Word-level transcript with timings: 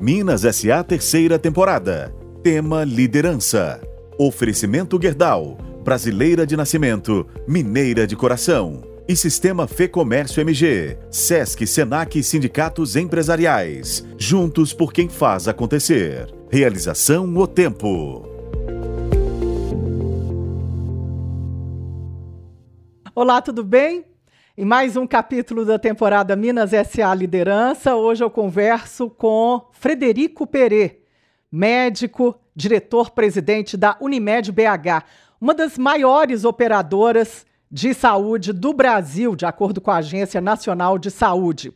Minas 0.00 0.42
SA 0.42 0.82
terceira 0.82 1.38
temporada. 1.38 2.14
Tema 2.42 2.84
liderança. 2.84 3.82
Oferecimento 4.18 4.98
Gerdau, 5.02 5.58
brasileira 5.84 6.46
de 6.46 6.56
nascimento, 6.56 7.26
mineira 7.46 8.06
de 8.06 8.16
coração. 8.16 8.82
E 9.06 9.14
Sistema 9.14 9.66
Fê 9.66 9.88
Comércio 9.88 10.40
MG, 10.40 10.96
Sesc, 11.10 11.66
Senac 11.66 12.18
e 12.18 12.22
Sindicatos 12.22 12.96
Empresariais. 12.96 14.06
Juntos 14.16 14.72
por 14.72 14.90
quem 14.90 15.08
faz 15.08 15.48
acontecer. 15.48 16.32
Realização 16.48 17.36
O 17.36 17.46
Tempo. 17.46 18.26
Olá, 23.14 23.42
tudo 23.42 23.62
bem? 23.62 24.09
Em 24.60 24.64
mais 24.66 24.94
um 24.94 25.06
capítulo 25.06 25.64
da 25.64 25.78
temporada 25.78 26.36
Minas 26.36 26.72
SA 26.86 27.14
Liderança, 27.14 27.96
hoje 27.96 28.22
eu 28.22 28.28
converso 28.28 29.08
com 29.08 29.66
Frederico 29.72 30.46
Perê, 30.46 30.98
médico, 31.50 32.38
diretor-presidente 32.54 33.74
da 33.74 33.96
Unimed 33.98 34.52
BH, 34.52 35.02
uma 35.40 35.54
das 35.54 35.78
maiores 35.78 36.44
operadoras 36.44 37.46
de 37.70 37.94
saúde 37.94 38.52
do 38.52 38.74
Brasil, 38.74 39.34
de 39.34 39.46
acordo 39.46 39.80
com 39.80 39.90
a 39.90 39.96
Agência 39.96 40.42
Nacional 40.42 40.98
de 40.98 41.10
Saúde. 41.10 41.72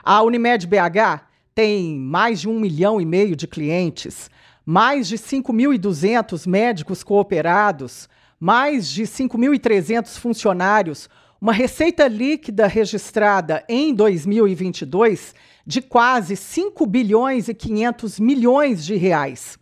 A 0.00 0.22
Unimed 0.22 0.64
BH 0.64 1.24
tem 1.56 1.98
mais 1.98 2.40
de 2.40 2.48
um 2.48 2.60
milhão 2.60 3.00
e 3.00 3.04
meio 3.04 3.34
de 3.34 3.48
clientes, 3.48 4.30
mais 4.64 5.08
de 5.08 5.18
5.200 5.18 6.48
médicos 6.48 7.02
cooperados, 7.02 8.08
mais 8.38 8.88
de 8.88 9.02
5.300 9.02 10.16
funcionários, 10.20 11.08
uma 11.40 11.52
receita 11.52 12.08
líquida 12.08 12.66
registrada 12.66 13.64
em 13.68 13.94
2022 13.94 15.34
de 15.64 15.80
quase 15.80 16.34
5 16.34 16.84
bilhões 16.86 17.48
e 17.48 17.54
500 17.54 18.18
milhões 18.18 18.84
de 18.84 18.96
reais. 18.96 19.58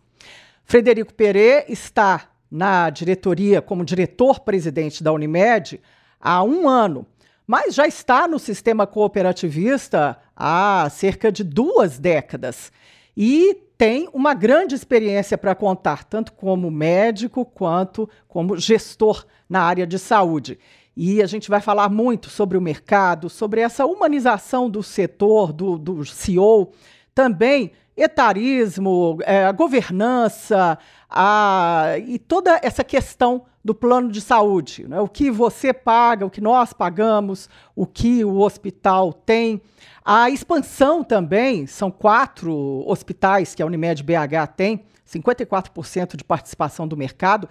Frederico 0.63 1.13
Perê 1.13 1.65
está 1.69 2.29
na 2.49 2.89
diretoria 2.89 3.61
como 3.61 3.85
diretor-presidente 3.85 5.03
da 5.03 5.11
Unimed 5.11 5.79
há 6.19 6.43
um 6.43 6.67
ano, 6.67 7.05
mas 7.45 7.75
já 7.75 7.85
está 7.85 8.27
no 8.27 8.39
sistema 8.39 8.87
cooperativista 8.87 10.17
há 10.35 10.89
cerca 10.89 11.31
de 11.31 11.43
duas 11.43 11.99
décadas 11.99 12.71
e 13.15 13.55
tem 13.77 14.09
uma 14.11 14.33
grande 14.33 14.73
experiência 14.73 15.37
para 15.37 15.53
contar, 15.53 16.03
tanto 16.03 16.33
como 16.33 16.71
médico 16.71 17.45
quanto 17.45 18.09
como 18.27 18.57
gestor 18.57 19.25
na 19.47 19.61
área 19.61 19.85
de 19.85 19.99
saúde. 19.99 20.57
E 20.99 21.21
a 21.21 21.27
gente 21.27 21.47
vai 21.47 21.61
falar 21.61 21.89
muito 21.89 22.27
sobre 22.27 22.57
o 22.57 22.61
mercado, 22.61 23.29
sobre 23.29 23.61
essa 23.61 23.85
humanização 23.85 24.67
do 24.67 24.81
setor, 24.81 25.53
do, 25.53 25.77
do 25.77 26.03
CEO, 26.03 26.71
também 27.13 27.71
etarismo, 27.95 29.19
é, 29.21 29.45
a 29.45 29.51
governança 29.51 30.75
a, 31.07 31.93
e 32.03 32.17
toda 32.17 32.59
essa 32.63 32.83
questão 32.83 33.45
do 33.63 33.75
plano 33.75 34.11
de 34.11 34.19
saúde. 34.19 34.87
Né? 34.87 34.99
O 34.99 35.07
que 35.07 35.29
você 35.29 35.71
paga, 35.71 36.25
o 36.25 36.31
que 36.31 36.41
nós 36.41 36.73
pagamos, 36.73 37.47
o 37.75 37.85
que 37.85 38.25
o 38.25 38.39
hospital 38.39 39.13
tem. 39.13 39.61
A 40.03 40.31
expansão 40.31 41.03
também, 41.03 41.67
são 41.67 41.91
quatro 41.91 42.83
hospitais 42.87 43.53
que 43.53 43.61
a 43.61 43.67
Unimed 43.67 44.01
BH 44.01 44.47
tem, 44.55 44.83
54% 45.07 46.15
de 46.15 46.23
participação 46.23 46.87
do 46.87 46.97
mercado, 46.97 47.47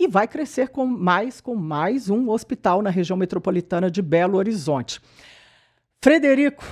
e 0.00 0.08
vai 0.08 0.26
crescer 0.26 0.70
com 0.70 0.86
mais 0.86 1.42
com 1.42 1.54
mais 1.54 2.08
um 2.08 2.30
hospital 2.30 2.80
na 2.80 2.88
região 2.88 3.18
metropolitana 3.18 3.90
de 3.90 4.00
Belo 4.00 4.38
Horizonte. 4.38 4.98
Frederico, 6.02 6.64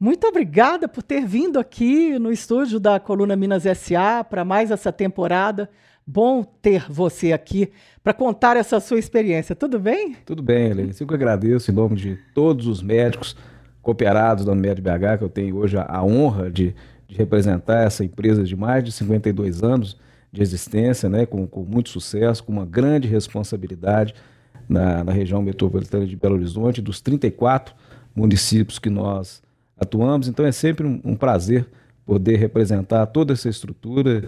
muito 0.00 0.26
obrigada 0.26 0.88
por 0.88 1.00
ter 1.00 1.24
vindo 1.24 1.60
aqui 1.60 2.18
no 2.18 2.32
estúdio 2.32 2.80
da 2.80 2.98
Coluna 2.98 3.36
Minas 3.36 3.62
SA 3.78 4.24
para 4.28 4.44
mais 4.44 4.72
essa 4.72 4.90
temporada. 4.90 5.70
Bom 6.04 6.42
ter 6.42 6.90
você 6.90 7.32
aqui 7.32 7.70
para 8.02 8.12
contar 8.12 8.56
essa 8.56 8.80
sua 8.80 8.98
experiência. 8.98 9.54
Tudo 9.54 9.78
bem? 9.78 10.16
Tudo 10.26 10.42
bem, 10.42 10.70
Helene. 10.70 10.92
Eu 10.98 11.06
que 11.06 11.14
agradeço 11.14 11.70
em 11.70 11.74
nome 11.74 11.94
de 11.94 12.18
todos 12.34 12.66
os 12.66 12.82
médicos 12.82 13.36
cooperados 13.80 14.44
da 14.44 14.50
Unimed 14.50 14.82
BH, 14.82 15.18
que 15.18 15.24
eu 15.24 15.28
tenho 15.28 15.56
hoje 15.56 15.76
a 15.78 16.02
honra 16.02 16.50
de, 16.50 16.74
de 17.06 17.16
representar 17.16 17.86
essa 17.86 18.04
empresa 18.04 18.42
de 18.42 18.56
mais 18.56 18.82
de 18.82 18.90
52 18.90 19.62
anos 19.62 19.96
de 20.32 20.40
existência, 20.40 21.08
né, 21.08 21.26
com, 21.26 21.46
com 21.46 21.62
muito 21.62 21.90
sucesso, 21.90 22.42
com 22.42 22.52
uma 22.52 22.64
grande 22.64 23.06
responsabilidade 23.06 24.14
na, 24.68 25.04
na 25.04 25.12
região 25.12 25.42
metropolitana 25.42 26.06
de 26.06 26.16
Belo 26.16 26.36
Horizonte, 26.36 26.80
dos 26.80 27.00
34 27.00 27.74
municípios 28.14 28.78
que 28.78 28.88
nós 28.88 29.42
atuamos. 29.78 30.28
Então 30.28 30.46
é 30.46 30.52
sempre 30.52 30.86
um, 30.86 31.00
um 31.04 31.14
prazer 31.14 31.66
poder 32.06 32.36
representar 32.36 33.06
toda 33.06 33.34
essa 33.34 33.48
estrutura, 33.48 34.24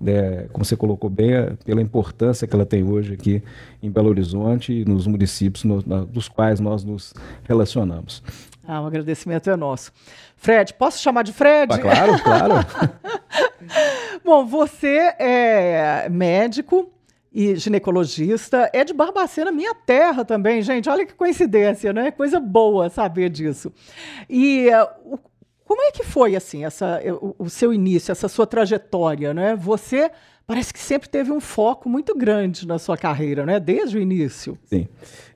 né, 0.00 0.46
como 0.52 0.64
você 0.64 0.76
colocou 0.76 1.10
bem, 1.10 1.56
pela 1.64 1.82
importância 1.82 2.46
que 2.46 2.54
ela 2.54 2.66
tem 2.66 2.84
hoje 2.84 3.14
aqui 3.14 3.42
em 3.82 3.90
Belo 3.90 4.08
Horizonte 4.08 4.72
e 4.72 4.84
nos 4.84 5.06
municípios 5.06 5.64
no, 5.64 5.82
na, 5.84 6.04
dos 6.04 6.28
quais 6.28 6.60
nós 6.60 6.84
nos 6.84 7.12
relacionamos. 7.42 8.22
Ah, 8.66 8.80
o 8.80 8.84
um 8.84 8.86
agradecimento 8.86 9.50
é 9.50 9.56
nosso. 9.56 9.92
Fred, 10.36 10.74
posso 10.74 11.00
chamar 11.00 11.22
de 11.22 11.32
Fred? 11.32 11.72
Ah, 11.72 11.78
claro, 11.78 12.22
claro. 12.22 12.54
Bom, 14.24 14.46
você 14.46 15.14
é 15.18 16.08
médico 16.08 16.92
e 17.32 17.56
ginecologista, 17.56 18.70
é 18.72 18.84
de 18.84 18.92
Barbacena, 18.92 19.50
minha 19.50 19.74
terra 19.74 20.24
também, 20.24 20.62
gente. 20.62 20.88
Olha 20.88 21.06
que 21.06 21.14
coincidência, 21.14 21.92
né? 21.92 22.10
Coisa 22.10 22.38
boa 22.38 22.90
saber 22.90 23.30
disso. 23.30 23.72
E 24.28 24.68
uh, 24.68 25.18
como 25.64 25.82
é 25.82 25.90
que 25.90 26.04
foi 26.04 26.36
assim 26.36 26.64
essa, 26.64 27.00
o, 27.20 27.34
o, 27.38 27.50
seu 27.50 27.72
início, 27.72 28.12
essa 28.12 28.28
sua 28.28 28.46
trajetória, 28.46 29.32
né? 29.32 29.56
Você 29.56 30.10
parece 30.46 30.72
que 30.72 30.78
sempre 30.78 31.08
teve 31.08 31.30
um 31.30 31.40
foco 31.40 31.88
muito 31.88 32.16
grande 32.16 32.66
na 32.66 32.78
sua 32.78 32.96
carreira, 32.96 33.46
né? 33.46 33.58
Desde 33.60 33.96
o 33.96 34.00
início. 34.00 34.58
Sim. 34.66 34.88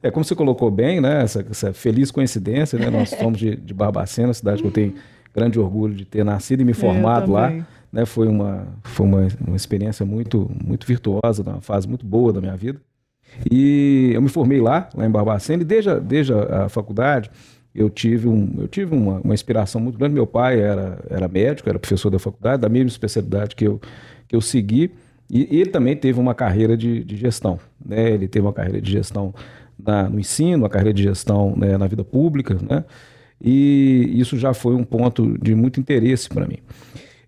É 0.03 0.11
como 0.11 0.25
você 0.25 0.35
colocou 0.35 0.71
bem, 0.71 1.01
né? 1.01 1.23
Essa, 1.23 1.47
essa 1.51 1.73
feliz 1.73 2.11
coincidência, 2.11 2.79
né? 2.79 2.91
Nós 2.91 3.11
somos 3.19 3.39
de, 3.39 3.57
de 3.57 3.75
Barbacena, 3.75 4.33
cidade 4.35 4.63
que 4.63 4.69
eu 4.69 4.73
tenho 4.73 4.95
grande 5.35 5.61
orgulho 5.61 5.95
de 5.95 6.05
ter 6.05 6.25
nascido 6.25 6.63
e 6.63 6.65
me 6.65 6.73
formado 6.73 7.33
lá. 7.33 7.53
Né? 7.93 8.05
Foi, 8.07 8.27
uma, 8.27 8.67
foi 8.83 9.07
uma, 9.07 9.29
uma 9.47 9.57
experiência 9.57 10.05
muito, 10.05 10.51
muito 10.65 10.87
virtuosa, 10.87 11.43
uma 11.43 11.61
fase 11.61 11.87
muito 11.87 12.05
boa 12.05 12.33
da 12.33 12.41
minha 12.41 12.57
vida. 12.57 12.81
E 13.51 14.13
eu 14.15 14.23
me 14.23 14.29
formei 14.29 14.61
lá, 14.61 14.89
lá 14.95 15.05
em 15.05 15.11
Barbacena, 15.11 15.63
e 15.63 15.65
desde 15.65 15.91
a, 15.91 15.99
desde 15.99 16.33
a, 16.33 16.69
faculdade 16.69 17.31
eu 17.75 17.91
tive, 17.91 18.27
um, 18.27 18.55
eu 18.59 18.69
tive 18.69 18.95
uma, 18.95 19.21
uma 19.21 19.35
inspiração 19.35 19.81
muito 19.81 19.99
grande. 19.99 20.15
Meu 20.15 20.27
pai 20.27 20.59
era, 20.59 20.99
era 21.11 21.29
médico, 21.29 21.69
era 21.69 21.79
professor 21.79 22.09
da 22.09 22.19
faculdade, 22.19 22.63
da 22.63 22.69
mesma 22.71 22.89
especialidade 22.89 23.55
que 23.55 23.67
eu, 23.67 23.79
que 24.29 24.37
eu 24.37 24.41
segui, 24.41 24.93
e, 25.31 25.59
ele 25.59 25.71
também 25.71 25.97
teve 25.97 26.21
uma 26.21 26.35
carreira 26.35 26.77
de, 26.77 27.03
de 27.05 27.17
gestão. 27.17 27.59
Né? 27.85 28.11
Ele 28.11 28.29
teve 28.29 28.47
uma 28.47 28.53
carreira 28.53 28.81
de 28.81 28.91
gestão 28.91 29.35
na, 29.79 30.09
no 30.09 30.19
ensino, 30.19 30.63
uma 30.63 30.69
carreira 30.69 30.95
de 30.95 31.03
gestão 31.03 31.55
né, 31.57 31.77
na 31.77 31.87
vida 31.87 32.05
pública, 32.05 32.57
né? 32.69 32.85
e 33.41 34.13
isso 34.15 34.39
já 34.39 34.55
foi 34.55 34.75
um 34.75 34.85
ponto 34.85 35.37
de 35.39 35.55
muito 35.55 35.79
interesse 35.81 36.29
para 36.29 36.47
mim. 36.47 36.59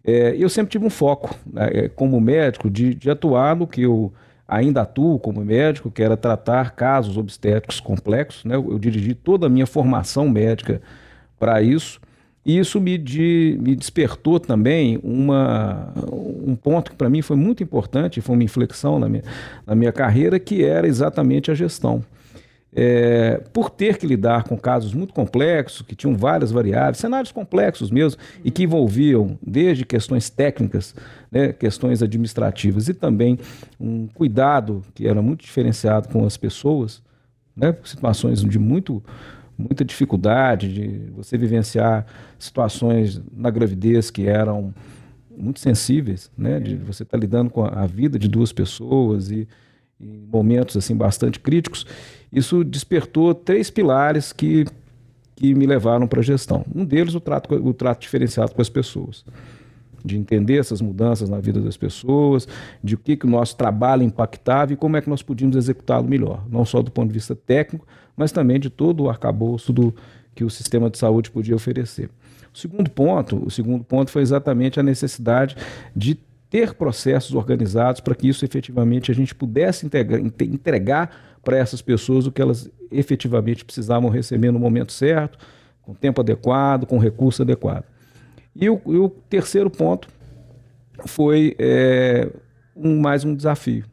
É, 0.04 0.34
eu 0.38 0.48
sempre 0.48 0.70
tive 0.70 0.87
um 0.87 0.91
foco, 0.91 1.34
né, 1.53 1.69
é, 1.70 1.88
como 1.88 2.19
médico, 2.19 2.70
de, 2.70 2.94
de, 2.94 3.10
atuar 3.10 3.54
no 3.54 3.66
que 3.66 3.82
eu 3.82 4.10
ainda 4.47 4.81
atuo 4.81 5.19
como 5.19 5.44
médico, 5.44 5.91
que 5.91 6.03
era 6.03 6.16
tratar 6.16 6.70
casos 6.70 7.19
obstétricos 7.19 7.78
complexos. 7.78 8.42
Né? 8.44 8.56
Eu, 8.56 8.70
eu 8.70 8.78
dirigi 8.78 9.14
toda 9.14 9.47
a 9.47 9.50
minha 9.50 9.66
formação 9.66 10.26
médica 10.28 10.81
para 11.38 11.60
isso. 11.60 12.00
E 12.48 12.59
isso 12.59 12.81
me, 12.81 12.97
de, 12.97 13.59
me 13.60 13.76
despertou 13.76 14.41
também 14.41 14.98
uma, 15.03 15.92
um 16.10 16.56
ponto 16.56 16.92
que 16.92 16.97
para 16.97 17.10
mim 17.10 17.20
foi 17.20 17.36
muito 17.36 17.62
importante, 17.62 18.22
foi 18.22 18.34
uma 18.34 18.42
inflexão 18.42 18.98
na 18.98 19.06
minha, 19.06 19.22
na 19.66 19.75
minha 19.75 19.92
carreira, 19.92 20.41
que 20.41 20.64
era 20.64 20.88
exatamente 20.88 21.50
a 21.50 21.54
gestão. 21.54 22.03
É, 22.75 23.42
por 23.53 23.69
ter 23.69 23.98
que 23.98 24.06
lidar 24.06 24.44
com 24.44 24.56
casos 24.56 24.94
muito 24.94 25.12
complexos, 25.12 25.82
que 25.82 25.94
tinham 25.94 26.16
várias 26.16 26.50
variáveis, 26.50 26.97
cenários 26.97 27.32
complexos 27.32 27.91
mesmo, 27.91 28.19
e 28.42 28.50
que 28.50 28.62
envolviam 28.62 29.38
desde 29.47 29.84
questões 29.84 30.31
técnicas, 30.31 30.94
né, 31.31 31.52
questões 31.52 32.02
administrativas 32.02 32.88
e 32.88 32.94
também 32.94 33.38
um 33.78 34.06
cuidado 34.06 34.82
que 34.94 35.06
era 35.06 35.20
muito 35.20 35.44
diferenciado 35.44 36.08
com 36.08 36.25
as 36.25 36.38
pessoas, 36.38 37.02
né, 37.55 37.76
situações 37.84 38.40
de 38.43 38.58
muito, 38.58 39.02
muita 39.58 39.84
dificuldade, 39.84 40.72
de 40.72 41.10
você 41.10 41.37
vivenciar 41.37 42.06
situações 42.38 43.20
na 43.37 43.50
gravidez 43.50 44.08
que 44.10 44.28
eram 44.28 44.72
muito 45.37 45.58
sensíveis, 45.60 46.31
né, 46.38 46.60
de 46.60 46.76
você 46.76 47.02
estar 47.02 47.16
tá 47.16 47.20
lidando 47.20 47.50
com 47.50 47.64
a 47.64 47.87
vida 47.87 48.19
de 48.19 48.28
duas 48.28 48.52
pessoas 48.52 49.31
e 49.31 49.49
em 50.00 50.26
momentos 50.31 50.76
assim 50.76 50.96
bastante 50.96 51.40
críticos, 51.40 51.84
isso 52.32 52.62
despertou 52.62 53.34
três 53.34 53.69
pilares 53.70 54.32
que, 54.32 54.64
que 55.34 55.55
me 55.55 55.66
levaram 55.66 56.06
para 56.06 56.20
a 56.20 56.22
gestão. 56.22 56.64
Um 56.75 56.84
deles, 56.84 57.14
o 57.14 57.20
trato, 57.20 57.52
o 57.54 57.75
trato 57.75 58.02
diferenciado 58.02 58.54
com 58.54 58.62
as 58.62 58.69
pessoas. 58.69 59.25
De 60.04 60.16
entender 60.16 60.58
essas 60.58 60.81
mudanças 60.81 61.28
na 61.28 61.40
vida 61.40 61.61
das 61.61 61.76
pessoas, 61.76 62.46
de 62.82 62.94
o 62.94 62.99
que, 62.99 63.16
que 63.16 63.26
o 63.26 63.31
nosso 63.31 63.56
trabalho 63.56 64.04
impactava 64.04 64.72
e 64.72 64.76
como 64.76 64.96
é 64.96 65.00
que 65.00 65.11
nós 65.11 65.22
podíamos 65.22 65.56
executá-lo 65.56 66.06
melhor. 66.06 66.44
Não 66.49 66.64
só 66.64 66.81
do 66.81 66.90
ponto 66.90 67.08
de 67.08 67.14
vista 67.14 67.34
técnico, 67.34 67.84
mas 68.19 68.32
também 68.32 68.59
de 68.59 68.69
todo 68.69 69.05
o 69.05 69.09
arcabouço 69.09 69.73
do, 69.73 69.94
que 70.35 70.44
o 70.44 70.50
sistema 70.50 70.91
de 70.91 70.99
saúde 70.99 71.31
podia 71.31 71.56
oferecer. 71.56 72.11
O 72.53 72.59
segundo 72.59 72.91
ponto, 72.91 73.43
o 73.47 73.50
segundo 73.50 73.85
ponto 73.85 74.11
foi 74.11 74.23
exatamente 74.23 74.81
a 74.81 74.82
necessidade 74.82 75.56
de 75.94 76.19
ter 76.50 76.75
processos 76.75 77.35
organizados 77.35 78.00
para 78.00 78.15
que 78.15 78.29
isso 78.29 78.44
efetivamente 78.44 79.11
a 79.11 79.15
gente 79.15 79.35
pudesse 79.35 79.88
entregar 80.41 81.38
para 81.44 81.56
essas 81.56 81.81
pessoas 81.81 82.26
o 82.26 82.32
que 82.32 82.43
elas 82.43 82.70
efetivamente 82.91 83.65
precisavam 83.65 84.11
receber 84.11 84.50
no 84.50 84.59
momento 84.59 84.93
certo, 84.93 85.38
com 85.82 85.94
tempo 85.94 86.21
adequado, 86.21 86.87
com 86.87 86.99
recurso 86.99 87.43
adequado. 87.43 87.85
E 88.56 88.69
o, 88.69 88.81
e 88.87 88.97
o 88.97 89.09
terceiro 89.09 89.71
ponto 89.71 90.09
foi 91.06 91.55
é, 91.59 92.29
um, 92.75 93.00
mais 93.00 93.25
um 93.25 93.35
desafio. 93.35 93.85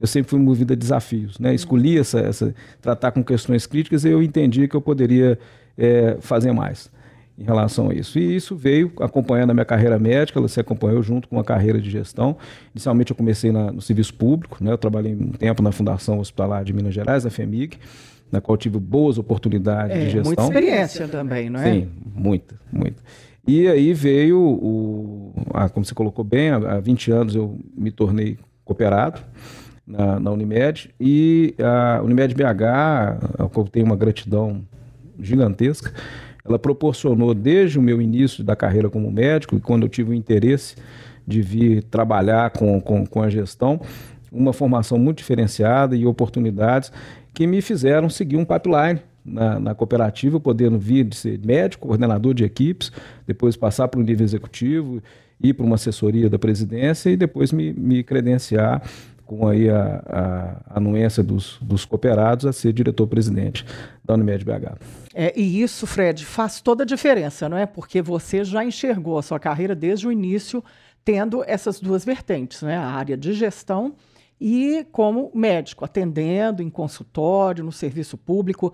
Eu 0.00 0.06
sempre 0.06 0.30
fui 0.30 0.38
movido 0.38 0.72
a 0.72 0.76
desafios, 0.76 1.38
né? 1.38 1.54
Escolhi 1.54 1.98
essa, 1.98 2.20
essa, 2.20 2.54
tratar 2.80 3.10
com 3.10 3.22
questões 3.22 3.66
críticas 3.66 4.04
e 4.04 4.08
eu 4.08 4.22
entendi 4.22 4.68
que 4.68 4.76
eu 4.76 4.80
poderia 4.80 5.38
é, 5.76 6.16
fazer 6.20 6.52
mais 6.52 6.90
em 7.36 7.44
relação 7.44 7.90
a 7.90 7.94
isso. 7.94 8.18
E 8.18 8.36
isso 8.36 8.56
veio 8.56 8.92
acompanhando 9.00 9.50
a 9.50 9.54
minha 9.54 9.64
carreira 9.64 9.98
médica, 9.98 10.38
ela 10.38 10.48
se 10.48 10.58
acompanhou 10.60 11.02
junto 11.02 11.28
com 11.28 11.38
a 11.38 11.44
carreira 11.44 11.80
de 11.80 11.88
gestão. 11.88 12.36
Inicialmente 12.74 13.12
eu 13.12 13.16
comecei 13.16 13.52
na, 13.52 13.72
no 13.72 13.80
serviço 13.80 14.14
público, 14.14 14.58
né? 14.60 14.72
eu 14.72 14.78
trabalhei 14.78 15.14
um 15.14 15.30
tempo 15.30 15.62
na 15.62 15.72
Fundação 15.72 16.18
Hospitalar 16.18 16.64
de 16.64 16.72
Minas 16.72 16.94
Gerais, 16.94 17.24
a 17.24 17.30
FEMIG, 17.30 17.78
na 18.30 18.40
qual 18.40 18.56
tive 18.56 18.78
boas 18.78 19.18
oportunidades 19.18 19.96
é, 19.96 20.00
de 20.00 20.10
gestão. 20.10 20.24
Muita 20.24 20.42
experiência 20.42 21.08
também, 21.08 21.48
não 21.48 21.60
é? 21.60 21.72
Sim, 21.72 21.88
muita, 22.14 22.56
muita. 22.72 23.02
E 23.46 23.66
aí 23.68 23.94
veio, 23.94 24.40
o, 24.40 25.32
a, 25.54 25.68
como 25.68 25.86
você 25.86 25.94
colocou 25.94 26.24
bem, 26.24 26.50
há, 26.50 26.56
há 26.56 26.80
20 26.80 27.10
anos 27.12 27.34
eu 27.34 27.58
me 27.76 27.90
tornei 27.90 28.36
cooperado 28.64 29.20
na, 29.88 30.20
na 30.20 30.30
Unimed. 30.30 30.90
E 31.00 31.54
a 31.58 32.02
Unimed 32.02 32.34
BH, 32.34 32.62
a 33.38 33.48
qual 33.48 33.64
eu 33.64 33.70
tenho 33.70 33.86
uma 33.86 33.96
gratidão 33.96 34.60
gigantesca, 35.18 35.92
ela 36.44 36.58
proporcionou 36.58 37.34
desde 37.34 37.78
o 37.78 37.82
meu 37.82 38.00
início 38.00 38.44
da 38.44 38.54
carreira 38.54 38.90
como 38.90 39.10
médico 39.10 39.56
e 39.56 39.60
quando 39.60 39.82
eu 39.84 39.88
tive 39.88 40.10
o 40.10 40.14
interesse 40.14 40.76
de 41.26 41.42
vir 41.42 41.82
trabalhar 41.82 42.50
com, 42.50 42.80
com, 42.80 43.04
com 43.04 43.22
a 43.22 43.28
gestão, 43.28 43.80
uma 44.30 44.52
formação 44.52 44.98
muito 44.98 45.18
diferenciada 45.18 45.96
e 45.96 46.06
oportunidades 46.06 46.92
que 47.34 47.46
me 47.46 47.60
fizeram 47.60 48.08
seguir 48.08 48.36
um 48.36 48.44
pipeline 48.44 49.00
na, 49.24 49.60
na, 49.60 49.74
cooperativa, 49.74 50.40
podendo 50.40 50.78
vir 50.78 51.04
de 51.04 51.16
ser 51.16 51.38
médico, 51.44 51.86
coordenador 51.86 52.32
de 52.32 52.44
equipes, 52.44 52.90
depois 53.26 53.56
passar 53.56 53.88
para 53.88 54.00
o 54.00 54.02
nível 54.02 54.24
executivo, 54.24 55.02
ir 55.40 55.52
para 55.52 55.66
uma 55.66 55.74
assessoria 55.74 56.30
da 56.30 56.38
presidência 56.38 57.10
e 57.10 57.16
depois 57.16 57.52
me, 57.52 57.72
me 57.74 58.02
credenciar 58.02 58.82
com 59.28 59.46
aí 59.46 59.68
a, 59.68 60.02
a, 60.08 60.78
anuência 60.78 61.22
dos, 61.22 61.58
dos 61.60 61.84
cooperados 61.84 62.46
a 62.46 62.52
ser 62.52 62.72
diretor-presidente 62.72 63.64
da 64.02 64.14
Unimed 64.14 64.42
BH. 64.42 64.78
É, 65.14 65.38
e 65.38 65.60
isso, 65.62 65.86
Fred, 65.86 66.24
faz 66.24 66.62
toda 66.62 66.82
a 66.82 66.86
diferença, 66.86 67.46
não 67.46 67.58
é? 67.58 67.66
Porque 67.66 68.00
você 68.00 68.42
já 68.42 68.64
enxergou 68.64 69.18
a 69.18 69.22
sua 69.22 69.38
carreira 69.38 69.74
desde 69.74 70.08
o 70.08 70.12
início 70.12 70.64
tendo 71.04 71.44
essas 71.46 71.78
duas 71.78 72.06
vertentes, 72.06 72.62
né? 72.62 72.78
A 72.78 72.86
área 72.86 73.18
de 73.18 73.34
gestão 73.34 73.94
e 74.40 74.86
como 74.90 75.30
médico, 75.34 75.84
atendendo 75.84 76.62
em 76.62 76.70
consultório, 76.70 77.62
no 77.62 77.72
serviço 77.72 78.16
público. 78.16 78.72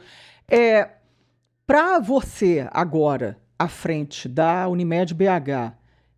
É, 0.48 0.88
Para 1.66 1.98
você, 1.98 2.68
agora, 2.70 3.38
à 3.58 3.66
frente 3.66 4.28
da 4.28 4.68
Unimed 4.68 5.14
BH, 5.14 5.72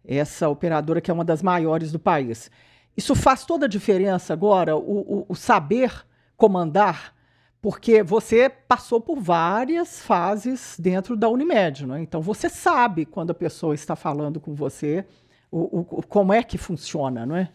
essa 0.04 0.46
operadora 0.48 1.00
que 1.00 1.10
é 1.10 1.14
uma 1.14 1.24
das 1.24 1.42
maiores 1.42 1.90
do 1.90 1.98
país, 1.98 2.50
isso 2.96 3.14
faz 3.14 3.44
toda 3.44 3.66
a 3.66 3.69
diferença 3.69 4.32
agora, 4.32 4.76
o, 4.76 4.81
o, 4.81 5.26
o 5.28 5.34
saber 5.34 5.93
comandar, 6.37 7.14
porque 7.60 8.02
você 8.02 8.48
passou 8.48 9.00
por 9.00 9.20
várias 9.20 10.00
fases 10.00 10.76
dentro 10.78 11.16
da 11.16 11.28
Unimed, 11.28 11.90
é? 11.93 12.00
então 12.00 12.20
você 12.20 12.48
sabe 12.48 13.04
quando 13.04 13.31
a 13.31 13.34
pessoa 13.34 13.75
está 13.75 13.96
falando 13.96 14.40
com 14.40 14.54
você, 14.54 15.04
o, 15.50 15.81
o, 15.81 16.02
como 16.02 16.32
é 16.32 16.43
que 16.43 16.58
funciona, 16.58 17.26
não 17.26 17.37
é? 17.37 17.50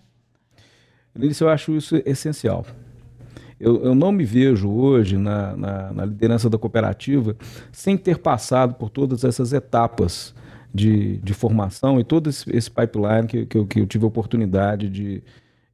Lídice, 1.15 1.43
eu 1.43 1.49
acho 1.49 1.75
isso 1.75 2.01
essencial. 2.05 2.65
Eu, 3.59 3.83
eu, 3.83 3.93
não 3.93 4.11
me 4.11 4.25
vejo 4.25 4.71
hoje 4.71 5.17
na, 5.17 5.55
na, 5.55 5.93
na, 5.93 6.05
liderança 6.05 6.49
da 6.49 6.57
cooperativa 6.57 7.35
sem 7.71 7.95
ter 7.95 8.17
passado 8.17 8.73
por 8.73 8.89
todas 8.89 9.23
essas 9.23 9.53
etapas 9.53 10.33
de, 10.73 11.17
de 11.17 11.33
formação 11.33 11.99
e 11.99 12.03
todo 12.03 12.29
esse, 12.29 12.45
esse 12.55 12.69
pipeline 12.69 13.27
que, 13.27 13.45
que, 13.45 13.57
eu, 13.57 13.67
que 13.67 13.79
eu 13.81 13.87
tive 13.87 14.05
a 14.05 14.07
oportunidade 14.07 14.89
de, 14.89 15.21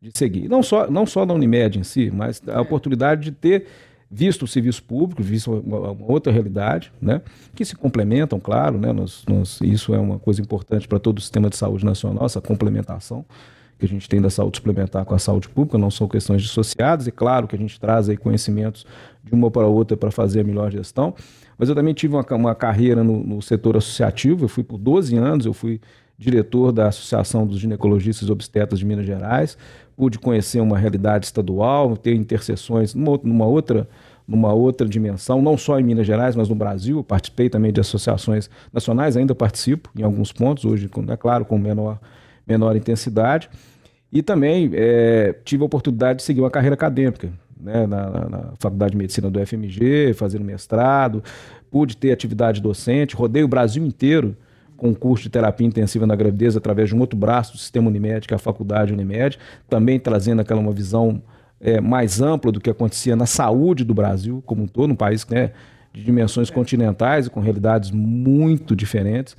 de 0.01 0.11
seguir. 0.15 0.47
Não 0.49 0.63
só, 0.63 0.89
não 0.89 1.05
só 1.05 1.25
na 1.25 1.33
Unimed 1.33 1.79
em 1.79 1.83
si, 1.83 2.11
mas 2.11 2.41
a 2.47 2.61
oportunidade 2.61 3.21
de 3.21 3.31
ter 3.31 3.67
visto 4.09 4.43
o 4.43 4.47
serviço 4.47 4.83
público, 4.83 5.21
visto 5.21 5.51
uma, 5.51 5.91
uma 5.91 6.11
outra 6.11 6.31
realidade, 6.31 6.91
né, 7.01 7.21
que 7.53 7.65
se 7.65 7.75
complementam, 7.75 8.39
claro, 8.39 8.77
né, 8.77 8.93
nós, 8.93 9.23
nós, 9.27 9.59
isso 9.61 9.93
é 9.93 9.99
uma 9.99 10.17
coisa 10.17 10.41
importante 10.41 10.87
para 10.87 10.97
todo 10.97 11.17
o 11.17 11.21
sistema 11.21 11.49
de 11.49 11.57
saúde 11.57 11.85
nacional, 11.85 12.25
essa 12.25 12.41
complementação 12.41 13.25
que 13.77 13.85
a 13.85 13.87
gente 13.87 14.09
tem 14.09 14.19
da 14.19 14.29
saúde 14.29 14.57
suplementar 14.57 15.05
com 15.05 15.13
a 15.13 15.19
saúde 15.19 15.47
pública, 15.47 15.77
não 15.77 15.91
são 15.91 16.07
questões 16.07 16.41
dissociadas, 16.41 17.05
e 17.05 17.11
claro 17.11 17.47
que 17.47 17.55
a 17.55 17.59
gente 17.59 17.79
traz 17.79 18.09
aí 18.09 18.17
conhecimentos 18.17 18.85
de 19.23 19.33
uma 19.35 19.51
para 19.51 19.67
outra 19.67 19.95
para 19.95 20.09
fazer 20.09 20.39
a 20.39 20.43
melhor 20.43 20.71
gestão, 20.71 21.13
mas 21.57 21.69
eu 21.69 21.75
também 21.75 21.93
tive 21.93 22.15
uma, 22.15 22.25
uma 22.31 22.55
carreira 22.55 23.03
no, 23.03 23.23
no, 23.23 23.41
setor 23.41 23.77
associativo, 23.77 24.45
eu 24.45 24.49
fui 24.49 24.63
por 24.63 24.77
12 24.77 25.15
anos, 25.15 25.45
eu 25.45 25.53
fui 25.53 25.81
diretor 26.17 26.71
da 26.71 26.87
Associação 26.87 27.45
dos 27.45 27.59
Ginecologistas 27.59 28.27
e 28.27 28.31
Obstetras 28.31 28.79
de 28.79 28.85
Minas 28.85 29.05
Gerais, 29.05 29.57
pude 29.95 30.19
conhecer 30.19 30.59
uma 30.59 30.77
realidade 30.77 31.25
estadual, 31.25 31.95
ter 31.95 32.15
interseções 32.15 32.93
numa, 32.93 33.19
numa 33.23 33.45
outra 33.45 33.87
numa 34.27 34.53
outra 34.53 34.85
dimensão, 34.85 35.41
não 35.41 35.57
só 35.57 35.79
em 35.79 35.83
Minas 35.83 36.05
Gerais, 36.05 36.35
mas 36.35 36.49
no 36.49 36.55
Brasil. 36.55 36.97
Eu 36.97 37.03
participei 37.03 37.49
também 37.49 37.71
de 37.71 37.79
associações 37.79 38.49
nacionais, 38.73 39.15
ainda 39.15 39.33
participo 39.33 39.89
em 39.97 40.03
alguns 40.03 40.33
pontos, 40.33 40.65
hoje, 40.65 40.89
é 41.07 41.15
claro, 41.15 41.45
com 41.45 41.57
menor, 41.57 41.97
menor 42.45 42.75
intensidade. 42.75 43.49
E 44.11 44.21
também 44.21 44.69
é, 44.73 45.33
tive 45.45 45.63
a 45.63 45.65
oportunidade 45.65 46.17
de 46.17 46.23
seguir 46.23 46.41
uma 46.41 46.51
carreira 46.51 46.73
acadêmica 46.73 47.31
né, 47.59 47.85
na, 47.87 48.09
na, 48.29 48.53
Faculdade 48.59 48.91
de 48.91 48.97
Medicina 48.97 49.29
do 49.29 49.45
FMG, 49.45 50.13
fazendo 50.13 50.43
mestrado, 50.43 51.23
pude 51.69 51.97
ter 51.97 52.11
atividade 52.11 52.61
docente, 52.61 53.15
rodei 53.15 53.43
o 53.43 53.47
Brasil 53.47 53.85
inteiro 53.85 54.35
com 54.75 54.93
curso 54.93 55.23
de 55.23 55.29
terapia 55.29 55.65
intensiva 55.65 56.05
na 56.05 56.15
gravidez 56.15 56.55
através 56.55 56.89
de 56.89 56.95
um 56.95 56.99
outro 56.99 57.17
braço 57.17 57.53
do 57.53 57.57
sistema 57.57 57.87
Unimed, 57.87 58.27
que 58.27 58.33
é 58.33 58.35
a 58.35 58.39
Faculdade 58.39 58.93
Unimed, 58.93 59.37
também 59.67 59.99
trazendo 59.99 60.41
aquela 60.41 60.59
uma 60.59 60.71
visão 60.71 61.21
é, 61.59 61.81
mais 61.81 62.21
ampla 62.21 62.51
do 62.51 62.61
que 62.61 62.69
acontecia 62.69 63.15
na 63.15 63.25
saúde 63.25 63.83
do 63.83 63.93
Brasil 63.93 64.43
como 64.45 64.63
um 64.63 64.67
todo, 64.67 64.91
um 64.91 64.95
país 64.95 65.25
né, 65.27 65.51
de 65.91 66.03
dimensões 66.03 66.51
continentais 66.51 67.25
e 67.25 67.29
com 67.29 67.39
realidades 67.39 67.89
muito 67.89 68.75
diferentes. 68.75 69.35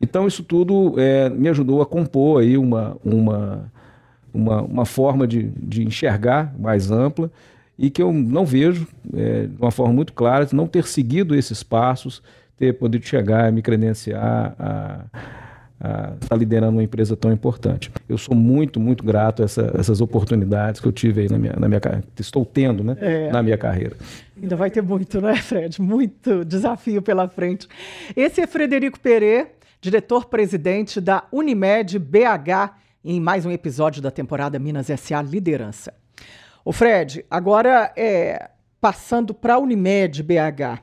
Então 0.00 0.26
isso 0.26 0.44
tudo 0.44 0.94
é, 0.98 1.28
me 1.28 1.48
ajudou 1.48 1.82
a 1.82 1.86
compor 1.86 2.42
aí 2.42 2.56
uma, 2.56 2.96
uma, 3.04 3.72
uma, 4.32 4.62
uma 4.62 4.84
forma 4.84 5.26
de, 5.26 5.50
de 5.58 5.84
enxergar 5.84 6.54
mais 6.58 6.90
ampla 6.90 7.30
e 7.78 7.90
que 7.90 8.02
eu 8.02 8.12
não 8.12 8.44
vejo 8.44 8.86
é, 9.14 9.46
de 9.46 9.60
uma 9.60 9.70
forma 9.70 9.92
muito 9.92 10.12
clara 10.12 10.48
não 10.52 10.66
ter 10.66 10.86
seguido 10.86 11.34
esses 11.34 11.62
passos, 11.62 12.22
ter 12.56 12.72
podido 12.74 13.04
chegar 13.04 13.48
e 13.48 13.52
me 13.52 13.62
credenciar 13.62 14.54
a 14.58 15.04
estar 15.78 16.28
tá 16.28 16.36
liderando 16.36 16.72
uma 16.72 16.82
empresa 16.82 17.16
tão 17.16 17.32
importante. 17.32 17.90
Eu 18.08 18.16
sou 18.16 18.34
muito, 18.34 18.80
muito 18.80 19.04
grato 19.04 19.42
a 19.42 19.44
essa, 19.44 19.72
essas 19.78 20.00
oportunidades 20.00 20.80
que 20.80 20.88
eu 20.88 20.92
tive 20.92 21.22
aí 21.22 21.28
na 21.28 21.38
minha, 21.38 21.54
na 21.58 21.68
minha 21.68 21.80
estou 22.18 22.44
tendo 22.44 22.82
né, 22.82 22.96
é. 23.00 23.30
na 23.30 23.42
minha 23.42 23.58
carreira. 23.58 23.96
Ainda 24.40 24.56
vai 24.56 24.70
ter 24.70 24.82
muito, 24.82 25.20
né, 25.20 25.36
Fred? 25.36 25.80
Muito 25.80 26.44
desafio 26.44 27.02
pela 27.02 27.28
frente. 27.28 27.68
Esse 28.16 28.40
é 28.40 28.46
Frederico 28.46 28.98
Perê, 28.98 29.48
diretor-presidente 29.80 31.00
da 31.00 31.24
Unimed 31.30 31.98
BH, 31.98 32.74
em 33.04 33.20
mais 33.20 33.44
um 33.44 33.50
episódio 33.50 34.02
da 34.02 34.10
temporada 34.10 34.58
Minas 34.58 34.86
SA 34.86 35.22
Liderança. 35.22 35.92
O 36.66 36.72
Fred, 36.72 37.24
agora 37.30 37.92
é, 37.96 38.50
passando 38.80 39.32
para 39.32 39.54
a 39.54 39.58
Unimed 39.60 40.20
BH, 40.20 40.82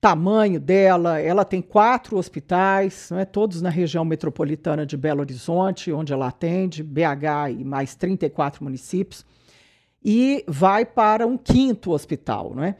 tamanho 0.00 0.58
dela, 0.58 1.20
ela 1.20 1.44
tem 1.44 1.60
quatro 1.60 2.16
hospitais, 2.16 3.10
não 3.10 3.18
é, 3.18 3.26
todos 3.26 3.60
na 3.60 3.68
região 3.68 4.06
metropolitana 4.06 4.86
de 4.86 4.96
Belo 4.96 5.20
Horizonte, 5.20 5.92
onde 5.92 6.14
ela 6.14 6.28
atende, 6.28 6.82
BH 6.82 7.50
e 7.58 7.62
mais 7.62 7.94
34 7.94 8.64
municípios, 8.64 9.22
e 10.02 10.42
vai 10.48 10.86
para 10.86 11.26
um 11.26 11.36
quinto 11.36 11.92
hospital, 11.92 12.54
não 12.54 12.64
é? 12.64 12.74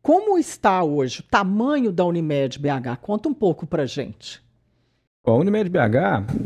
Como 0.00 0.38
está 0.38 0.84
hoje 0.84 1.18
o 1.18 1.24
tamanho 1.24 1.90
da 1.90 2.04
Unimed 2.04 2.60
BH? 2.60 3.00
Conta 3.00 3.28
um 3.28 3.34
pouco 3.34 3.66
para 3.66 3.86
gente. 3.86 4.40
A 5.24 5.30
Unimed 5.34 5.70
BH, 5.70 5.76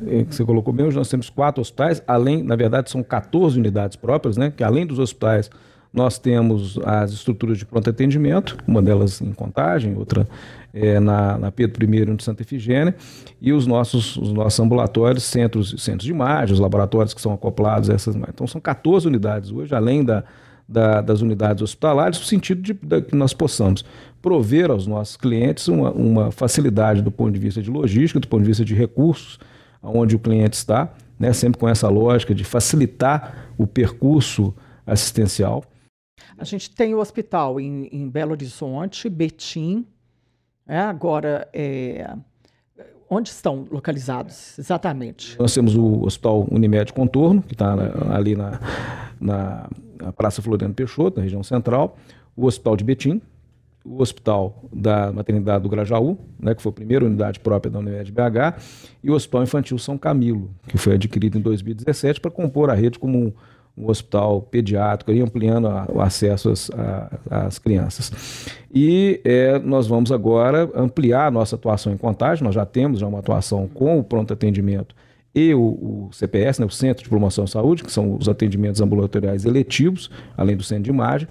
eh, 0.07 0.25
que 0.25 0.35
você 0.35 0.45
colocou 0.45 0.71
bem, 0.71 0.85
hoje 0.85 0.99
nós 0.99 1.09
temos 1.09 1.31
quatro 1.31 1.63
hospitais, 1.63 2.03
além, 2.07 2.43
na 2.43 2.55
verdade, 2.55 2.91
são 2.91 3.03
14 3.03 3.59
unidades 3.59 3.97
próprias, 3.97 4.37
né? 4.37 4.53
Que 4.55 4.63
além 4.63 4.85
dos 4.85 4.99
hospitais, 4.99 5.51
nós 5.91 6.19
temos 6.19 6.79
as 6.85 7.11
estruturas 7.11 7.57
de 7.57 7.65
pronto 7.65 7.89
atendimento, 7.89 8.55
uma 8.67 8.83
delas 8.83 9.23
em 9.23 9.33
Contagem, 9.33 9.97
outra 9.97 10.29
é, 10.75 11.01
na, 11.01 11.39
na, 11.39 11.51
Pedro 11.51 11.83
I 11.87 12.17
de 12.17 12.23
Santa 12.23 12.43
Efigênia, 12.43 12.95
e 13.41 13.51
os 13.51 13.67
nossos, 13.67 14.19
os 14.19 14.31
nossos 14.31 14.61
ambulatórios, 14.61 15.25
centros, 15.25 15.75
centros 15.79 16.05
de 16.05 16.11
imagem, 16.11 16.53
os 16.53 16.61
laboratórios 16.61 17.15
que 17.15 17.21
são 17.23 17.33
acoplados 17.33 17.89
a 17.89 17.95
essas. 17.95 18.15
Então 18.15 18.47
são 18.47 18.61
14 18.61 19.07
unidades 19.07 19.51
hoje, 19.51 19.75
além 19.75 20.05
da, 20.05 20.23
da, 20.69 21.01
das 21.01 21.21
unidades 21.21 21.63
hospitalares, 21.63 22.19
no 22.19 22.25
sentido 22.25 22.61
de, 22.61 22.73
de, 22.75 23.03
que 23.03 23.15
nós 23.15 23.33
possamos 23.33 23.85
prover 24.21 24.71
aos 24.71 24.87
nossos 24.87 25.17
clientes 25.17 25.69
uma, 25.69 25.91
uma, 25.93 26.31
facilidade 26.33 27.03
do 27.03 27.11
ponto 27.11 27.33
de 27.33 27.39
vista 27.39 27.63
de 27.63 27.71
logística, 27.71 28.19
do 28.19 28.27
ponto 28.27 28.43
de 28.43 28.49
vista 28.49 28.65
de 28.65 28.75
recursos, 28.75 29.39
onde 29.83 30.17
o 30.17 30.19
cliente 30.19 30.57
está, 30.57 30.93
né, 31.19 31.33
sempre 31.33 31.61
com 31.61 31.69
essa 31.69 31.89
lógica 31.89 32.35
de 32.35 32.43
facilitar 32.43 33.53
o 33.57 33.67
percurso 33.67 34.55
assistencial. 34.85 35.65
A 36.37 36.45
gente 36.45 36.71
tem 36.71 36.95
o 36.95 36.99
hospital 36.99 37.61
em, 37.61 37.89
em 37.93 38.09
Belo 38.09 38.33
Horizonte, 38.33 39.09
Betim, 39.09 39.87
é, 40.67 40.81
agora, 40.81 41.49
é, 41.53 42.13
onde 43.09 43.29
estão 43.29 43.67
localizados 43.71 44.59
exatamente? 44.59 45.39
Nós 45.39 45.55
temos 45.55 45.77
o 45.77 46.05
Hospital 46.05 46.47
Unimed 46.51 46.93
Contorno, 46.93 47.41
que 47.43 47.55
está 47.55 47.77
ali 48.13 48.35
na, 48.35 48.61
na, 49.21 49.69
na, 50.01 50.13
Praça 50.13 50.43
Floriano 50.43 50.75
Peixoto, 50.75 51.19
na 51.19 51.25
região 51.25 51.43
central, 51.43 51.97
o 52.37 52.47
Hospital 52.47 52.77
de 52.77 52.85
Betim, 52.85 53.21
o 53.85 54.03
Hospital 54.03 54.65
da 54.73 55.13
Maternidade 55.13 55.63
do 55.63 55.69
Grajaú, 55.69 56.19
né, 56.39 56.55
que 56.55 56.63
foi 56.63 56.71
a 56.71 56.75
primeira 56.75 57.05
unidade 57.05 57.41
própria 57.41 57.71
da 57.71 57.79
Unimed 57.79 58.11
BH, 58.11 58.61
e 59.03 59.11
o 59.11 59.15
Hospital 59.15 59.43
Infantil 59.45 59.79
São 59.79 59.97
Camilo, 59.97 60.51
que 60.67 60.77
foi 60.77 60.95
adquirido 60.95 61.39
em 61.39 61.41
2017 61.41 62.21
para 62.21 62.31
compor 62.31 62.71
a 62.71 62.75
rede 62.75 62.99
como 62.99 63.19
um 63.19 63.33
um 63.77 63.91
hospital 63.91 64.41
pediátrico, 64.41 65.13
e 65.13 65.21
ampliando 65.21 65.69
a, 65.69 65.87
o 65.93 66.01
acesso 66.01 66.51
às, 66.51 66.71
às 67.31 67.59
crianças. 67.59 68.47
E 68.75 69.21
é, 69.25 69.59
nós 69.59 69.87
vamos 69.87 70.11
agora 70.11 70.69
ampliar 70.75 71.27
a 71.27 71.31
nossa 71.31 71.57
atuação 71.57 71.93
em 71.93 71.97
contagem, 71.97 72.43
nós 72.43 72.55
já 72.55 72.65
temos 72.65 73.01
já 73.01 73.07
uma 73.07 73.19
atuação 73.19 73.69
com 73.69 73.99
o 73.99 74.05
pronto 74.05 74.33
atendimento 74.33 74.95
e 75.37 75.53
o, 75.53 75.61
o 75.61 76.09
CPS, 76.13 76.59
né, 76.59 76.67
o 76.67 76.71
Centro 76.71 77.05
de 77.05 77.11
Promoção 77.11 77.45
à 77.45 77.47
Saúde, 77.47 77.85
que 77.85 77.93
são 77.93 78.17
os 78.17 78.27
atendimentos 78.27 78.81
ambulatoriais 78.81 79.45
eletivos, 79.45 80.11
além 80.35 80.57
do 80.57 80.63
centro 80.63 80.85
de 80.85 80.91
imagem, 80.91 81.29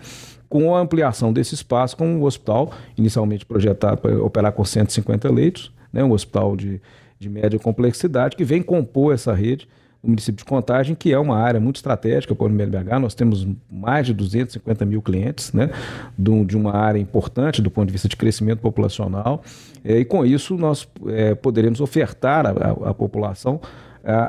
com 0.48 0.76
a 0.76 0.80
ampliação 0.80 1.34
desse 1.34 1.56
espaço 1.56 1.98
com 1.98 2.20
o 2.20 2.24
hospital, 2.24 2.72
inicialmente 2.96 3.44
projetado 3.44 4.00
para 4.00 4.24
operar 4.24 4.52
com 4.52 4.64
150 4.64 5.32
leitos, 5.32 5.72
né, 5.92 6.04
um 6.04 6.12
hospital 6.12 6.56
de, 6.56 6.80
de 7.20 7.28
média 7.28 7.58
complexidade, 7.58 8.36
que 8.36 8.44
vem 8.44 8.62
compor 8.62 9.12
essa 9.12 9.34
rede 9.34 9.68
o 10.06 10.10
município 10.10 10.38
de 10.38 10.46
Contagem, 10.46 10.96
que 10.96 11.12
é 11.12 11.18
uma 11.18 11.38
área 11.38 11.60
muito 11.60 11.78
estratégica 11.78 12.36
para 12.36 12.46
o 12.46 12.50
MLBH. 12.50 13.00
Nós 13.00 13.16
temos 13.16 13.48
mais 13.72 14.06
de 14.06 14.14
250 14.14 14.86
mil 14.86 15.02
clientes, 15.02 15.52
né, 15.52 15.72
de 16.18 16.56
uma 16.56 16.76
área 16.76 17.00
importante 17.00 17.62
do 17.62 17.72
ponto 17.72 17.88
de 17.88 17.92
vista 17.92 18.08
de 18.08 18.16
crescimento 18.16 18.60
populacional. 18.60 19.42
É, 19.84 19.98
e 19.98 20.06
com 20.06 20.24
isso 20.26 20.56
nós 20.56 20.88
é, 21.08 21.34
poderemos 21.34 21.82
ofertar 21.82 22.46
à, 22.46 22.94
população 22.94 23.60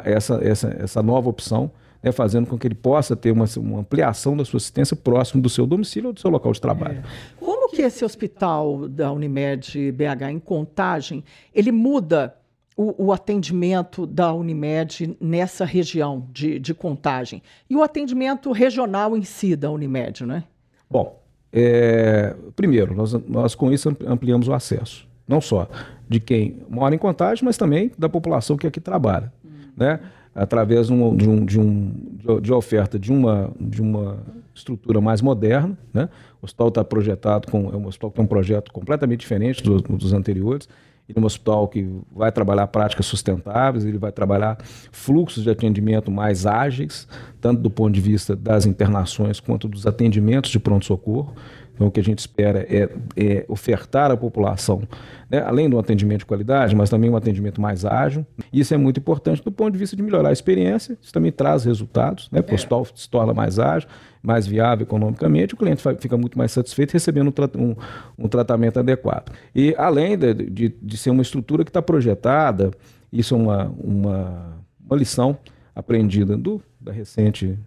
essa, 0.05 0.41
essa, 0.43 0.77
essa 0.81 1.03
nova 1.03 1.29
opção, 1.29 1.71
né, 2.03 2.13
fazendo 2.13 2.47
com 2.47 2.59
que 2.59 2.67
ele 2.67 2.75
possa 2.75 3.15
ter 3.15 3.31
uma, 3.31 3.45
uma, 3.59 3.81
ampliação 3.81 4.37
da 4.37 4.45
sua 4.45 4.59
assistência 4.59 4.97
próximo 4.97 5.43
do 5.43 5.49
seu 5.49 5.67
domicílio 5.67 6.09
ou 6.09 6.13
do 6.13 6.21
seu 6.21 6.31
local 6.31 6.53
de 6.53 6.61
trabalho. 6.61 6.99
É. 6.99 7.03
Como 7.39 7.71
que 7.71 7.83
esse 7.83 8.05
hospital 8.05 8.89
da 8.89 9.13
Unimed 9.13 9.93
BH 9.93 10.31
em 10.31 10.39
Contagem, 10.39 11.25
ele 11.55 11.71
muda 11.73 12.35
o, 12.77 13.07
o, 13.07 13.13
atendimento 13.13 14.07
da 14.07 14.33
Unimed 14.33 15.17
nessa 15.21 15.65
região 15.65 16.27
de, 16.31 16.59
de, 16.59 16.75
contagem 16.75 17.43
e 17.71 17.75
o 17.75 17.83
atendimento 17.83 18.53
regional 18.53 19.17
em 19.17 19.23
si 19.23 19.57
da 19.57 19.71
Unimed, 19.71 20.27
né? 20.27 20.45
Bom, 20.89 21.21
é, 21.53 22.37
primeiro, 22.55 22.95
nós, 22.95 23.15
nós 23.27 23.55
com 23.55 23.73
isso 23.73 23.97
ampliamos 24.07 24.47
o 24.47 24.53
acesso, 24.53 25.09
não 25.27 25.41
só 25.41 25.69
de 26.09 26.21
quem 26.21 26.63
mora 26.69 26.95
em 26.95 26.99
contagem, 26.99 27.45
mas 27.45 27.57
também 27.57 27.91
da 27.99 28.09
população 28.09 28.57
que 28.57 28.67
aqui 28.67 28.81
trabalha. 28.81 29.33
Né? 29.77 30.01
Através 30.35 30.89
de, 30.89 30.93
um, 30.93 31.17
de, 31.17 31.29
um, 31.29 31.45
de, 31.45 31.61
um, 31.61 32.41
de 32.41 32.53
oferta 32.53 32.99
de 32.99 33.11
uma, 33.11 33.51
de 33.59 33.81
uma 33.81 34.19
estrutura 34.55 35.01
mais 35.01 35.23
moderna, 35.23 35.77
né? 35.93 36.09
O 36.41 36.45
hospital 36.45 36.69
está 36.69 36.85
projetado 36.85 37.51
com 37.51 37.71
é 37.73 37.77
um 37.77 37.87
hospital 37.87 38.11
que 38.11 38.17
tem 38.17 38.25
um 38.25 38.29
projeto 38.29 38.73
completamente 38.73 39.21
diferente 39.21 39.63
dos, 39.63 39.83
dos 39.83 40.13
anteriores 40.13 40.69
ele 41.09 41.19
é 41.19 41.21
um 41.21 41.25
hospital 41.25 41.69
que 41.69 41.89
vai 42.11 42.33
trabalhar 42.33 42.67
práticas 42.67 43.07
sustentáveis, 43.07 43.85
ele 43.85 43.99
vai 43.99 44.11
trabalhar 44.11 44.59
fluxos 44.91 45.45
de 45.45 45.51
atendimento 45.51 46.11
mais 46.11 46.47
ágeis, 46.47 47.07
tanto 47.41 47.63
do 47.63 47.71
ponto 47.71 47.93
de 47.93 48.01
vista 48.01 48.35
das 48.35 48.67
internações 48.67 49.39
quanto 49.39 49.69
dos 49.69 49.87
atendimentos 49.87 50.51
de 50.51 50.59
pronto-socorro. 50.59 51.33
Então, 51.77 51.89
o 51.89 51.91
que 51.91 52.01
a 52.01 52.03
gente 52.03 52.19
espera 52.19 52.67
é, 52.69 52.89
é 53.15 53.45
ofertar 53.49 54.11
à 54.11 54.17
população, 54.17 54.83
né, 55.31 55.43
além 55.43 55.69
do 55.69 55.79
atendimento 55.79 56.21
de 56.21 56.27
qualidade, 56.27 56.75
mas 56.75 56.89
também 56.89 57.11
um 57.11 57.17
atendimento 57.17 57.61
mais 57.61 57.85
ágil. 57.85 58.27
Isso 58.51 58.73
é 58.73 58.79
muito 58.79 58.99
importante 58.99 59.45
do 59.45 59.53
ponto 59.53 59.73
de 59.73 59.79
vista 59.79 59.95
de 59.95 60.03
melhorar 60.03 60.31
a 60.31 60.33
experiência, 60.33 60.97
isso 61.01 61.13
também 61.13 61.31
traz 61.31 61.65
resultados, 61.65 62.31
né, 62.33 62.41
o 62.41 62.55
hospital 62.55 62.87
se 62.95 63.09
torna 63.09 63.35
mais 63.35 63.59
ágil, 63.59 63.89
mais 64.23 64.47
viável 64.47 64.85
economicamente, 64.85 65.55
o 65.55 65.57
cliente 65.57 65.83
fica 65.99 66.17
muito 66.17 66.39
mais 66.39 66.51
satisfeito 66.51 66.93
recebendo 66.93 67.29
um, 67.29 67.63
um, 67.63 67.77
um 68.19 68.29
tratamento 68.29 68.81
adequado. 68.81 69.31
E 69.55 69.75
além 69.77 70.17
de, 70.17 70.33
de, 70.33 70.75
de 70.83 70.97
ser 70.97 71.11
uma 71.11 71.23
estrutura 71.23 71.63
que 71.63 71.71
está 71.71 71.83
projetada, 71.83 72.71
isso 73.13 73.35
é 73.35 73.39
uma, 73.39 73.67
uma, 73.79 74.57
uma 74.85 74.97
lição 74.97 75.39
aprendida 75.75 76.39
do, 76.39 76.61
da 76.81 76.91
recente. 76.91 77.59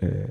É, 0.00 0.26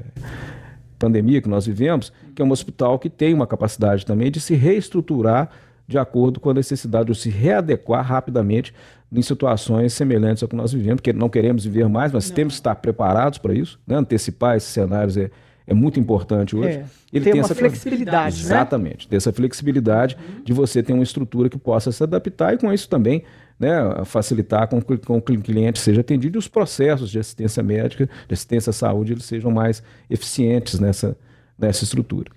pandemia 1.00 1.42
que 1.42 1.50
nós 1.50 1.66
vivemos, 1.66 2.12
que 2.36 2.42
é 2.42 2.46
um 2.46 2.52
hospital 2.52 3.00
que 3.00 3.10
tem 3.10 3.34
uma 3.34 3.48
capacidade 3.48 4.06
também 4.06 4.30
de 4.30 4.40
se 4.40 4.54
reestruturar 4.54 5.50
de 5.88 5.98
acordo 5.98 6.40
com 6.40 6.52
a 6.52 6.54
necessidade, 6.54 7.10
ou 7.10 7.16
se 7.16 7.32
readequar 7.32 8.06
rapidamente 8.06 8.76
em 9.12 9.24
situações 9.24 9.92
semelhantes 9.92 10.44
ao 10.44 10.50
que 10.50 10.56
nós 10.56 10.72
vivemos, 10.72 10.98
porque 10.98 11.12
não 11.12 11.28
queremos 11.28 11.64
viver 11.66 11.90
mais, 11.90 12.12
mas 12.12 12.30
não. 12.30 12.36
temos 12.36 12.54
que 12.54 12.60
estar 12.60 12.76
preparados 12.76 13.40
para 13.40 13.56
isso, 13.56 13.80
né? 13.88 13.96
antecipar 13.96 14.56
esses 14.56 14.70
cenários 14.70 15.18
é, 15.18 15.32
é 15.66 15.74
muito 15.74 16.00
importante 16.00 16.56
hoje. 16.56 16.78
É. 16.78 16.86
Ele 17.12 17.24
tem, 17.24 17.34
tem 17.34 17.42
essa 17.42 17.56
flexibilidade. 17.56 18.36
Né? 18.36 18.42
Exatamente, 18.44 19.08
né? 19.08 19.10
dessa 19.10 19.34
flexibilidade 19.34 20.16
uhum. 20.16 20.44
de 20.44 20.54
você 20.54 20.84
ter 20.84 20.94
uma 20.94 21.02
estrutura 21.02 21.50
que 21.50 21.58
possa 21.58 21.92
se 21.92 22.04
adaptar 22.04 22.54
e 22.54 22.58
com 22.60 22.72
isso 22.72 22.88
também 22.88 23.24
né, 23.60 24.06
facilitar 24.06 24.68
com, 24.68 24.82
com 24.82 25.22
que 25.22 25.34
o 25.34 25.42
cliente 25.42 25.80
seja 25.80 26.02
atendido 26.02 26.38
e 26.38 26.40
os 26.40 26.48
processos 26.48 27.12
de 27.12 27.20
assistência 27.20 27.62
médica, 27.62 28.10
de 28.28 28.34
assistência 28.34 28.70
à 28.70 28.74
saúde, 28.74 29.14
eles 29.14 29.26
sejam 29.26 29.52
mais 29.52 29.84
eficientes 30.10 30.80
nessa, 30.80 31.18
nessa 31.58 31.84
estrutura. 31.84 32.32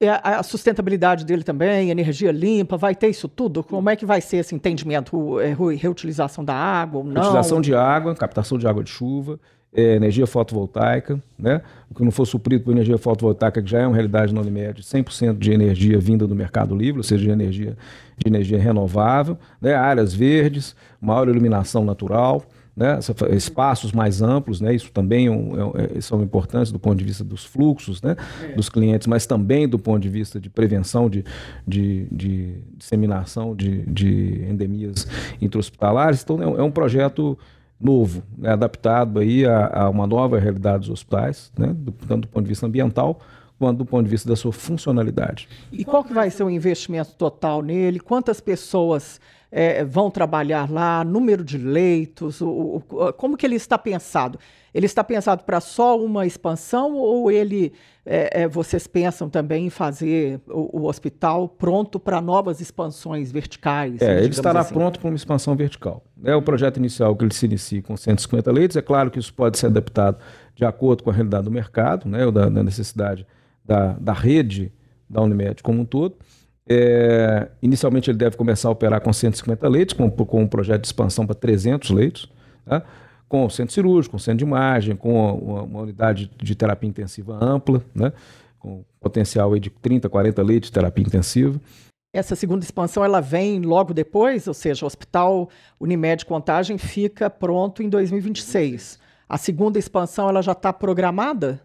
É 0.00 0.08
a 0.08 0.42
sustentabilidade 0.42 1.24
dele 1.24 1.44
também, 1.44 1.90
energia 1.90 2.32
limpa, 2.32 2.76
vai 2.76 2.94
ter 2.94 3.08
isso 3.08 3.28
tudo? 3.28 3.62
Como 3.62 3.88
é 3.88 3.96
que 3.96 4.04
vai 4.04 4.20
ser 4.20 4.38
esse 4.38 4.54
entendimento? 4.54 5.40
É, 5.40 5.54
reutilização 5.76 6.44
da 6.44 6.54
água 6.54 6.98
ou 6.98 7.04
não? 7.04 7.22
Utilização 7.22 7.60
de 7.60 7.74
água, 7.74 8.14
captação 8.14 8.58
de 8.58 8.66
água 8.66 8.82
de 8.82 8.90
chuva, 8.90 9.38
é, 9.72 9.94
energia 9.94 10.26
fotovoltaica, 10.26 11.22
né? 11.38 11.62
O 11.90 11.94
que 11.94 12.04
não 12.04 12.10
for 12.10 12.26
suprido 12.26 12.64
por 12.64 12.72
energia 12.72 12.98
fotovoltaica, 12.98 13.62
que 13.62 13.70
já 13.70 13.80
é 13.80 13.86
uma 13.86 13.94
realidade 13.94 14.34
na 14.34 14.40
Unimed, 14.40 14.82
100% 14.82 15.38
de 15.38 15.52
energia 15.52 15.98
vinda 15.98 16.26
do 16.26 16.34
mercado 16.34 16.76
livre, 16.76 16.98
ou 16.98 17.04
seja, 17.04 17.24
de 17.24 17.30
energia, 17.30 17.76
de 18.16 18.28
energia 18.28 18.58
renovável, 18.58 19.38
né? 19.60 19.74
áreas 19.74 20.14
verdes, 20.14 20.74
maior 21.00 21.28
iluminação 21.28 21.84
natural, 21.84 22.44
né? 22.76 22.98
espaços 23.30 23.92
mais 23.92 24.20
amplos, 24.20 24.60
né? 24.60 24.74
isso 24.74 24.90
também 24.90 25.28
é 25.28 25.30
é, 25.30 25.98
é, 25.98 26.00
são 26.00 26.22
importantes 26.22 26.72
do 26.72 26.78
ponto 26.78 26.96
de 26.96 27.04
vista 27.04 27.22
dos 27.22 27.44
fluxos 27.44 28.02
né? 28.02 28.16
dos 28.56 28.68
clientes, 28.68 29.06
mas 29.06 29.26
também 29.26 29.68
do 29.68 29.78
ponto 29.78 30.00
de 30.00 30.08
vista 30.08 30.40
de 30.40 30.50
prevenção 30.50 31.08
de, 31.08 31.24
de, 31.66 32.06
de 32.10 32.54
disseminação 32.76 33.54
de, 33.54 33.82
de 33.86 34.44
endemias 34.48 35.06
intra-hospitalares. 35.40 36.22
Então, 36.22 36.40
é 36.58 36.62
um 36.62 36.70
projeto 36.70 37.38
novo, 37.80 38.22
né, 38.38 38.50
adaptado 38.50 39.18
aí 39.18 39.44
a, 39.44 39.82
a, 39.82 39.90
uma 39.90 40.06
nova 40.06 40.38
realidade 40.38 40.80
dos 40.80 40.90
hospitais, 40.90 41.52
né, 41.58 41.74
do, 41.76 41.92
tanto 41.92 42.22
do 42.22 42.28
ponto 42.28 42.44
de 42.44 42.48
vista 42.48 42.66
ambiental 42.66 43.20
quanto 43.58 43.78
do 43.78 43.86
ponto 43.86 44.04
de 44.04 44.10
vista 44.10 44.28
da 44.28 44.36
sua 44.36 44.52
funcionalidade. 44.52 45.48
E 45.72 45.84
qual 45.84 46.04
que 46.04 46.12
vai 46.12 46.30
ser 46.30 46.44
o 46.44 46.50
investimento 46.50 47.12
total 47.14 47.62
nele? 47.62 48.00
Quantas 48.00 48.40
pessoas 48.40 49.20
é, 49.50 49.84
vão 49.84 50.10
trabalhar 50.10 50.70
lá? 50.70 51.04
Número 51.04 51.44
de 51.44 51.56
leitos? 51.56 52.40
O, 52.40 52.82
o, 52.88 53.12
como 53.12 53.36
que 53.36 53.46
ele 53.46 53.56
está 53.56 53.78
pensado? 53.78 54.38
Ele 54.74 54.86
está 54.86 55.04
pensado 55.04 55.44
para 55.44 55.60
só 55.60 55.96
uma 55.96 56.26
expansão 56.26 56.94
ou 56.94 57.30
ele 57.30 57.72
é, 58.04 58.42
é, 58.42 58.48
vocês 58.48 58.88
pensam 58.88 59.30
também 59.30 59.66
em 59.66 59.70
fazer 59.70 60.40
o, 60.48 60.80
o 60.80 60.88
hospital 60.88 61.48
pronto 61.48 62.00
para 62.00 62.20
novas 62.20 62.60
expansões 62.60 63.30
verticais? 63.30 64.02
É, 64.02 64.18
ele 64.18 64.30
estará 64.30 64.60
assim. 64.60 64.74
pronto 64.74 64.98
para 64.98 65.08
uma 65.08 65.16
expansão 65.16 65.54
vertical. 65.54 66.02
É 66.24 66.34
o 66.34 66.42
projeto 66.42 66.76
inicial 66.78 67.14
que 67.14 67.24
ele 67.24 67.32
se 67.32 67.46
inicia 67.46 67.80
com 67.80 67.96
150 67.96 68.50
leitos. 68.50 68.76
É 68.76 68.82
claro 68.82 69.10
que 69.12 69.20
isso 69.20 69.32
pode 69.32 69.58
ser 69.58 69.66
adaptado 69.66 70.18
de 70.56 70.64
acordo 70.64 71.04
com 71.04 71.10
a 71.10 71.12
realidade 71.12 71.44
do 71.44 71.50
mercado, 71.50 72.08
né, 72.08 72.26
ou 72.26 72.32
da, 72.32 72.48
da 72.48 72.62
necessidade 72.62 73.26
da, 73.64 73.92
da 73.94 74.12
rede 74.12 74.72
da 75.08 75.22
Unimed 75.22 75.62
como 75.62 75.80
um 75.80 75.84
todo. 75.84 76.16
É, 76.68 77.48
inicialmente 77.60 78.10
ele 78.10 78.18
deve 78.18 78.36
começar 78.36 78.68
a 78.68 78.72
operar 78.72 79.00
com 79.00 79.12
150 79.12 79.68
leitos, 79.68 79.94
com, 79.94 80.10
com 80.10 80.42
um 80.42 80.46
projeto 80.46 80.82
de 80.82 80.86
expansão 80.86 81.26
para 81.26 81.34
300 81.34 81.90
leitos. 81.90 82.30
Tá? 82.64 82.82
com 83.34 83.46
o 83.46 83.50
centro 83.50 83.74
cirúrgico, 83.74 84.12
com 84.12 84.16
o 84.16 84.20
centro 84.20 84.38
de 84.38 84.44
imagem, 84.44 84.94
com 84.94 85.12
uma, 85.12 85.62
uma 85.62 85.80
unidade 85.80 86.30
de 86.40 86.54
terapia 86.54 86.88
intensiva 86.88 87.36
ampla, 87.42 87.82
né? 87.92 88.12
com 88.60 88.84
potencial 89.00 89.58
de 89.58 89.70
30, 89.70 90.08
40 90.08 90.42
leitos 90.42 90.68
de 90.68 90.72
terapia 90.72 91.04
intensiva. 91.04 91.60
Essa 92.12 92.36
segunda 92.36 92.64
expansão 92.64 93.04
ela 93.04 93.20
vem 93.20 93.60
logo 93.60 93.92
depois, 93.92 94.46
ou 94.46 94.54
seja, 94.54 94.84
o 94.84 94.86
Hospital 94.86 95.48
Unimed 95.80 96.24
Contagem 96.24 96.78
fica 96.78 97.28
pronto 97.28 97.82
em 97.82 97.88
2026. 97.88 99.00
A 99.28 99.36
segunda 99.36 99.80
expansão 99.80 100.28
ela 100.28 100.40
já 100.40 100.52
está 100.52 100.72
programada? 100.72 101.60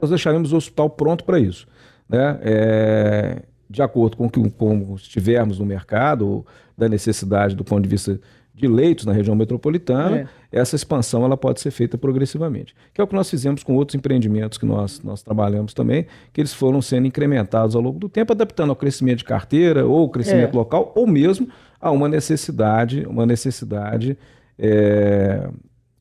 Nós 0.00 0.10
deixaremos 0.10 0.52
o 0.52 0.56
hospital 0.56 0.90
pronto 0.90 1.24
para 1.24 1.38
isso. 1.38 1.66
Né? 2.08 2.38
É, 2.42 3.42
de 3.68 3.82
acordo 3.82 4.16
com 4.16 4.26
o 4.26 4.30
que 4.30 4.50
com 4.50 4.94
estivermos 4.94 5.58
no 5.58 5.66
mercado, 5.66 6.44
da 6.76 6.88
necessidade 6.88 7.54
do 7.54 7.64
ponto 7.64 7.82
de 7.82 7.88
vista 7.88 8.20
de 8.54 8.68
leitos 8.68 9.04
na 9.04 9.12
região 9.12 9.34
metropolitana, 9.34 10.16
é. 10.52 10.60
essa 10.60 10.76
expansão 10.76 11.24
ela 11.24 11.36
pode 11.36 11.60
ser 11.60 11.72
feita 11.72 11.98
progressivamente. 11.98 12.72
Que 12.92 13.00
é 13.00 13.04
o 13.04 13.06
que 13.06 13.14
nós 13.14 13.28
fizemos 13.28 13.64
com 13.64 13.74
outros 13.74 13.96
empreendimentos 13.96 14.58
que 14.58 14.64
nós, 14.64 15.02
nós 15.02 15.22
trabalhamos 15.22 15.74
também, 15.74 16.06
que 16.32 16.40
eles 16.40 16.54
foram 16.54 16.80
sendo 16.80 17.08
incrementados 17.08 17.74
ao 17.74 17.82
longo 17.82 17.98
do 17.98 18.08
tempo, 18.08 18.32
adaptando 18.32 18.70
ao 18.70 18.76
crescimento 18.76 19.18
de 19.18 19.24
carteira 19.24 19.84
ou 19.84 20.08
crescimento 20.08 20.54
é. 20.54 20.56
local, 20.56 20.92
ou 20.94 21.04
mesmo 21.04 21.48
a 21.80 21.90
uma 21.90 22.08
necessidade, 22.08 23.04
uma 23.06 23.26
necessidade 23.26 24.16
é, 24.56 25.48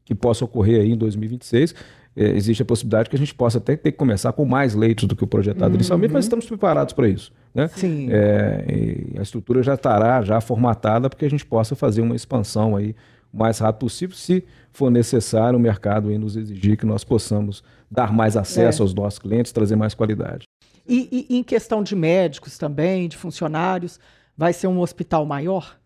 que 0.06 0.14
possa 0.14 0.46
ocorrer 0.46 0.82
aí 0.82 0.92
em 0.92 0.98
2026 0.98 1.74
é, 1.74 1.78
existe 2.16 2.62
a 2.62 2.66
possibilidade 2.66 3.10
que 3.10 3.16
a 3.16 3.20
gente 3.20 3.34
possa 3.34 3.58
até 3.58 3.76
ter 3.76 3.92
que 3.92 3.98
começar 3.98 4.32
com 4.34 4.46
mais 4.46 4.76
leitos 4.76 5.06
do 5.06 5.16
que 5.16 5.24
o 5.24 5.28
projetado 5.28 5.70
uhum. 5.70 5.76
inicialmente, 5.76 6.14
mas 6.14 6.26
estamos 6.26 6.46
preparados 6.46 6.94
para 6.94 7.08
isso. 7.08 7.32
Né? 7.54 7.68
Sim. 7.70 8.08
É, 8.12 9.18
a 9.18 9.22
estrutura 9.22 9.64
já 9.64 9.74
estará 9.74 10.22
já 10.22 10.40
formatada 10.40 11.10
para 11.10 11.18
que 11.18 11.26
a 11.26 11.30
gente 11.30 11.46
possa 11.46 11.76
fazer 11.76 12.02
uma 12.02 12.16
expansão 12.16 12.76
aí 12.76 12.96
o 13.34 13.38
mais 13.38 13.58
rápido 13.58 13.80
possível, 13.80 14.16
se 14.16 14.44
for 14.72 14.92
necessário 14.92 15.58
o 15.58 15.62
mercado 15.62 16.10
nos 16.20 16.36
exigir 16.36 16.78
que 16.78 16.86
nós 16.86 17.04
possamos 17.04 17.64
dar 17.90 18.14
mais 18.14 18.38
acesso 18.38 18.82
é. 18.82 18.84
aos 18.84 18.94
nossos 18.94 19.20
clientes, 19.20 19.52
trazer 19.52 19.76
mais 19.76 19.96
qualidade. 19.96 20.46
E, 20.88 21.28
e 21.30 21.38
em 21.38 21.44
questão 21.44 21.82
de 21.82 21.96
médicos 21.96 22.58
também, 22.58 23.08
de 23.08 23.18
funcionários, 23.18 24.00
vai 24.38 24.54
ser 24.54 24.68
um 24.68 24.80
hospital 24.80 25.26
maior? 25.26 25.78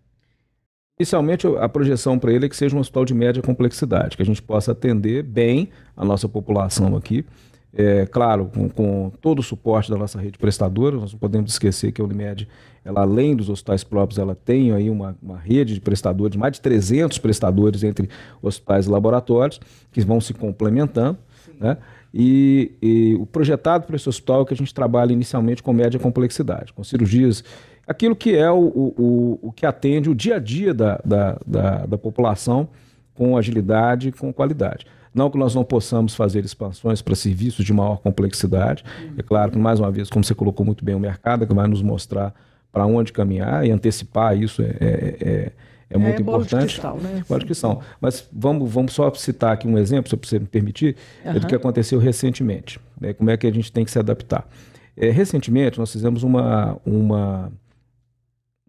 Inicialmente, 1.00 1.46
a 1.60 1.70
projeção 1.70 2.18
para 2.18 2.34
ele 2.34 2.48
é 2.48 2.50
que 2.50 2.56
seja 2.56 2.76
um 2.76 2.80
hospital 2.80 3.06
de 3.06 3.14
média 3.14 3.42
complexidade, 3.44 4.18
que 4.18 4.24
a 4.24 4.26
gente 4.26 4.42
possa 4.42 4.72
atender 4.72 5.22
bem 5.22 5.70
a 5.96 6.04
nossa 6.04 6.28
população 6.28 6.96
aqui. 6.96 7.24
É, 7.72 8.08
claro, 8.08 8.48
com, 8.48 8.68
com, 8.68 9.12
todo 9.22 9.38
o 9.38 9.44
suporte 9.44 9.92
da 9.92 9.98
nossa 9.98 10.20
rede 10.20 10.40
prestadora, 10.40 10.96
nós 10.96 11.12
não 11.12 11.20
podemos 11.20 11.52
esquecer 11.52 11.92
que 11.92 12.02
a 12.02 12.04
Unimed, 12.04 12.48
ela, 12.84 13.02
além 13.02 13.36
dos 13.36 13.48
hospitais 13.48 13.84
próprios, 13.84 14.18
ela 14.18 14.34
tem 14.34 14.72
aí 14.72 14.90
uma, 14.90 15.16
uma 15.22 15.38
rede 15.38 15.76
de 15.76 15.82
prestadores, 15.82 16.36
mais 16.36 16.54
de 16.54 16.62
300 16.62 17.20
prestadores 17.20 17.84
entre 17.84 18.10
hospitais 18.42 18.88
e 18.88 18.90
laboratórios, 18.90 19.60
que 19.92 20.02
vão 20.02 20.20
se 20.20 20.34
complementando. 20.34 21.20
Né? 21.60 21.78
E, 22.12 22.72
e, 22.82 23.16
o 23.20 23.26
projetado 23.28 23.86
para 23.86 23.96
esse 23.96 24.10
hospital 24.10 24.42
é 24.42 24.46
que 24.46 24.54
a 24.56 24.58
gente 24.58 24.74
trabalha 24.74 25.14
inicialmente 25.14 25.62
com 25.62 25.72
média 25.74 26.00
complexidade, 26.00 26.74
com 26.74 26.84
cirurgias 26.84 27.44
aquilo 27.88 28.16
que 28.16 28.36
é 28.36 28.52
o, 28.52 28.60
o, 28.60 29.40
o 29.42 29.52
que 29.52 29.66
atende 29.66 30.10
o 30.10 30.16
dia 30.16 30.36
a 30.36 30.40
dia 30.40 30.74
da, 30.74 31.00
da, 31.04 31.38
da, 31.46 31.86
da 31.86 31.98
população 31.98 32.68
com 33.14 33.38
agilidade 33.38 34.10
e 34.10 34.12
com 34.12 34.32
qualidade. 34.34 34.86
Não 35.14 35.32
que 35.32 35.38
nós 35.38 35.56
não 35.56 35.64
possamos 35.64 36.14
fazer 36.14 36.46
expansões 36.46 37.02
para 37.02 37.16
serviços 37.16 37.66
de 37.66 37.74
maior 37.74 37.98
complexidade. 37.98 38.84
É 39.18 39.24
claro 39.24 39.52
que, 39.52 39.58
mais 39.58 39.80
uma 39.80 39.90
vez, 39.90 40.10
como 40.10 40.24
você 40.24 40.36
colocou 40.36 40.64
muito 40.64 40.86
bem, 40.86 40.94
o 40.94 41.00
mercado 41.00 41.44
é 41.44 41.48
que 41.48 41.54
vai 41.54 41.68
nos 41.68 41.82
mostrar 41.82 42.36
para 42.72 42.86
onde 42.86 43.12
caminhar 43.12 43.66
e 43.66 43.72
antecipar 43.72 44.38
isso 44.38 44.62
é, 44.62 44.76
é, 44.80 45.18
é, 45.20 45.52
é 45.90 45.98
muito 45.98 46.20
é, 46.20 46.22
importante. 46.22 46.66
Cristal, 46.66 46.98
né? 46.98 47.24
Bola 47.28 47.40
de 47.40 47.46
cristal. 47.48 47.82
Mas 48.00 48.30
vamos, 48.32 48.72
vamos 48.72 48.94
só 48.94 49.12
citar 49.16 49.54
aqui 49.54 49.68
um 49.68 49.78
exemplo, 49.80 50.10
se 50.10 50.16
você 50.16 50.38
me 50.38 50.46
permitir, 50.46 50.96
uhum. 51.26 51.32
é 51.32 51.40
do 51.40 51.48
que 51.48 51.56
aconteceu 51.56 51.98
recentemente. 51.98 52.80
Né? 53.02 53.14
Como 53.14 53.32
é 53.32 53.38
que 53.38 53.48
a 53.48 53.52
gente 53.52 53.72
tem 53.72 53.84
que 53.84 53.90
se 53.90 53.98
adaptar. 53.98 54.48
É, 54.96 55.10
recentemente, 55.10 55.80
nós 55.80 55.92
fizemos 55.92 56.22
uma, 56.22 56.78
uma 56.86 57.52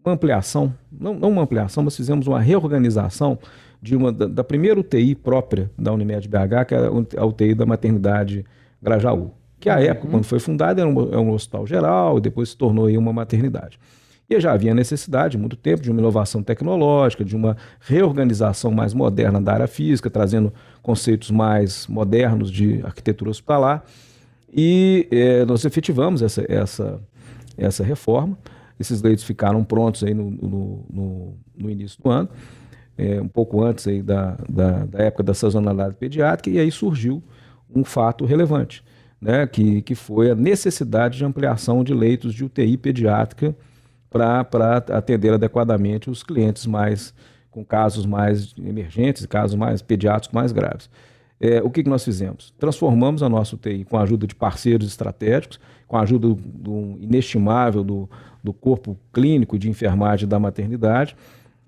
uma 0.03 0.13
ampliação, 0.13 0.73
não, 0.91 1.13
não 1.13 1.29
uma 1.29 1.43
ampliação, 1.43 1.83
mas 1.83 1.95
fizemos 1.95 2.27
uma 2.27 2.39
reorganização 2.39 3.37
de 3.81 3.95
uma, 3.95 4.11
da, 4.11 4.27
da 4.27 4.43
primeira 4.43 4.79
UTI 4.79 5.15
própria 5.15 5.69
da 5.77 5.93
Unimed 5.93 6.27
BH, 6.27 6.65
que 6.67 6.75
é 6.75 6.79
a 7.17 7.25
UTI 7.25 7.53
da 7.53 7.65
maternidade 7.65 8.45
Grajaú. 8.81 9.31
Que 9.59 9.69
à 9.69 9.75
uhum. 9.75 9.81
época, 9.81 10.07
quando 10.07 10.23
foi 10.23 10.39
fundada, 10.39 10.81
era 10.81 10.89
um, 10.89 11.07
era 11.07 11.19
um 11.19 11.31
hospital 11.31 11.67
geral 11.67 12.17
e 12.17 12.21
depois 12.21 12.49
se 12.49 12.57
tornou 12.57 12.85
aí 12.85 12.97
uma 12.97 13.11
maternidade. 13.11 13.79
E 14.29 14.39
já 14.39 14.53
havia 14.53 14.75
necessidade, 14.75 15.37
muito 15.37 15.55
tempo, 15.55 15.81
de 15.81 15.89
uma 15.89 15.99
inovação 15.99 16.43
tecnológica, 16.43 17.25
de 17.25 17.35
uma 17.35 17.57
reorganização 17.79 18.69
mais 18.69 18.93
moderna 18.93 19.41
da 19.41 19.53
área 19.53 19.67
física, 19.67 20.07
trazendo 20.09 20.53
conceitos 20.83 21.31
mais 21.31 21.87
modernos 21.87 22.51
de 22.51 22.79
arquitetura 22.83 23.31
hospitalar. 23.31 23.83
E 24.53 25.07
eh, 25.11 25.45
nós 25.45 25.65
efetivamos 25.65 26.21
essa, 26.21 26.45
essa, 26.47 27.01
essa 27.57 27.83
reforma. 27.83 28.37
Esses 28.79 29.01
leitos 29.01 29.23
ficaram 29.23 29.63
prontos 29.63 30.03
aí 30.03 30.13
no, 30.13 30.31
no, 30.31 30.85
no, 30.89 31.37
no 31.57 31.69
início 31.69 32.01
do 32.01 32.09
ano, 32.09 32.29
é, 32.97 33.21
um 33.21 33.27
pouco 33.27 33.63
antes 33.63 33.87
aí 33.87 34.01
da, 34.01 34.37
da, 34.47 34.85
da, 34.85 35.03
época 35.03 35.23
da 35.23 35.33
sazonalidade 35.33 35.95
pediátrica, 35.95 36.49
e 36.49 36.59
aí 36.59 36.71
surgiu 36.71 37.23
um 37.73 37.83
fato 37.83 38.25
relevante, 38.25 38.83
né, 39.21 39.45
que, 39.47 39.81
que 39.81 39.95
foi 39.95 40.31
a 40.31 40.35
necessidade 40.35 41.17
de 41.17 41.25
ampliação 41.25 41.83
de 41.83 41.93
leitos 41.93 42.33
de 42.33 42.43
UTI 42.43 42.77
pediátrica 42.77 43.55
para 44.09 44.77
atender 44.91 45.33
adequadamente 45.33 46.09
os 46.09 46.23
clientes 46.23 46.65
mais 46.65 47.13
com 47.51 47.65
casos 47.65 48.05
mais 48.05 48.53
emergentes, 48.57 49.25
casos 49.25 49.55
mais 49.55 49.81
pediátricos 49.81 50.33
mais 50.33 50.51
graves. 50.51 50.89
É, 51.41 51.61
o 51.61 51.69
que, 51.69 51.83
que 51.83 51.89
nós 51.89 52.03
fizemos? 52.03 52.53
Transformamos 52.59 53.23
a 53.23 53.29
nossa 53.29 53.55
UTI 53.55 53.85
com 53.85 53.97
a 53.97 54.01
ajuda 54.01 54.27
de 54.27 54.35
parceiros 54.35 54.87
estratégicos, 54.87 55.59
com 55.87 55.95
a 55.95 56.01
ajuda 56.01 56.27
do, 56.27 56.35
do 56.35 56.97
inestimável 56.99 57.83
do, 57.83 58.09
do 58.43 58.51
corpo 58.51 58.97
clínico 59.13 59.57
de 59.57 59.69
enfermagem 59.69 60.27
da 60.27 60.37
maternidade, 60.37 61.15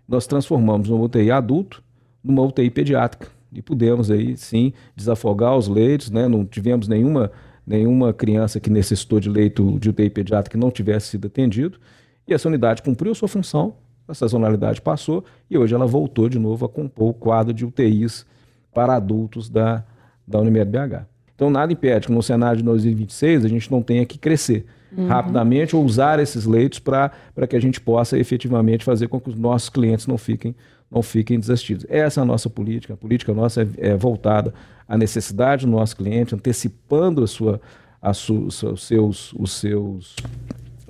nós 0.08 0.28
transformamos 0.28 0.90
uma 0.90 1.04
UTI 1.04 1.32
adulto 1.32 1.82
numa 2.24 2.42
UTI 2.42 2.70
pediátrica. 2.70 3.30
E 3.54 3.62
pudemos 3.62 4.12
aí 4.12 4.36
sim 4.38 4.74
desafogar 4.96 5.58
os 5.58 5.68
leitos, 5.68 6.10
né? 6.10 6.28
não 6.28 6.46
tivemos 6.46 6.88
nenhuma, 6.88 7.32
nenhuma 7.66 8.14
criança 8.14 8.60
que 8.60 8.70
necessitou 8.70 9.20
de 9.20 9.30
leito 9.30 9.80
de 9.80 9.90
UTI 9.90 10.10
pediátrica 10.10 10.58
que 10.58 10.62
não 10.62 10.72
tivesse 10.72 11.08
sido 11.08 11.28
atendido. 11.28 11.80
E 12.28 12.34
essa 12.34 12.48
unidade 12.48 12.82
cumpriu 12.82 13.14
sua 13.16 13.28
função, 13.28 13.76
a 14.08 14.14
sazonalidade 14.14 14.82
passou 14.82 15.24
e 15.50 15.58
hoje 15.58 15.74
ela 15.74 15.86
voltou 15.86 16.28
de 16.28 16.38
novo 16.38 16.66
a 16.66 16.70
compor 16.70 17.10
o 17.10 17.14
quadro 17.14 17.54
de 17.54 17.66
UTIs 17.66 18.26
para 18.74 18.96
adultos 18.96 19.50
da, 19.50 19.84
da 20.28 20.40
Unimed 20.40 20.70
BH. 20.70 21.06
Então 21.36 21.50
nada 21.50 21.74
impede 21.74 22.08
que 22.08 22.14
no 22.14 22.22
cenário 22.22 22.58
de 22.58 22.64
2026 22.64 23.46
a 23.46 23.48
gente 23.48 23.72
não 23.72 23.82
tenha 23.82 24.06
que 24.06 24.18
crescer 24.18 24.66
uhum. 24.96 25.08
rapidamente 25.08 25.76
ou 25.76 25.84
usar 25.84 26.20
esses 26.20 26.46
leitos 26.46 26.80
para 26.80 27.12
que 27.50 27.56
a 27.56 27.60
gente 27.60 27.80
possa 27.80 28.18
efetivamente 28.18 28.84
fazer 28.84 29.08
com 29.08 29.20
que 29.20 29.30
os 29.30 29.36
nossos 29.36 29.70
clientes 29.70 30.08
não 30.08 30.18
fiquem, 30.18 30.56
não 30.90 31.02
fiquem 31.02 31.40
desassistidos. 31.40 31.86
Essa 31.90 32.20
é 32.20 32.24
a 32.24 32.26
nossa 32.26 32.50
política. 32.50 32.94
A 32.94 32.98
política 32.98 33.34
nossa 33.34 33.64
é, 33.64 33.68
é 33.80 33.98
voltada 33.98 34.54
à 34.88 34.98
necessidade 34.98 35.66
do 35.66 35.72
nosso 35.72 35.96
cliente, 35.96 36.36
antecipando 36.36 37.24
a 37.24 37.28
sua, 37.28 37.62
a 38.02 38.14
su, 38.14 38.48
os 38.48 38.84
seus, 38.84 39.34
os 39.34 39.52
seus 39.54 40.16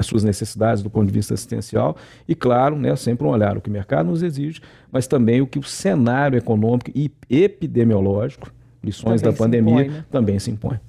as 0.01 0.05
suas 0.05 0.23
necessidades 0.23 0.83
do 0.83 0.89
ponto 0.89 1.07
de 1.07 1.13
vista 1.13 1.33
assistencial 1.33 1.95
e, 2.27 2.35
claro, 2.35 2.75
né, 2.75 2.95
sempre 2.95 3.25
um 3.25 3.29
olhar 3.29 3.57
o 3.57 3.61
que 3.61 3.69
o 3.69 3.71
mercado 3.71 4.07
nos 4.07 4.21
exige, 4.21 4.61
mas 4.91 5.07
também 5.07 5.41
o 5.41 5.47
que 5.47 5.57
o 5.57 5.63
cenário 5.63 6.37
econômico 6.37 6.91
e 6.93 7.11
epidemiológico, 7.29 8.51
lições 8.83 9.21
também 9.21 9.33
da 9.33 9.37
pandemia, 9.37 9.81
impõe, 9.83 9.89
né? 9.89 10.05
também 10.11 10.39
se 10.39 10.51
impõe. 10.51 10.79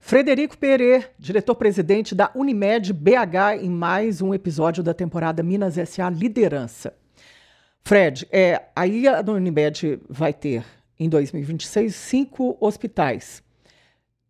Frederico 0.00 0.56
Pereira, 0.56 1.04
diretor-presidente 1.18 2.14
da 2.14 2.30
Unimed 2.34 2.92
BH, 2.92 3.62
em 3.62 3.68
mais 3.68 4.22
um 4.22 4.32
episódio 4.32 4.82
da 4.82 4.94
temporada 4.94 5.42
Minas 5.42 5.74
SA 5.88 6.08
Liderança. 6.08 6.94
Fred, 7.84 8.26
é, 8.32 8.62
aí 8.74 9.06
a 9.06 9.20
Unimed 9.20 10.00
vai 10.08 10.32
ter, 10.32 10.64
em 10.98 11.08
2026, 11.08 11.94
cinco 11.94 12.56
hospitais. 12.58 13.42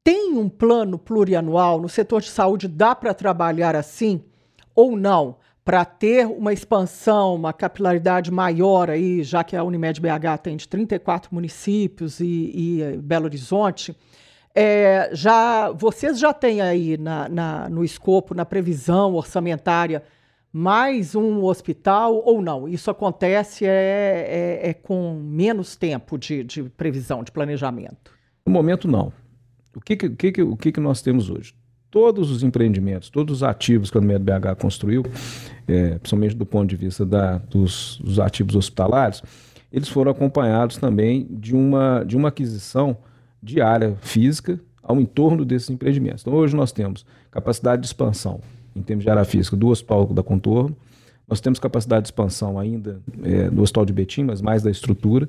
Tem 0.02 0.32
um 0.32 0.48
plano 0.48 0.98
plurianual 0.98 1.80
no 1.80 1.88
setor 1.88 2.22
de 2.22 2.30
saúde? 2.30 2.66
Dá 2.66 2.94
para 2.94 3.12
trabalhar 3.12 3.76
assim 3.76 4.24
ou 4.74 4.96
não? 4.96 5.36
Para 5.62 5.84
ter 5.84 6.26
uma 6.26 6.52
expansão, 6.54 7.34
uma 7.34 7.52
capilaridade 7.52 8.30
maior 8.30 8.88
aí, 8.88 9.22
já 9.22 9.44
que 9.44 9.54
a 9.54 9.62
Unimed 9.62 10.00
BH 10.00 10.38
tem 10.42 10.56
de 10.56 10.66
34 10.66 11.34
municípios 11.34 12.18
e, 12.18 12.50
e 12.54 12.82
eh, 12.82 12.96
Belo 12.96 13.26
Horizonte, 13.26 13.94
é, 14.54 15.10
já 15.12 15.70
vocês 15.70 16.18
já 16.18 16.32
têm 16.32 16.62
aí 16.62 16.96
na, 16.96 17.28
na, 17.28 17.68
no 17.68 17.84
escopo, 17.84 18.34
na 18.34 18.44
previsão 18.44 19.14
orçamentária, 19.14 20.02
mais 20.50 21.14
um 21.14 21.44
hospital 21.44 22.22
ou 22.24 22.40
não? 22.40 22.66
Isso 22.66 22.90
acontece 22.90 23.66
é, 23.66 24.60
é, 24.62 24.70
é 24.70 24.74
com 24.74 25.20
menos 25.22 25.76
tempo 25.76 26.18
de, 26.18 26.42
de, 26.42 26.62
previsão, 26.64 27.22
de 27.22 27.30
planejamento? 27.30 28.12
No 28.46 28.52
momento, 28.52 28.88
não. 28.88 29.12
O 29.74 29.80
que, 29.80 29.96
que, 29.96 30.32
que, 30.32 30.42
o 30.42 30.56
que, 30.56 30.72
que 30.72 30.80
nós 30.80 31.00
temos 31.02 31.30
hoje? 31.30 31.54
Todos 31.90 32.30
os 32.30 32.42
empreendimentos, 32.42 33.10
todos 33.10 33.36
os 33.36 33.42
ativos 33.42 33.90
que 33.90 33.98
a 33.98 34.00
BH 34.00 34.60
construiu, 34.60 35.04
é, 35.66 35.98
principalmente 35.98 36.36
do 36.36 36.46
ponto 36.46 36.68
de 36.68 36.76
vista 36.76 37.04
da, 37.04 37.38
dos, 37.38 38.00
dos 38.02 38.20
ativos 38.20 38.54
hospitalares, 38.54 39.22
eles 39.72 39.88
foram 39.88 40.12
acompanhados 40.12 40.76
também 40.76 41.26
de 41.30 41.54
uma, 41.54 42.04
de 42.04 42.16
uma 42.16 42.28
aquisição 42.28 42.96
de 43.42 43.60
área 43.60 43.96
física 44.00 44.60
ao 44.82 45.00
entorno 45.00 45.44
desses 45.44 45.70
empreendimentos. 45.70 46.22
Então, 46.22 46.34
hoje 46.34 46.54
nós 46.54 46.72
temos 46.72 47.04
capacidade 47.30 47.82
de 47.82 47.86
expansão 47.86 48.40
em 48.74 48.82
termos 48.82 49.04
de 49.04 49.10
área 49.10 49.24
física 49.24 49.56
do 49.56 49.68
Hospital 49.68 50.06
da 50.06 50.22
Contorno, 50.22 50.76
nós 51.28 51.40
temos 51.40 51.60
capacidade 51.60 52.02
de 52.02 52.08
expansão 52.08 52.58
ainda 52.58 53.00
é, 53.22 53.48
do 53.48 53.62
Hospital 53.62 53.84
de 53.84 53.92
Betim, 53.92 54.24
mas 54.24 54.40
mais 54.42 54.64
da 54.64 54.70
estrutura 54.70 55.28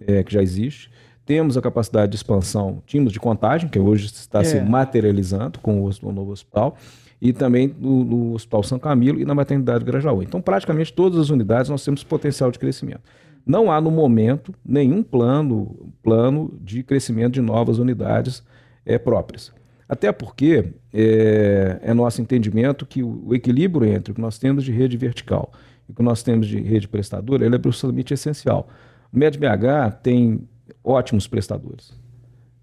é, 0.00 0.24
que 0.24 0.32
já 0.32 0.42
existe. 0.42 0.90
Temos 1.26 1.56
a 1.56 1.60
capacidade 1.60 2.12
de 2.12 2.16
expansão, 2.16 2.80
tínhamos 2.86 3.12
de 3.12 3.18
contagem, 3.18 3.68
que 3.68 3.78
hoje 3.78 4.06
está 4.06 4.40
é. 4.40 4.44
se 4.44 4.60
materializando 4.60 5.58
com 5.58 5.82
o, 5.82 5.90
o 6.02 6.12
novo 6.12 6.30
hospital, 6.30 6.76
e 7.20 7.32
também 7.32 7.74
no, 7.78 8.04
no, 8.04 8.34
Hospital 8.34 8.62
São 8.62 8.78
Camilo 8.78 9.20
e 9.20 9.24
na 9.24 9.34
Maternidade 9.34 9.84
Grajaú. 9.84 10.22
Então, 10.22 10.40
praticamente 10.40 10.92
todas 10.92 11.18
as 11.18 11.30
unidades 11.30 11.70
nós 11.70 11.84
temos 11.84 12.04
potencial 12.04 12.50
de 12.50 12.58
crescimento. 12.58 13.00
Não 13.44 13.70
há, 13.70 13.80
no 13.80 13.90
momento, 13.90 14.54
nenhum 14.64 15.02
plano, 15.02 15.92
plano 16.02 16.52
de 16.60 16.82
crescimento 16.82 17.34
de 17.34 17.40
novas 17.40 17.78
unidades 17.78 18.42
é, 18.84 18.98
próprias. 18.98 19.52
Até 19.88 20.12
porque 20.12 20.72
é, 20.92 21.78
é, 21.82 21.94
nosso 21.94 22.20
entendimento 22.20 22.84
que 22.84 23.02
o, 23.02 23.28
o, 23.28 23.34
equilíbrio 23.34 23.88
entre 23.88 24.12
o 24.12 24.14
que 24.14 24.20
nós 24.20 24.38
temos 24.38 24.64
de 24.64 24.72
rede 24.72 24.96
vertical 24.96 25.52
e 25.88 25.92
o 25.92 25.94
que 25.94 26.02
nós 26.02 26.22
temos 26.22 26.46
de 26.46 26.60
rede 26.60 26.88
prestadora 26.88 27.44
ele 27.44 27.54
é 27.54 27.56
absolutamente 27.56 28.12
essencial. 28.12 28.68
O 29.12 29.18
MedBH 29.18 30.00
tem 30.02 30.40
ótimos 30.86 31.26
prestadores. 31.26 31.92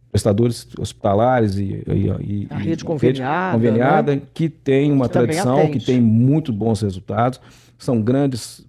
Prestadores 0.09 0.67
hospitalares 0.79 1.57
e, 1.57 1.83
e, 1.87 2.07
e 2.21 2.47
a 2.49 2.57
rede 2.57 2.85
conveniada, 2.85 3.57
rede 3.57 3.57
conveniada 3.57 4.15
né? 4.15 4.21
que 4.33 4.47
tem 4.47 4.91
uma 4.91 5.07
que 5.07 5.13
tradição, 5.13 5.69
que 5.69 5.79
tem 5.79 5.99
muito 5.99 6.53
bons 6.53 6.81
resultados, 6.81 7.41
são 7.77 8.01
grandes, 8.01 8.65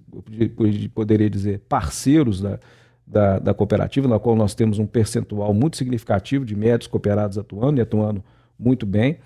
poderia 0.95 1.29
dizer, 1.29 1.61
parceiros 1.69 2.40
da, 2.40 2.59
da, 3.07 3.38
da, 3.38 3.55
cooperativa, 3.55 4.09
na 4.09 4.19
qual 4.19 4.35
nós 4.35 4.55
temos 4.55 4.79
um 4.79 4.87
percentual 4.87 5.53
muito 5.53 5.77
significativo 5.77 6.45
de 6.45 6.57
médicos 6.57 6.87
cooperados 6.87 7.37
atuando 7.37 7.79
e 7.79 7.83
atuando 7.83 8.25
muito 8.59 8.87
bem, 8.87 9.19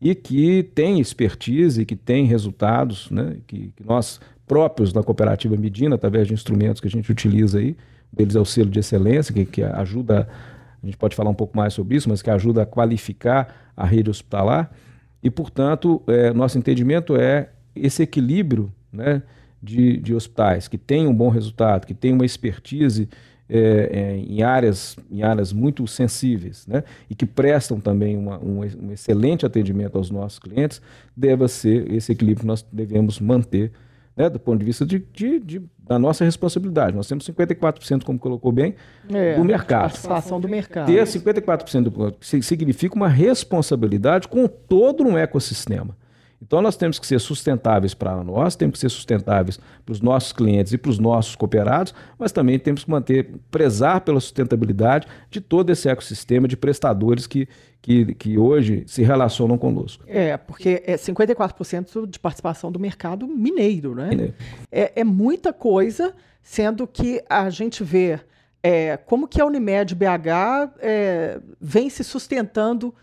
e 0.00 0.14
que 0.14 0.64
tem 0.74 0.98
expertise, 0.98 1.84
que 1.84 1.94
tem 1.94 2.24
resultados, 2.24 3.10
né, 3.10 3.36
que, 3.46 3.72
que 3.76 3.84
nós 3.84 4.20
próprios 4.46 4.92
da 4.92 5.02
cooperativa 5.02 5.56
Medina, 5.56 5.94
através 5.94 6.26
de 6.26 6.34
instrumentos 6.34 6.80
que 6.80 6.88
a 6.88 6.90
gente 6.90 7.12
utiliza 7.12 7.58
aí, 7.58 7.76
deles 8.12 8.34
é 8.34 8.40
o 8.40 8.44
selo 8.44 8.70
de 8.70 8.78
excelência, 8.78 9.32
que, 9.32 9.44
que 9.44 9.62
ajuda, 9.62 10.28
a 10.82 10.86
gente 10.86 10.96
pode 10.96 11.14
falar 11.14 11.30
um 11.30 11.34
pouco 11.34 11.56
mais 11.56 11.74
sobre 11.74 11.96
isso, 11.96 12.08
mas 12.08 12.22
que 12.22 12.30
ajuda 12.30 12.62
a 12.62 12.66
qualificar 12.66 13.72
a 13.76 13.84
rede 13.84 14.10
hospitalar. 14.10 14.70
E, 15.22 15.30
portanto, 15.30 16.02
é, 16.06 16.32
nosso 16.32 16.58
entendimento 16.58 17.16
é 17.16 17.50
esse 17.74 18.02
equilíbrio 18.02 18.72
né, 18.92 19.22
de, 19.62 19.98
de 19.98 20.14
hospitais 20.14 20.68
que 20.68 20.78
têm 20.78 21.06
um 21.06 21.14
bom 21.14 21.28
resultado, 21.28 21.86
que 21.86 21.94
têm 21.94 22.12
uma 22.12 22.24
expertise 22.24 23.08
é, 23.48 23.90
é, 23.92 24.16
em, 24.16 24.42
áreas, 24.42 24.96
em 25.10 25.22
áreas 25.22 25.52
muito 25.52 25.86
sensíveis 25.86 26.66
né, 26.66 26.84
e 27.08 27.14
que 27.14 27.26
prestam 27.26 27.80
também 27.80 28.16
uma, 28.16 28.38
um, 28.38 28.60
um 28.60 28.92
excelente 28.92 29.44
atendimento 29.44 29.98
aos 29.98 30.10
nossos 30.10 30.38
clientes, 30.38 30.80
deve 31.16 31.46
ser 31.48 31.92
esse 31.92 32.12
equilíbrio 32.12 32.42
que 32.42 32.46
nós 32.46 32.64
devemos 32.72 33.18
manter 33.18 33.72
né, 34.20 34.28
do 34.28 34.38
ponto 34.38 34.58
de 34.58 34.64
vista 34.66 34.84
de, 34.84 34.98
de, 35.12 35.40
de, 35.40 35.62
da 35.86 35.98
nossa 35.98 36.24
responsabilidade. 36.24 36.94
Nós 36.94 37.08
temos 37.08 37.26
54%, 37.26 38.04
como 38.04 38.18
colocou 38.18 38.52
bem, 38.52 38.74
é, 39.10 39.34
do 39.34 39.44
mercado. 39.44 39.82
Participação 39.82 40.38
do 40.38 40.46
mercado. 40.46 40.86
Ter 40.86 41.02
54% 41.04 41.82
do, 41.84 42.16
significa 42.20 42.94
uma 42.94 43.08
responsabilidade 43.08 44.28
com 44.28 44.46
todo 44.46 45.02
um 45.02 45.16
ecossistema. 45.16 45.96
Então 46.42 46.62
nós 46.62 46.76
temos 46.76 46.98
que 46.98 47.06
ser 47.06 47.18
sustentáveis 47.20 47.92
para 47.92 48.24
nós, 48.24 48.56
temos 48.56 48.74
que 48.74 48.78
ser 48.78 48.88
sustentáveis 48.88 49.58
para 49.84 49.92
os 49.92 50.00
nossos 50.00 50.32
clientes 50.32 50.72
e 50.72 50.78
para 50.78 50.90
os 50.90 50.98
nossos 50.98 51.36
cooperados, 51.36 51.94
mas 52.18 52.32
também 52.32 52.58
temos 52.58 52.84
que 52.84 52.90
manter, 52.90 53.30
prezar 53.50 54.00
pela 54.00 54.18
sustentabilidade 54.20 55.06
de 55.30 55.40
todo 55.40 55.70
esse 55.70 55.88
ecossistema 55.88 56.48
de 56.48 56.56
prestadores 56.56 57.26
que, 57.26 57.46
que, 57.82 58.14
que 58.14 58.38
hoje 58.38 58.84
se 58.86 59.02
relacionam 59.02 59.58
conosco. 59.58 60.02
É, 60.06 60.36
porque 60.38 60.82
é 60.86 60.96
54% 60.96 62.06
de 62.06 62.18
participação 62.18 62.72
do 62.72 62.80
mercado 62.80 63.28
mineiro, 63.28 63.94
né? 63.94 64.08
Mineiro. 64.08 64.34
É, 64.72 65.00
é 65.00 65.04
muita 65.04 65.52
coisa, 65.52 66.14
sendo 66.42 66.86
que 66.86 67.22
a 67.28 67.50
gente 67.50 67.84
vê 67.84 68.18
é, 68.62 68.96
como 68.96 69.28
que 69.28 69.40
a 69.40 69.46
Unimed 69.46 69.94
BH 69.94 70.72
é, 70.80 71.40
vem 71.60 71.90
se 71.90 72.02
sustentando 72.02 72.94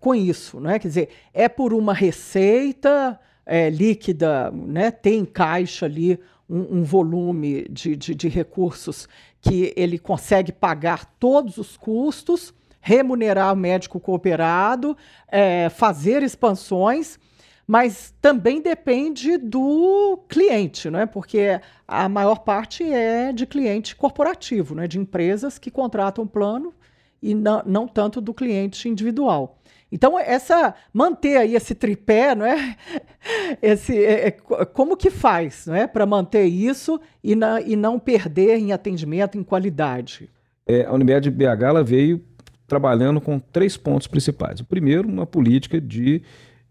com 0.00 0.14
isso, 0.14 0.60
né? 0.60 0.78
Quer 0.78 0.88
dizer, 0.88 1.08
é 1.32 1.48
por 1.48 1.72
uma 1.72 1.92
receita 1.92 3.18
é, 3.44 3.68
líquida, 3.70 4.50
né? 4.50 4.90
Tem 4.90 5.24
caixa 5.24 5.86
ali 5.86 6.18
um, 6.48 6.78
um 6.78 6.84
volume 6.84 7.66
de, 7.68 7.96
de, 7.96 8.14
de 8.14 8.28
recursos 8.28 9.08
que 9.40 9.72
ele 9.76 9.98
consegue 9.98 10.52
pagar 10.52 11.04
todos 11.18 11.58
os 11.58 11.76
custos, 11.76 12.54
remunerar 12.80 13.52
o 13.52 13.56
médico 13.56 13.98
cooperado, 13.98 14.96
é, 15.28 15.68
fazer 15.68 16.22
expansões, 16.22 17.18
mas 17.66 18.12
também 18.20 18.60
depende 18.60 19.36
do 19.36 20.18
cliente, 20.28 20.90
né? 20.90 21.06
porque 21.06 21.60
a 21.86 22.08
maior 22.08 22.40
parte 22.40 22.84
é 22.84 23.32
de 23.32 23.46
cliente 23.46 23.96
corporativo, 23.96 24.74
né? 24.74 24.86
de 24.86 24.98
empresas 24.98 25.58
que 25.58 25.70
contratam 25.70 26.26
plano 26.26 26.74
e 27.22 27.34
não, 27.34 27.62
não 27.64 27.88
tanto 27.88 28.20
do 28.20 28.34
cliente 28.34 28.88
individual. 28.88 29.58
Então, 29.92 30.18
essa 30.18 30.74
manter 30.92 31.36
aí 31.36 31.54
esse 31.54 31.74
tripé, 31.74 32.34
não 32.34 32.46
é? 32.46 32.76
Esse, 33.60 33.96
é, 34.04 34.28
é 34.28 34.30
como 34.32 34.96
que 34.96 35.10
faz 35.10 35.66
não 35.66 35.76
é? 35.76 35.86
para 35.86 36.04
manter 36.04 36.46
isso 36.46 37.00
e, 37.22 37.36
na, 37.36 37.60
e 37.60 37.76
não 37.76 37.98
perder 38.00 38.56
em 38.56 38.72
atendimento, 38.72 39.38
em 39.38 39.44
qualidade? 39.44 40.28
É, 40.66 40.86
a 40.86 40.92
Unimed 40.92 41.30
BH 41.30 41.62
ela 41.62 41.84
veio 41.84 42.24
trabalhando 42.66 43.20
com 43.20 43.38
três 43.38 43.76
pontos 43.76 44.06
principais. 44.06 44.60
O 44.60 44.64
primeiro, 44.64 45.06
uma 45.06 45.26
política 45.26 45.80
de, 45.80 46.22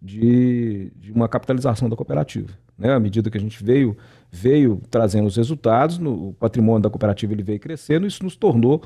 de, 0.02 0.92
de 0.96 1.12
uma 1.12 1.30
capitalização 1.30 1.88
da 1.88 1.96
cooperativa. 1.96 2.50
Né? 2.78 2.92
À 2.92 3.00
medida 3.00 3.30
que 3.30 3.38
a 3.38 3.42
gente 3.42 3.64
veio, 3.64 3.96
veio 4.32 4.82
trazendo 4.90 5.28
os 5.28 5.38
resultados, 5.38 6.00
no, 6.00 6.30
o 6.30 6.34
patrimônio 6.34 6.82
da 6.82 6.90
cooperativa 6.90 7.32
ele 7.32 7.44
veio 7.44 7.60
crescendo, 7.60 8.08
isso 8.08 8.24
nos 8.24 8.36
tornou 8.36 8.82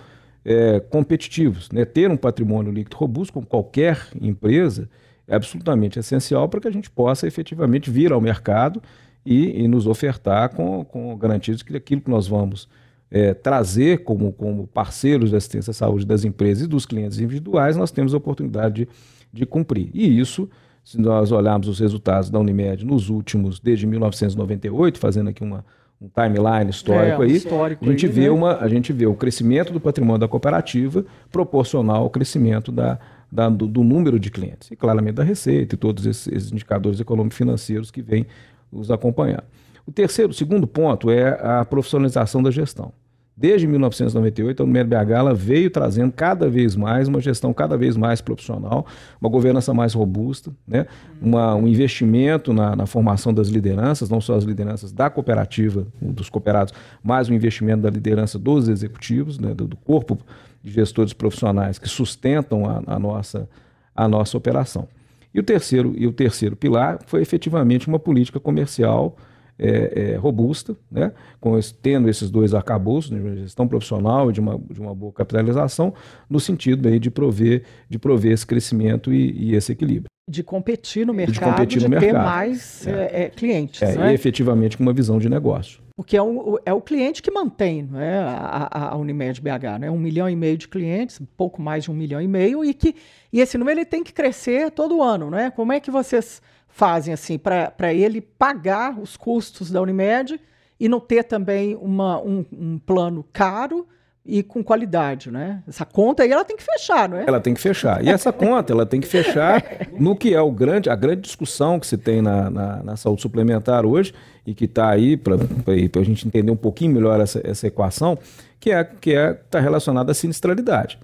é, 0.45 0.79
competitivos. 0.79 1.69
Né? 1.71 1.83
Ter 1.83 2.11
um 2.11 2.15
patrimônio 2.15 2.71
líquido 2.71 2.95
robusto, 2.95 3.33
como 3.33 3.45
qualquer 3.45 4.07
empresa, 4.21 4.87
é 5.27 5.35
absolutamente 5.35 5.97
essencial 5.97 6.47
para 6.47 6.61
que 6.61 6.67
a 6.67 6.71
gente 6.71 6.89
possa 6.89 7.25
efetivamente 7.25 7.89
vir 7.89 8.13
ao 8.13 8.21
mercado 8.21 8.81
e, 9.25 9.63
e 9.63 9.67
nos 9.67 9.87
ofertar 9.87 10.49
com, 10.49 10.85
com 10.85 11.17
garantias 11.17 11.63
que 11.63 11.75
aquilo 11.75 12.01
que 12.01 12.09
nós 12.11 12.27
vamos 12.27 12.69
é, 13.09 13.33
trazer 13.33 14.03
como, 14.03 14.31
como 14.31 14.67
parceiros 14.67 15.31
de 15.31 15.35
assistência 15.35 15.71
à 15.71 15.73
saúde 15.73 16.05
das 16.05 16.23
empresas 16.23 16.65
e 16.65 16.67
dos 16.67 16.85
clientes 16.85 17.19
individuais, 17.19 17.75
nós 17.75 17.89
temos 17.89 18.13
a 18.13 18.17
oportunidade 18.17 18.85
de, 18.85 18.87
de 19.33 19.45
cumprir. 19.47 19.89
E 19.93 20.19
isso, 20.19 20.47
se 20.83 20.99
nós 20.99 21.31
olharmos 21.31 21.67
os 21.67 21.79
resultados 21.79 22.29
da 22.29 22.39
Unimed 22.39 22.85
nos 22.85 23.09
últimos, 23.09 23.59
desde 23.59 23.87
1998, 23.87 24.99
fazendo 24.99 25.29
aqui 25.31 25.43
uma, 25.43 25.65
um 26.01 26.09
timeline 26.09 26.69
histórico 26.69 27.23
é, 27.23 27.25
aí, 27.25 27.31
histórico 27.35 27.85
a 27.85 27.87
gente 27.89 28.05
aí, 28.05 28.11
vê 28.11 28.21
né? 28.23 28.29
uma, 28.29 28.57
a 28.57 28.67
gente 28.67 28.91
vê 28.91 29.05
o 29.05 29.15
crescimento 29.15 29.71
do 29.71 29.79
patrimônio 29.79 30.19
da 30.19 30.27
cooperativa 30.27 31.05
proporcional 31.31 32.03
ao 32.03 32.09
crescimento 32.09 32.71
da, 32.71 32.99
da 33.31 33.49
do, 33.49 33.65
do, 33.67 33.83
número 33.83 34.19
de 34.19 34.29
clientes 34.29 34.69
e 34.71 34.75
claramente 34.75 35.15
da 35.15 35.23
receita 35.23 35.75
e 35.75 35.77
todos 35.77 36.05
esses, 36.05 36.27
esses 36.27 36.51
indicadores 36.51 36.99
econômicos 36.99 37.37
financeiros 37.37 37.91
que 37.91 38.01
vêm 38.01 38.25
os 38.71 38.91
acompanhar. 38.91 39.43
O 39.85 39.91
terceiro, 39.91 40.31
o 40.31 40.33
segundo 40.33 40.67
ponto 40.67 41.09
é 41.09 41.39
a 41.41 41.63
profissionalização 41.63 42.43
da 42.43 42.51
gestão. 42.51 42.91
Desde 43.37 43.67
1998, 43.67 44.61
a 44.61 44.63
Unimed 44.63 44.87
BH 44.87 45.35
veio 45.35 45.69
trazendo 45.69 46.13
cada 46.13 46.47
vez 46.47 46.73
mais 46.73 47.09
uma 47.09 47.19
gestão 47.19 47.53
cada 47.53 47.75
vez 47.75 47.97
mais 47.97 48.21
profissional, 48.21 48.85
uma 49.19 49.29
governança 49.29 49.73
mais 49.73 49.93
robusta, 49.93 50.53
né? 50.65 50.85
Uma, 51.21 51.53
um 51.53 51.67
investimento 51.67 52.53
na, 52.53 52.77
na, 52.77 52.85
formação 52.85 53.33
das 53.33 53.49
lideranças, 53.49 54.09
não 54.09 54.21
só 54.21 54.35
as 54.35 54.45
lideranças 54.45 54.93
da 54.93 55.09
cooperativa, 55.09 55.85
dos 56.01 56.29
cooperados, 56.29 56.73
mas 57.03 57.27
o 57.27 57.33
investimento 57.33 57.81
da 57.81 57.89
liderança 57.89 58.39
dos 58.39 58.69
executivos, 58.69 59.37
né? 59.37 59.53
do, 59.53 59.67
do, 59.67 59.75
corpo 59.75 60.17
de 60.63 60.71
gestores 60.71 61.11
profissionais 61.11 61.77
que 61.77 61.89
sustentam 61.89 62.65
a, 62.65 62.81
a, 62.87 62.97
nossa, 62.97 63.49
a 63.93 64.07
nossa 64.07 64.37
operação. 64.37 64.87
E 65.33 65.39
o 65.41 65.43
terceiro, 65.43 65.93
e 65.97 66.07
o 66.07 66.13
terceiro 66.13 66.55
pilar 66.55 66.99
foi 67.05 67.21
efetivamente 67.21 67.89
uma 67.89 67.99
política 67.99 68.39
comercial 68.39 69.17
é, 69.57 70.11
é, 70.13 70.15
robusta, 70.15 70.75
né? 70.91 71.11
Com 71.39 71.57
tendo 71.81 72.09
esses 72.09 72.29
dois 72.29 72.53
arcabouços, 72.53 73.11
de 73.11 73.17
uma 73.17 73.35
gestão 73.35 73.67
profissional 73.67 74.29
e 74.29 74.33
de 74.33 74.39
uma, 74.39 74.59
de 74.69 74.79
uma 74.79 74.93
boa 74.93 75.13
capitalização, 75.13 75.93
no 76.29 76.39
sentido 76.39 76.87
aí 76.87 76.99
de 76.99 77.09
prover, 77.09 77.63
de 77.89 77.97
prover 77.97 78.33
esse 78.33 78.45
crescimento 78.45 79.13
e, 79.13 79.31
e 79.31 79.55
esse 79.55 79.71
equilíbrio. 79.71 80.09
De 80.29 80.43
competir 80.43 81.05
no 81.05 81.13
mercado, 81.13 81.33
de, 81.33 81.39
competir 81.39 81.77
no 81.77 81.83
de 81.83 81.89
mercado. 81.89 82.11
ter 82.11 82.17
mais 82.17 82.87
é. 82.87 82.91
é, 82.91 83.23
é 83.23 83.29
clientes. 83.29 83.81
É, 83.81 83.95
né? 83.95 84.11
E 84.11 84.15
efetivamente 84.15 84.75
com 84.75 84.83
uma 84.83 84.93
visão 84.93 85.19
de 85.19 85.29
negócio. 85.29 85.85
Porque 85.95 86.17
é 86.17 86.21
o, 86.21 86.59
é 86.65 86.73
o 86.73 86.81
cliente 86.81 87.21
que 87.21 87.31
mantém 87.31 87.83
né, 87.83 88.19
a, 88.19 88.89
a 88.91 88.97
Unimed 88.97 89.39
BH, 89.39 89.79
né? 89.79 89.89
um 89.89 89.97
milhão 89.97 90.29
e 90.29 90.35
meio 90.35 90.57
de 90.57 90.67
clientes, 90.67 91.21
pouco 91.37 91.61
mais 91.61 91.85
de 91.85 91.91
um 91.91 91.93
milhão 91.93 92.21
e 92.21 92.27
meio, 92.27 92.65
e, 92.65 92.73
que, 92.73 92.95
e 93.31 93.39
esse 93.39 93.57
número 93.57 93.79
ele 93.79 93.85
tem 93.85 94.03
que 94.03 94.11
crescer 94.11 94.71
todo 94.71 95.01
ano. 95.01 95.29
Né? 95.29 95.51
Como 95.51 95.71
é 95.71 95.79
que 95.79 95.89
vocês 95.89 96.41
fazem 96.75 97.13
assim 97.13 97.37
para 97.37 97.93
ele 97.93 98.19
pagar 98.19 98.99
os 98.99 99.15
custos 99.15 99.71
da 99.71 99.81
Unimed 99.81 100.37
e 100.77 100.89
não 100.89 100.99
ter 100.99 101.23
também 101.23 101.73
uma, 101.77 102.19
um, 102.21 102.45
um 102.51 102.77
plano 102.77 103.25
caro 103.31 103.87
e 104.25 104.43
com 104.43 104.61
qualidade, 104.61 105.31
né? 105.31 105.63
Essa 105.65 105.85
conta 105.85 106.23
aí 106.23 106.31
ela 106.33 106.43
tem 106.43 106.57
que 106.57 106.63
fechar, 106.63 107.07
não 107.07 107.17
é? 107.17 107.23
Ela 107.25 107.39
tem 107.39 107.53
que 107.53 107.61
fechar. 107.61 108.03
E 108.03 108.09
essa 108.09 108.33
conta 108.33 108.73
ela 108.73 108.85
tem 108.85 108.99
que 108.99 109.07
fechar 109.07 109.63
no 109.97 110.17
que 110.17 110.33
é 110.33 110.41
o 110.41 110.51
grande, 110.51 110.89
a 110.89 110.95
grande 110.97 111.21
discussão 111.21 111.79
que 111.79 111.87
se 111.87 111.97
tem 111.97 112.21
na, 112.21 112.49
na, 112.49 112.83
na 112.83 112.97
saúde 112.97 113.21
suplementar 113.21 113.85
hoje 113.85 114.13
e 114.45 114.53
que 114.53 114.65
está 114.65 114.89
aí 114.89 115.15
para 115.15 115.35
a 115.35 116.03
gente 116.03 116.27
entender 116.27 116.51
um 116.51 116.57
pouquinho 116.57 116.93
melhor 116.93 117.21
essa, 117.21 117.39
essa 117.41 117.67
equação, 117.67 118.19
que 118.59 118.69
é 118.71 118.83
que 118.83 119.15
é 119.15 119.31
está 119.31 119.61
relacionada 119.61 120.11
à 120.11 120.15
sinistralidade. 120.15 120.99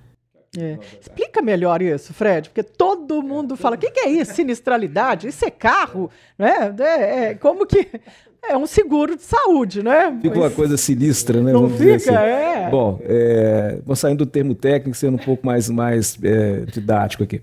É. 0.57 0.77
Explica 0.99 1.41
melhor 1.41 1.81
isso, 1.81 2.13
Fred, 2.13 2.49
porque 2.49 2.61
todo 2.61 3.23
mundo 3.23 3.55
fala: 3.55 3.75
o 3.77 3.79
que, 3.79 3.89
que, 3.89 4.01
é 4.01 4.09
isso? 4.09 4.33
Sinistralidade? 4.33 5.27
Isso 5.27 5.45
é 5.45 5.49
carro? 5.49 6.11
Né? 6.37 6.75
É, 6.79 7.23
é, 7.23 7.35
como 7.35 7.65
que. 7.65 7.87
É 8.43 8.57
um 8.57 8.65
seguro 8.65 9.15
de 9.15 9.21
saúde, 9.21 9.83
né? 9.83 10.17
Fica 10.19 10.35
uma 10.35 10.49
coisa 10.49 10.75
sinistra, 10.75 11.39
né? 11.43 11.53
Não 11.53 11.69
fica, 11.69 11.95
assim. 11.95 12.09
é. 12.09 12.69
Bom, 12.71 12.99
é, 13.03 13.77
vou 13.85 13.95
saindo 13.95 14.25
do 14.25 14.25
termo 14.25 14.55
técnico, 14.55 14.97
sendo 14.97 15.13
um 15.13 15.23
pouco 15.23 15.45
mais, 15.45 15.69
mais 15.69 16.17
é, 16.23 16.61
didático 16.61 17.21
aqui. 17.21 17.39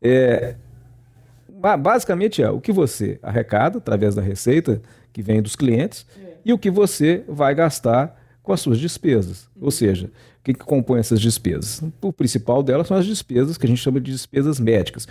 É, 0.00 0.54
basicamente 1.78 2.42
é 2.42 2.48
o 2.48 2.58
que 2.58 2.72
você 2.72 3.18
arrecada 3.22 3.76
através 3.76 4.14
da 4.14 4.22
receita 4.22 4.80
que 5.12 5.20
vem 5.20 5.42
dos 5.42 5.54
clientes 5.54 6.06
é. 6.18 6.38
e 6.42 6.54
o 6.54 6.58
que 6.58 6.70
você 6.70 7.22
vai 7.28 7.54
gastar 7.54 8.18
com 8.42 8.50
as 8.50 8.60
suas 8.60 8.78
despesas. 8.78 9.48
Ou 9.60 9.70
seja, 9.70 10.06
o 10.06 10.10
que, 10.54 10.60
que 10.60 10.64
compõe 10.64 11.00
essas 11.00 11.20
despesas? 11.20 11.82
O 12.00 12.12
principal 12.12 12.62
delas 12.62 12.86
são 12.86 12.96
as 12.96 13.06
despesas 13.06 13.56
que 13.56 13.66
a 13.66 13.68
gente 13.68 13.80
chama 13.80 14.00
de 14.00 14.10
despesas 14.10 14.60
médicas, 14.60 15.06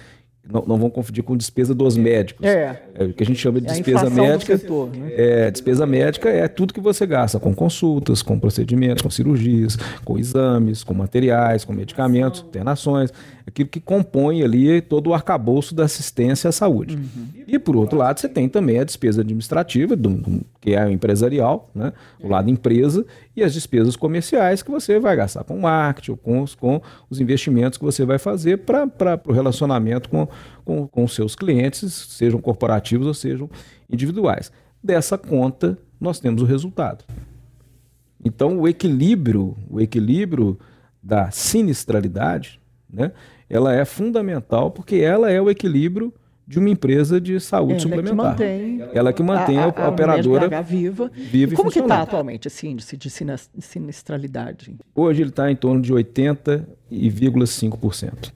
não, 0.52 0.64
não 0.66 0.78
vão 0.78 0.90
confundir 0.90 1.24
com 1.24 1.38
despesa 1.38 1.76
dos 1.76 1.96
médicos. 1.96 2.46
É. 2.46 2.82
é 2.96 3.04
o 3.04 3.14
que 3.14 3.24
a 3.24 3.26
gente 3.26 3.40
chama 3.40 3.62
de 3.62 3.68
é 3.68 3.72
despesa 3.72 4.10
médica. 4.10 4.58
Setor, 4.58 4.90
né? 4.96 5.12
É, 5.16 5.52
despesa 5.52 5.86
médica 5.86 6.30
é 6.30 6.48
tudo 6.48 6.74
que 6.74 6.80
você 6.80 7.06
gasta 7.06 7.40
com 7.40 7.54
consultas, 7.54 8.24
com 8.24 8.40
procedimentos, 8.40 9.04
com 9.04 9.10
cirurgias, 9.10 9.78
com 10.04 10.18
exames, 10.18 10.84
com 10.84 10.94
materiais, 10.94 11.64
com 11.64 11.74
medicamentos, 11.74 12.44
internações, 12.48 13.14
aquilo 13.50 13.70
que 13.70 13.80
compõe 13.80 14.42
ali 14.44 14.82
todo 14.82 15.08
o 15.08 15.14
arcabouço 15.14 15.76
da 15.76 15.84
assistência 15.84 16.48
à 16.48 16.52
saúde. 16.52 16.96
Uhum. 16.96 17.44
E 17.48 17.60
por 17.60 17.76
outro 17.76 17.98
lado, 17.98 18.20
você 18.20 18.30
tem 18.30 18.48
também 18.48 18.80
a 18.80 18.84
despesa 18.84 19.22
administrativa, 19.22 19.96
do, 19.96 20.10
do, 20.10 20.46
que 20.62 20.74
é 20.74 20.86
o 20.86 20.90
empresarial, 20.90 21.70
né? 21.76 21.92
o 22.22 22.30
lado 22.30 22.50
empresa, 22.50 23.06
e 23.36 23.44
as 23.44 23.54
despesas 23.54 23.96
comerciais 23.96 24.64
que 24.64 24.72
você 24.72 25.00
vai 25.00 25.16
gastar 25.16 25.44
com 25.44 25.60
marketing 25.60 26.16
com 26.16 26.42
os, 26.42 26.56
com 26.56 26.82
os 27.10 27.20
investimentos 27.20 27.78
que 27.78 27.84
você 27.84 28.06
vai 28.06 28.18
fazer 28.18 28.58
para 28.58 29.20
o 29.26 29.32
relacionamento 29.32 30.10
com, 30.10 30.28
com, 30.64 30.88
com 30.88 31.08
seus 31.08 31.36
clientes, 31.36 31.92
sejam 32.10 32.40
corporativos 32.40 33.08
ou 33.08 33.14
sejam 33.14 33.50
individuais. 33.90 34.52
Dessa 34.82 35.18
conta, 35.18 35.78
nós 36.00 36.20
temos 36.20 36.42
o 36.42 36.46
resultado. 36.46 37.04
Então, 38.24 38.60
o 38.60 38.68
equilíbrio, 38.68 39.58
o 39.70 39.80
equilíbrio 39.82 40.58
da 41.02 41.32
sinistralidade, 41.32 42.60
né, 42.90 43.12
ela 43.50 43.74
é 43.74 43.86
fundamental 43.86 44.70
porque 44.72 44.98
ela 44.98 45.32
é 45.32 45.42
o 45.42 45.50
equilíbrio 45.50 46.14
de 46.48 46.60
uma 46.60 46.70
empresa 46.70 47.20
de 47.22 47.40
saúde 47.40 47.74
ela 47.74 47.82
suplementar. 47.82 48.12
Que 48.12 48.16
mantém 48.16 48.80
ela 48.94 49.14
que 49.14 49.22
mantém 49.22 49.60
a, 49.60 49.66
a, 49.66 49.86
a 49.86 49.90
operadora 49.90 50.64
viva. 50.64 51.12
viva 51.14 51.56
como 51.56 51.70
que 51.72 51.80
está 51.80 52.02
atualmente 52.02 52.48
esse 52.48 52.68
índice 52.68 52.98
de 52.98 53.12
sinistralidade? 53.60 54.76
Hoje 54.96 55.22
ele 55.22 55.30
está 55.30 55.52
em 55.52 55.56
torno 55.56 55.80
de 55.82 55.94
80,5%, 55.94 58.32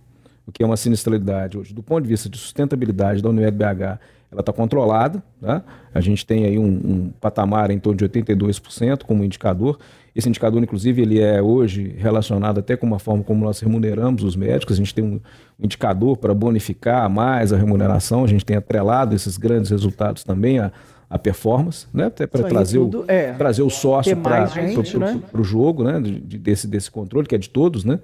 o 0.46 0.52
que 0.52 0.62
é 0.62 0.66
uma 0.66 0.78
sinistralidade 0.78 1.58
hoje. 1.58 1.74
Do 1.74 1.82
ponto 1.82 2.04
de 2.04 2.10
vista 2.10 2.30
de 2.30 2.38
sustentabilidade 2.38 3.20
da 3.22 3.30
Unimed 3.30 3.58
BH, 3.58 3.98
ela 4.34 4.42
está 4.42 4.52
controlada. 4.52 5.24
Tá? 5.40 5.64
A 5.94 6.02
gente 6.02 6.26
tem 6.26 6.46
aí 6.46 6.58
um, 6.58 6.66
um 6.66 7.14
patamar 7.22 7.72
em 7.72 7.80
torno 7.80 7.98
de 7.98 8.06
82% 8.10 9.04
como 9.04 9.24
indicador. 9.24 9.80
Esse 10.16 10.28
indicador, 10.28 10.62
inclusive, 10.62 11.02
ele 11.02 11.20
é 11.20 11.42
hoje 11.42 11.96
relacionado 11.98 12.60
até 12.60 12.76
com 12.76 12.86
uma 12.86 13.00
forma 13.00 13.24
como 13.24 13.46
nós 13.46 13.60
remuneramos 13.60 14.24
os 14.24 14.36
médicos. 14.36 14.76
A 14.76 14.78
gente 14.78 14.94
tem 14.94 15.04
um 15.04 15.20
indicador 15.60 16.18
para 16.18 16.34
bonificar 16.34 17.10
mais 17.10 17.54
a 17.54 17.58
remuneração. 17.58 18.24
A 18.24 18.28
gente 18.28 18.46
tem 18.46 18.58
atrelado 18.58 19.16
esses 19.16 19.38
grandes 19.38 19.72
resultados 19.72 20.24
também 20.24 20.60
a, 20.60 20.72
a 21.10 21.18
performance, 21.18 21.88
né? 21.94 22.06
Até 22.06 22.28
para 22.28 22.44
trazer, 22.44 22.80
o, 22.80 23.06
é, 23.08 23.34
trazer 23.34 23.62
o 23.62 23.70
sócio 23.70 24.16
para 24.18 24.48
né? 24.56 25.22
o 25.32 25.44
jogo, 25.44 25.84
né? 25.84 26.00
De, 26.00 26.38
desse, 26.38 26.68
desse 26.68 26.92
controle, 26.92 27.28
que 27.28 27.36
é 27.36 27.40
de 27.40 27.50
todos, 27.50 27.84
né? 27.84 28.00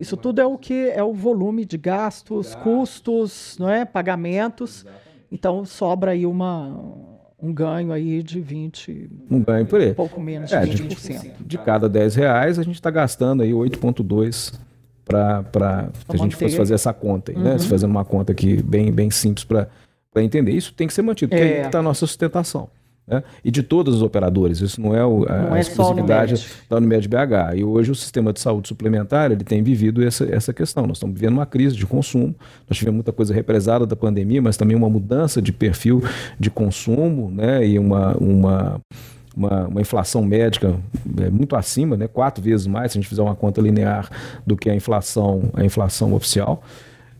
Isso 0.00 0.16
tudo 0.16 0.40
é 0.40 0.46
o 0.46 0.56
que 0.56 0.90
é 0.90 1.02
o 1.02 1.12
volume 1.12 1.64
de 1.64 1.76
gastos, 1.76 2.54
custos, 2.54 3.56
não 3.58 3.68
é? 3.68 3.84
pagamentos. 3.84 4.86
Então 5.30 5.64
sobra 5.64 6.12
aí 6.12 6.24
uma, 6.26 6.68
um 7.40 7.52
ganho 7.52 7.92
aí 7.92 8.22
de 8.22 8.40
20. 8.40 9.10
Um 9.30 9.42
ganho 9.42 9.66
por 9.66 9.80
aí. 9.80 9.90
Um 9.90 9.94
pouco 9.94 10.20
menos 10.20 10.50
de 10.50 10.56
é, 10.56 10.62
20%. 10.62 11.20
De, 11.20 11.44
de 11.44 11.58
cada 11.58 11.88
10 11.88 12.14
reais, 12.14 12.58
a 12.58 12.62
gente 12.62 12.76
está 12.76 12.90
gastando 12.90 13.42
aí 13.42 13.52
8,2 13.52 14.58
para 15.04 15.90
a 16.08 16.16
gente 16.16 16.36
fosse 16.36 16.56
fazer 16.56 16.74
essa 16.74 16.92
conta, 16.92 17.32
aí, 17.32 17.36
né? 17.36 17.44
uhum. 17.44 17.50
né? 17.50 17.58
Se 17.58 17.66
fazendo 17.66 17.90
uma 17.90 18.04
conta 18.04 18.32
aqui 18.32 18.62
bem, 18.62 18.92
bem 18.92 19.10
simples 19.10 19.44
para 19.44 19.68
entender. 20.16 20.52
Isso 20.52 20.74
tem 20.74 20.86
que 20.86 20.92
ser 20.92 21.02
mantido, 21.02 21.30
porque 21.30 21.42
é. 21.42 21.60
aí 21.60 21.66
está 21.66 21.78
a 21.78 21.82
nossa 21.82 22.06
sustentação 22.06 22.68
né? 23.08 23.22
e 23.44 23.50
de 23.50 23.62
todos 23.62 23.96
os 23.96 24.02
operadores. 24.02 24.60
Isso 24.60 24.80
não 24.80 24.94
é 24.94 25.04
o, 25.04 25.24
a, 25.28 25.42
não 25.42 25.56
é 25.56 25.60
exclusividade 25.60 26.46
da 26.68 26.76
Unimed 26.76 27.08
BH. 27.08 27.56
E 27.56 27.64
hoje 27.64 27.90
o 27.90 27.94
sistema 27.94 28.32
de 28.32 28.40
saúde 28.40 28.68
suplementar 28.68 29.32
ele 29.32 29.44
tem 29.44 29.62
vivido 29.62 30.04
essa, 30.04 30.24
essa 30.30 30.52
questão. 30.52 30.86
Nós 30.86 30.98
estamos 30.98 31.14
vivendo 31.18 31.34
uma 31.34 31.46
crise 31.46 31.74
de 31.76 31.86
consumo. 31.86 32.34
Nós 32.68 32.76
tivemos 32.76 32.96
muita 32.96 33.12
coisa 33.12 33.32
represada 33.32 33.86
da 33.86 33.96
pandemia, 33.96 34.42
mas 34.42 34.56
também 34.56 34.76
uma 34.76 34.90
mudança 34.90 35.40
de 35.40 35.52
perfil 35.52 36.02
de 36.38 36.50
consumo 36.50 37.30
né? 37.30 37.66
e 37.66 37.78
uma, 37.78 38.16
uma 38.16 38.80
uma, 39.36 39.68
uma, 39.68 39.80
inflação 39.80 40.24
médica 40.24 40.74
é, 41.20 41.30
muito 41.30 41.54
acima, 41.54 41.96
né? 41.96 42.08
quatro 42.08 42.42
vezes 42.42 42.66
mais, 42.66 42.90
se 42.90 42.98
a 42.98 43.00
gente 43.00 43.08
fizer 43.08 43.22
uma 43.22 43.36
conta 43.36 43.60
linear 43.60 44.10
do 44.44 44.56
que 44.56 44.68
a 44.68 44.74
inflação, 44.74 45.50
a 45.54 45.64
inflação 45.64 46.12
oficial. 46.12 46.62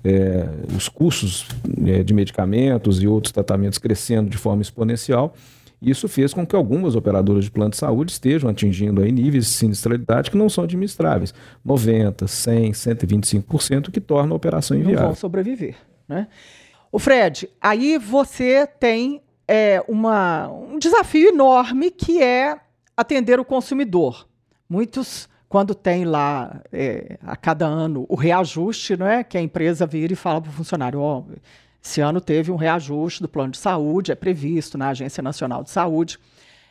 É, 0.05 0.49
os 0.77 0.89
custos 0.89 1.47
é, 1.87 2.03
de 2.03 2.15
medicamentos 2.15 3.03
e 3.03 3.07
outros 3.09 3.33
tratamentos 3.33 3.79
crescendo 3.79 4.31
de 4.31 4.37
forma 4.37 4.63
exponencial. 4.63 5.35
Isso 5.81 6.09
fez 6.09 6.35
com 6.35 6.45
que 6.45 6.57
algumas 6.57 6.97
operadoras 6.97 7.45
de 7.45 7.51
plano 7.51 7.71
de 7.71 7.77
saúde 7.77 8.13
estejam 8.13 8.51
atingindo 8.51 9.01
aí 9.01 9.13
níveis 9.13 9.45
de 9.47 9.53
sinistralidade 9.53 10.31
que 10.31 10.37
não 10.37 10.49
são 10.49 10.65
administráveis. 10.65 11.33
90%, 11.65 12.25
100%, 12.25 12.97
125%, 13.07 13.91
que 13.91 14.01
torna 14.01 14.33
a 14.33 14.37
operação 14.37 14.77
inviável. 14.77 15.01
Não 15.01 15.07
vão 15.09 15.15
sobreviver. 15.15 15.77
Né? 16.09 16.27
O 16.91 16.99
Fred, 16.99 17.49
aí 17.61 17.97
você 17.97 18.67
tem 18.67 19.23
é, 19.47 19.83
uma, 19.87 20.49
um 20.49 20.79
desafio 20.79 21.29
enorme 21.29 21.91
que 21.91 22.21
é 22.23 22.59
atender 22.97 23.39
o 23.39 23.45
consumidor. 23.45 24.27
Muitos, 24.69 25.29
quando 25.49 25.75
tem 25.75 26.05
lá 26.05 26.61
é, 26.73 27.19
a 27.23 27.37
cada 27.37 27.67
ano 27.67 28.05
o 28.09 28.17
reajuste, 28.17 28.97
não 28.97 29.07
é? 29.07 29.23
que 29.23 29.39
a 29.39 29.41
empresa 29.41 29.87
vira 29.87 30.13
e 30.13 30.17
fala 30.17 30.41
para 30.41 30.51
o 30.51 30.53
funcionário, 30.53 30.99
ó, 30.99 31.19
oh, 31.21 31.25
esse 31.89 32.03
ano 32.03 32.21
teve 32.21 32.53
um 32.53 32.57
reajuste 32.57 33.23
do 33.23 33.29
plano 33.29 33.53
de 33.53 33.59
saúde, 33.59 34.13
é 34.13 34.15
previsto 34.15 34.77
na 34.77 34.91
Agência 34.91 35.23
Nacional 35.23 35.65
de 35.65 35.71
Saúde. 35.71 36.19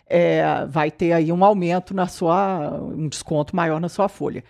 É, 0.05 0.63
vai 0.67 0.91
ter 0.91 1.11
aí 1.11 1.31
um 1.31 1.43
aumento 1.43 1.93
na 1.93 2.07
sua, 2.07 2.79
um 2.79 3.07
desconto 3.07 3.55
maior 3.55 3.81
na 3.81 3.89
sua 3.89 4.07
folha. 4.07 4.43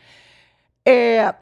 É, 0.85 1.33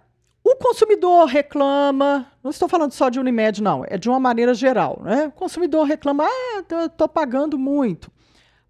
o 0.44 0.56
consumidor 0.58 1.26
reclama, 1.26 2.28
não 2.44 2.52
estou 2.52 2.70
falando 2.70 2.92
só 2.92 3.10
de 3.10 3.20
Unimed, 3.20 3.64
não, 3.64 3.84
é 3.88 3.98
de 3.98 4.08
uma 4.08 4.20
maneira 4.20 4.54
geral. 4.54 5.02
Né? 5.04 5.26
O 5.28 5.32
consumidor 5.32 5.86
reclama, 5.88 6.24
ah, 6.24 6.86
estou 6.86 7.10
pagando 7.10 7.58
muito. 7.58 8.12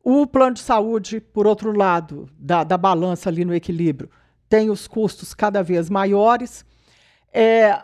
O 0.02 0.26
plano 0.26 0.54
de 0.54 0.62
saúde, 0.62 1.20
por 1.20 1.46
outro 1.46 1.76
lado, 1.76 2.30
da, 2.40 2.64
da 2.64 2.78
balança 2.78 3.30
ali 3.30 3.44
no 3.44 3.54
equilíbrio, 3.54 4.10
tem 4.48 4.70
os 4.70 4.88
custos 4.88 5.34
cada 5.34 5.62
vez 5.62 5.90
maiores. 5.90 6.66
É, 7.34 7.84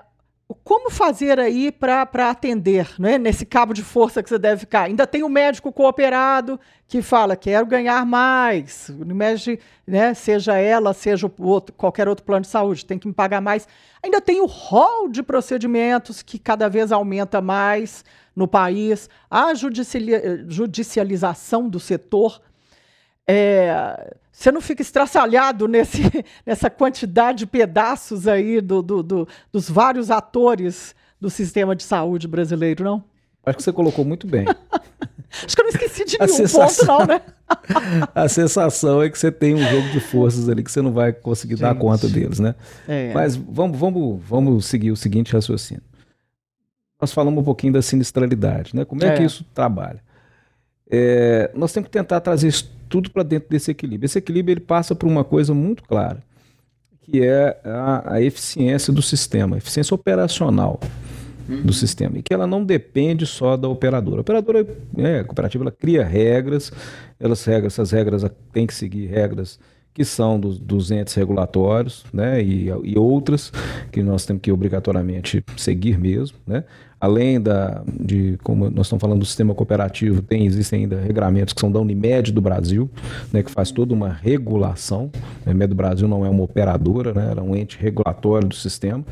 como 0.64 0.90
fazer 0.90 1.40
aí 1.40 1.72
para 1.72 2.30
atender, 2.30 2.90
né? 3.00 3.18
nesse 3.18 3.46
cabo 3.46 3.74
de 3.74 3.84
força 3.84 4.22
que 4.22 4.30
você 4.30 4.38
deve 4.38 4.62
ficar? 4.62 4.84
Ainda 4.84 5.08
tem 5.08 5.24
o 5.24 5.30
médico 5.30 5.72
cooperado 5.72 6.60
que 6.88 7.02
fala, 7.02 7.36
quero 7.36 7.66
ganhar 7.66 8.06
mais, 8.06 8.90
Unimed, 8.90 9.60
né, 9.88 10.14
seja 10.14 10.58
ela, 10.58 10.94
seja 10.94 11.32
outro, 11.40 11.74
qualquer 11.74 12.08
outro 12.08 12.26
plano 12.26 12.42
de 12.42 12.48
saúde, 12.48 12.86
tem 12.86 13.00
que 13.00 13.08
me 13.08 13.14
pagar 13.14 13.40
mais. 13.40 13.68
Ainda 14.04 14.20
tem 14.20 14.42
o 14.42 14.46
rol 14.46 15.08
de 15.08 15.24
procedimentos 15.24 16.22
que 16.22 16.38
cada 16.38 16.68
vez 16.68 16.92
aumenta 16.92 17.40
mais 17.40 18.04
no 18.36 18.48
país, 18.48 19.10
a 19.30 19.54
judicialização 19.54 21.70
do 21.70 21.80
setor. 21.80 22.42
É, 23.28 24.16
você 24.32 24.52
não 24.52 24.62
fica 24.62 24.82
estraçalhado 24.82 25.68
nesse, 25.68 26.02
nessa 26.46 26.70
quantidade 26.70 27.40
de 27.40 27.46
pedaços 27.46 28.28
aí 28.28 28.60
do, 28.62 28.82
do, 28.82 29.04
do, 29.04 29.28
dos 29.52 29.70
vários 29.70 30.10
atores 30.10 30.96
do 31.20 31.30
sistema 31.30 31.76
de 31.76 31.84
saúde 31.84 32.28
brasileiro, 32.28 32.84
não? 32.84 33.04
Acho 33.46 33.58
que 33.58 33.64
você 33.64 33.72
colocou 33.72 34.04
muito 34.06 34.28
bem. 34.28 34.46
Acho 35.46 35.56
que 35.56 35.62
eu 35.62 35.64
não 35.64 35.70
esqueci 35.70 36.06
de 36.06 36.20
nenhum 36.20 36.34
sensação, 36.34 36.98
ponto, 36.98 37.08
não, 37.08 37.16
né? 37.16 37.22
a 38.14 38.28
sensação 38.28 39.02
é 39.02 39.10
que 39.10 39.18
você 39.18 39.32
tem 39.32 39.56
um 39.56 39.64
jogo 39.64 39.90
de 39.90 40.00
forças 40.00 40.50
ali 40.50 40.62
que 40.62 40.72
você 40.72 40.82
não 40.82 40.92
vai 40.92 41.14
conseguir 41.14 41.54
Gente, 41.54 41.62
dar 41.62 41.76
conta 41.76 42.08
deles, 42.10 42.40
né? 42.40 42.54
É. 42.86 43.14
Mas 43.14 43.36
vamos, 43.36 43.80
vamos, 43.80 44.22
vamos 44.28 44.66
seguir 44.66 44.92
o 44.92 44.96
seguinte 44.98 45.32
raciocínio. 45.32 45.84
Nós 47.00 47.14
falamos 47.14 47.42
um 47.42 47.46
pouquinho 47.46 47.74
da 47.74 47.82
sinistralidade, 47.82 48.76
né? 48.76 48.84
Como 48.84 49.04
é, 49.04 49.08
é. 49.08 49.14
que 49.14 49.24
isso 49.24 49.46
trabalha? 49.54 50.04
É, 50.90 51.50
nós 51.56 51.72
temos 51.72 51.88
que 51.88 51.94
tentar 51.94 52.20
trazer 52.20 52.52
tudo 52.92 53.10
para 53.10 53.24
dentro 53.24 53.50
desse 53.50 53.72
equilíbrio. 53.72 54.06
Esse 54.06 54.20
equilíbrio 54.20 54.54
ele 54.54 54.60
passa 54.60 54.94
por 54.94 55.08
uma 55.08 55.24
coisa 55.24 55.54
muito 55.54 55.82
clara, 55.84 56.22
que 57.02 57.24
é 57.24 57.58
a, 57.64 58.16
a 58.16 58.22
eficiência 58.22 58.92
do 58.94 59.02
sistema, 59.02 59.56
a 59.56 59.60
eficiência 59.60 59.96
operacional 59.96 60.78
uhum. 61.48 61.62
do 61.64 61.72
sistema, 61.72 62.18
e 62.18 62.22
que 62.22 62.34
ela 62.34 62.46
não 62.46 62.64
depende 62.66 63.26
só 63.26 63.56
da 63.56 63.70
operadora. 63.70 64.18
A 64.18 64.22
operadora, 64.22 64.68
é, 64.98 65.20
a 65.20 65.24
cooperativa, 65.24 65.64
ela 65.64 65.72
cria 65.72 66.04
regras, 66.04 66.70
elas 67.18 67.46
regras, 67.46 67.74
essas 67.74 67.92
regras 67.92 68.26
têm 68.52 68.68
que 68.68 68.74
seguir 68.74 69.08
regras 69.08 69.58
que 69.94 70.06
são 70.06 70.40
dos, 70.40 70.58
dos 70.58 70.90
entes 70.90 71.14
regulatórios, 71.14 72.06
né, 72.14 72.42
e, 72.42 72.68
e, 72.84 72.98
outras 72.98 73.52
que 73.92 74.02
nós 74.02 74.26
temos 74.26 74.42
que 74.42 74.52
obrigatoriamente 74.52 75.44
seguir 75.58 76.00
mesmo, 76.00 76.38
né, 76.48 76.64
além 77.00 77.42
da, 77.42 77.84
de, 78.00 78.38
como 78.44 78.70
nós 78.70 78.86
estamos 78.86 79.02
falando 79.02 79.20
do 79.20 79.26
sistema 79.26 79.54
cooperativo, 79.54 80.22
tem, 80.22 80.46
existem 80.46 80.82
ainda 80.84 81.02
regramentos 81.02 81.54
que 81.54 81.60
são 81.60 81.72
da 81.72 81.80
Unimed 81.80 82.32
do 82.32 82.42
Brasil, 82.42 82.90
né, 83.34 83.44
que 83.44 83.52
faz 83.52 83.72
toda 83.72 83.94
uma 83.94 84.10
regulação, 84.10 85.12
a 85.46 85.50
Unimed 85.50 85.70
do 85.70 85.76
Brasil 85.76 86.08
não 86.08 86.26
é 86.26 86.30
uma 86.30 86.44
operadora, 86.44 87.14
né, 87.14 87.30
ela 87.32 87.42
é 87.42 87.44
um 87.44 87.56
ente 87.56 87.78
regulatório 87.78 88.48
do 88.48 88.56
sistema, 88.56 89.04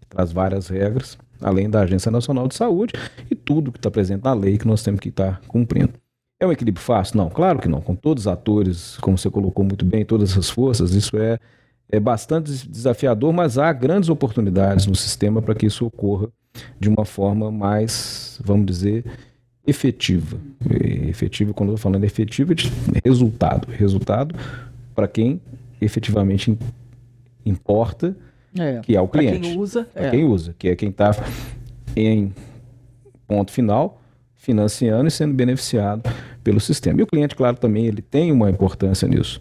que 0.00 0.06
traz 0.08 0.30
várias 0.30 0.68
regras, 0.68 1.16
além 1.40 1.70
da 1.70 1.80
Agência 1.80 2.10
Nacional 2.10 2.48
de 2.48 2.54
Saúde 2.54 2.92
e 3.30 3.34
tudo 3.34 3.72
que 3.72 3.78
está 3.78 3.90
presente 3.90 4.24
na 4.24 4.34
lei 4.34 4.58
que 4.58 4.66
nós 4.66 4.82
temos 4.82 5.00
que 5.00 5.08
estar 5.08 5.40
tá 5.40 5.40
cumprindo. 5.48 5.94
É 6.40 6.46
um 6.46 6.52
equilíbrio 6.52 6.84
fácil? 6.84 7.16
Não, 7.16 7.28
claro 7.28 7.58
que 7.58 7.68
não. 7.68 7.80
Com 7.80 7.96
todos 7.96 8.24
os 8.24 8.26
atores, 8.28 8.96
como 8.98 9.18
você 9.18 9.28
colocou 9.28 9.64
muito 9.64 9.84
bem, 9.84 10.04
todas 10.04 10.30
essas 10.30 10.48
forças, 10.48 10.92
isso 10.92 11.16
é, 11.16 11.38
é 11.90 11.98
bastante 11.98 12.68
desafiador, 12.68 13.32
mas 13.32 13.58
há 13.58 13.72
grandes 13.72 14.08
oportunidades 14.08 14.86
no 14.86 14.94
sistema 14.94 15.42
para 15.42 15.54
que 15.54 15.66
isso 15.66 15.84
ocorra 15.84 16.28
de 16.78 16.88
uma 16.88 17.04
forma 17.04 17.50
mais, 17.50 18.40
vamos 18.44 18.66
dizer, 18.66 19.04
efetiva. 19.66 20.38
E 20.70 21.08
efetiva, 21.08 21.52
quando 21.52 21.70
eu 21.70 21.74
estou 21.74 21.90
falando 21.90 22.04
efetiva, 22.04 22.52
é 22.52 22.54
de 22.54 22.70
resultado. 23.04 23.68
Resultado 23.72 24.32
para 24.94 25.08
quem 25.08 25.40
efetivamente 25.80 26.56
importa, 27.44 28.16
é, 28.56 28.80
que 28.80 28.94
é 28.94 29.00
o 29.00 29.08
cliente. 29.08 29.40
Para 29.40 29.48
quem 29.48 29.58
usa. 29.58 29.84
Para 29.92 30.06
é. 30.06 30.10
quem 30.10 30.24
usa, 30.24 30.54
que 30.56 30.68
é 30.68 30.76
quem 30.76 30.90
está 30.90 31.10
em 31.96 32.32
ponto 33.26 33.50
final 33.50 34.00
financiando 34.38 35.08
e 35.08 35.10
sendo 35.10 35.34
beneficiado 35.34 36.08
pelo 36.48 36.60
sistema. 36.60 36.98
E 36.98 37.02
o 37.02 37.06
cliente, 37.06 37.36
claro, 37.36 37.58
também 37.58 37.84
ele 37.84 38.00
tem 38.00 38.32
uma 38.32 38.48
importância 38.48 39.06
nisso. 39.06 39.38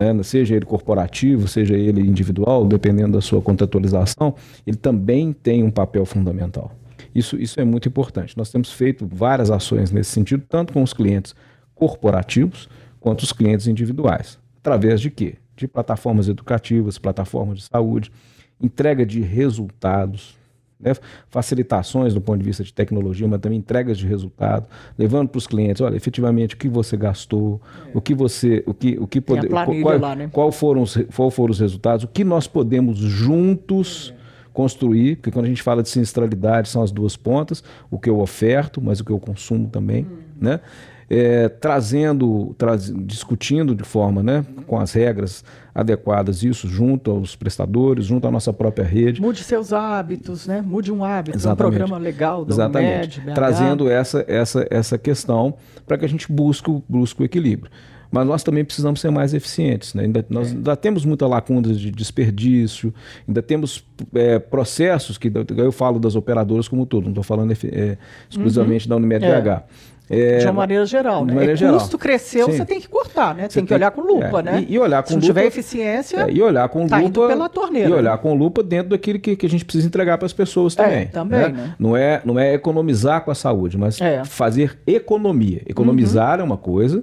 Né? 0.00 0.22
Seja 0.22 0.56
ele 0.56 0.64
corporativo, 0.64 1.46
seja 1.46 1.76
ele 1.76 2.00
individual, 2.00 2.66
dependendo 2.66 3.12
da 3.12 3.20
sua 3.20 3.42
contratualização, 3.42 4.34
ele 4.66 4.78
também 4.78 5.34
tem 5.34 5.62
um 5.62 5.70
papel 5.70 6.06
fundamental. 6.06 6.72
Isso, 7.14 7.36
isso 7.36 7.60
é 7.60 7.64
muito 7.64 7.86
importante. 7.88 8.34
Nós 8.38 8.50
temos 8.50 8.72
feito 8.72 9.06
várias 9.06 9.50
ações 9.50 9.90
nesse 9.90 10.10
sentido, 10.12 10.44
tanto 10.48 10.72
com 10.72 10.82
os 10.82 10.94
clientes 10.94 11.34
corporativos 11.74 12.70
quanto 12.98 13.20
os 13.20 13.34
clientes 13.34 13.66
individuais. 13.66 14.38
Através 14.60 14.98
de 14.98 15.10
quê? 15.10 15.34
De 15.54 15.68
plataformas 15.68 16.26
educativas, 16.26 16.96
plataformas 16.96 17.58
de 17.58 17.64
saúde, 17.64 18.10
entrega 18.58 19.04
de 19.04 19.20
resultados, 19.20 20.38
né? 20.78 20.92
facilitações 21.28 22.14
do 22.14 22.20
ponto 22.20 22.38
de 22.38 22.44
vista 22.44 22.62
de 22.62 22.72
tecnologia, 22.72 23.26
mas 23.26 23.40
também 23.40 23.58
entregas 23.58 23.98
de 23.98 24.06
resultado, 24.06 24.66
levando 24.98 25.28
para 25.28 25.38
os 25.38 25.46
clientes, 25.46 25.80
olha, 25.80 25.96
efetivamente 25.96 26.54
o 26.54 26.58
que 26.58 26.68
você 26.68 26.96
gastou, 26.96 27.60
é. 27.86 27.90
o 27.96 28.00
que 28.00 28.14
você, 28.14 28.62
o 28.66 28.74
que, 28.74 28.98
o 28.98 29.06
que 29.06 29.20
pode, 29.20 29.48
qual, 29.48 29.98
lá, 29.98 30.14
né? 30.14 30.28
qual, 30.32 30.52
foram 30.52 30.82
os, 30.82 30.96
qual 31.14 31.30
foram 31.30 31.50
os 31.50 31.60
resultados, 31.60 32.04
o 32.04 32.08
que 32.08 32.24
nós 32.24 32.46
podemos 32.46 32.98
juntos 32.98 34.14
é. 34.14 34.50
construir, 34.52 35.16
porque 35.16 35.30
quando 35.30 35.46
a 35.46 35.48
gente 35.48 35.62
fala 35.62 35.82
de 35.82 35.88
sinistralidade 35.88 36.68
são 36.68 36.82
as 36.82 36.90
duas 36.90 37.16
pontas, 37.16 37.64
o 37.90 37.98
que 37.98 38.10
eu 38.10 38.20
oferto, 38.20 38.80
mas 38.80 39.00
o 39.00 39.04
que 39.04 39.12
eu 39.12 39.18
consumo 39.18 39.68
também, 39.68 40.04
hum. 40.04 40.18
né? 40.40 40.60
É, 41.08 41.48
trazendo, 41.48 42.54
traz, 42.58 42.92
discutindo 43.04 43.74
de 43.74 43.84
forma, 43.84 44.22
né, 44.22 44.44
com 44.66 44.78
as 44.78 44.92
regras 44.92 45.44
adequadas 45.74 46.42
isso 46.42 46.66
junto 46.68 47.10
aos 47.10 47.36
prestadores, 47.36 48.06
junto 48.06 48.26
à 48.26 48.30
nossa 48.30 48.52
própria 48.52 48.84
rede. 48.84 49.20
Mude 49.20 49.44
seus 49.44 49.72
hábitos, 49.72 50.46
né? 50.46 50.62
Mude 50.62 50.90
um 50.90 51.04
hábito, 51.04 51.36
Exatamente. 51.36 51.74
um 51.74 51.78
programa 51.78 51.98
legal 52.02 52.44
da 52.44 52.54
Exatamente. 52.54 53.20
Trazendo 53.34 53.90
essa, 53.90 54.24
essa, 54.26 54.66
essa 54.70 54.98
questão 54.98 55.54
para 55.86 55.98
que 55.98 56.04
a 56.04 56.08
gente 56.08 56.32
busque, 56.32 56.82
busque 56.88 57.22
o 57.22 57.24
equilíbrio 57.24 57.70
mas 58.10 58.26
nós 58.26 58.42
também 58.42 58.64
precisamos 58.64 59.00
ser 59.00 59.10
mais 59.10 59.34
eficientes. 59.34 59.92
Né? 59.94 60.04
Ainda, 60.04 60.24
nós 60.30 60.48
é. 60.48 60.54
ainda 60.54 60.76
temos 60.76 61.04
muita 61.04 61.26
lacuna 61.26 61.72
de 61.72 61.90
desperdício, 61.90 62.94
ainda 63.26 63.42
temos 63.42 63.84
é, 64.14 64.38
processos 64.38 65.18
que 65.18 65.30
eu 65.56 65.72
falo 65.72 65.98
das 65.98 66.14
operadoras 66.14 66.68
como 66.68 66.86
todo, 66.86 67.04
não 67.04 67.10
estou 67.10 67.24
falando 67.24 67.52
é, 67.52 67.98
exclusivamente 68.30 68.86
uhum. 68.86 68.90
da 68.90 68.96
Unimed 68.96 69.24
é. 69.24 69.40
BH. 69.40 69.62
É, 70.08 70.38
de 70.38 70.46
uma 70.46 70.52
maneira 70.52 70.86
geral, 70.86 71.24
né? 71.24 71.32
Maneira 71.32 71.54
é 71.54 71.56
geral. 71.56 71.74
custo 71.74 71.98
cresceu, 71.98 72.46
Sim. 72.46 72.56
você 72.56 72.64
tem 72.64 72.80
que 72.80 72.88
cortar, 72.88 73.34
né? 73.34 73.48
Você 73.48 73.58
tem 73.58 73.66
que 73.66 73.74
olhar 73.74 73.90
com 73.90 74.02
lupa, 74.02 74.38
é, 74.38 74.42
né? 74.42 74.66
E, 74.68 74.74
e, 74.74 74.78
olhar 74.78 75.02
com 75.02 75.08
Se 75.08 75.14
lupa, 75.14 75.26
tiver 75.26 75.46
eficiência, 75.46 76.18
é, 76.28 76.30
e 76.30 76.40
olhar 76.40 76.68
com 76.68 76.86
tá 76.86 76.98
lupa 76.98 77.26
pela 77.26 77.48
torneira. 77.48 77.88
E 77.88 77.92
olhar 77.92 78.12
né? 78.12 78.18
com 78.18 78.32
lupa 78.34 78.62
dentro 78.62 78.90
daquilo 78.90 79.18
que, 79.18 79.34
que 79.34 79.46
a 79.46 79.48
gente 79.48 79.64
precisa 79.64 79.86
entregar 79.86 80.16
para 80.16 80.26
as 80.26 80.32
pessoas 80.32 80.76
também. 80.76 81.02
É, 81.02 81.04
também, 81.06 81.40
né? 81.40 81.48
né? 81.48 81.74
Não 81.76 81.96
é 81.96 82.22
não 82.24 82.38
é 82.38 82.54
economizar 82.54 83.24
com 83.24 83.32
a 83.32 83.34
saúde, 83.34 83.76
mas 83.76 84.00
é. 84.00 84.24
fazer 84.24 84.78
economia. 84.86 85.62
Economizar 85.66 86.36
uhum. 86.36 86.42
é 86.42 86.44
uma 86.44 86.56
coisa, 86.56 87.02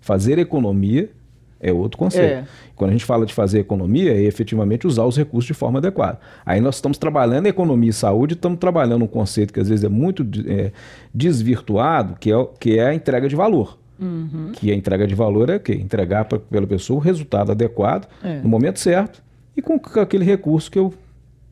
fazer 0.00 0.38
economia 0.38 1.10
é 1.60 1.72
outro 1.72 1.98
conceito. 1.98 2.32
É. 2.32 2.44
Quando 2.76 2.90
a 2.90 2.92
gente 2.92 3.04
fala 3.04 3.26
de 3.26 3.34
fazer 3.34 3.58
economia, 3.58 4.12
é 4.12 4.22
efetivamente 4.22 4.86
usar 4.86 5.04
os 5.04 5.16
recursos 5.16 5.46
de 5.46 5.54
forma 5.54 5.78
adequada. 5.78 6.18
Aí 6.46 6.60
nós 6.60 6.76
estamos 6.76 6.98
trabalhando 6.98 7.46
em 7.46 7.48
economia 7.48 7.90
e 7.90 7.92
saúde, 7.92 8.34
estamos 8.34 8.58
trabalhando 8.58 9.04
um 9.04 9.08
conceito 9.08 9.52
que 9.52 9.60
às 9.60 9.68
vezes 9.68 9.84
é 9.84 9.88
muito 9.88 10.24
é, 10.46 10.70
desvirtuado, 11.12 12.16
que 12.18 12.32
é, 12.32 12.48
que 12.60 12.78
é 12.78 12.86
a 12.86 12.94
entrega 12.94 13.28
de 13.28 13.34
valor. 13.34 13.78
Uhum. 14.00 14.52
Que 14.52 14.70
a 14.70 14.74
entrega 14.74 15.06
de 15.06 15.14
valor 15.14 15.50
é 15.50 15.56
o 15.56 15.60
quê? 15.60 15.74
Entregar 15.74 16.24
para 16.26 16.38
pela 16.38 16.66
pessoa 16.66 17.00
o 17.00 17.02
resultado 17.02 17.50
adequado, 17.50 18.08
é. 18.22 18.40
no 18.40 18.48
momento 18.48 18.78
certo, 18.78 19.20
e 19.56 19.62
com 19.62 19.80
aquele 20.00 20.24
recurso 20.24 20.70
que 20.70 20.78
eu, 20.78 20.94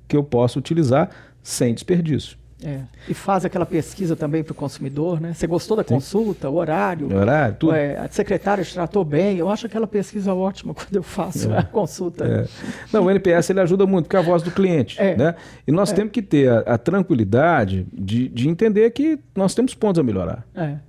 que 0.07 0.17
eu 0.17 0.23
posso 0.23 0.59
utilizar 0.59 1.11
sem 1.43 1.75
desperdício. 1.75 2.39
É. 2.65 2.81
E 3.07 3.13
faz 3.13 3.45
aquela 3.45 3.67
pesquisa 3.67 4.17
também 4.17 4.43
para 4.43 4.53
o 4.53 4.55
consumidor, 4.55 5.21
né? 5.21 5.35
Você 5.35 5.47
gostou 5.47 5.77
da 5.77 5.85
Sim. 5.85 5.95
consulta, 5.95 6.49
o 6.49 6.55
horário? 6.55 7.07
O 7.07 7.15
horário, 7.15 7.57
tudo. 7.59 7.75
É, 7.75 7.99
a 7.99 8.09
secretária 8.09 8.65
te 8.65 8.73
tratou 8.73 9.05
bem. 9.05 9.37
Eu 9.37 9.51
acho 9.51 9.67
aquela 9.67 9.87
pesquisa 9.87 10.33
ótima 10.33 10.73
quando 10.75 10.97
eu 10.97 11.03
faço 11.03 11.53
é. 11.53 11.59
a 11.59 11.63
consulta. 11.63 12.25
É. 12.25 12.47
Não, 12.91 13.05
o 13.05 13.11
NPS 13.11 13.51
ele 13.51 13.61
ajuda 13.61 13.87
muito, 13.87 14.05
porque 14.07 14.17
é 14.17 14.19
a 14.19 14.23
voz 14.23 14.43
do 14.43 14.51
cliente. 14.51 15.01
É. 15.01 15.15
Né? 15.17 15.35
E 15.67 15.73
nós 15.73 15.93
é. 15.93 15.95
temos 15.95 16.13
que 16.13 16.23
ter 16.23 16.49
a, 16.49 16.61
a 16.61 16.79
tranquilidade 16.79 17.87
de, 17.93 18.29
de, 18.29 18.49
entender 18.49 18.91
que 18.91 19.19
nós 19.35 19.55
temos 19.55 19.75
pontos 19.75 19.99
a 19.99 20.03
melhorar. 20.03 20.47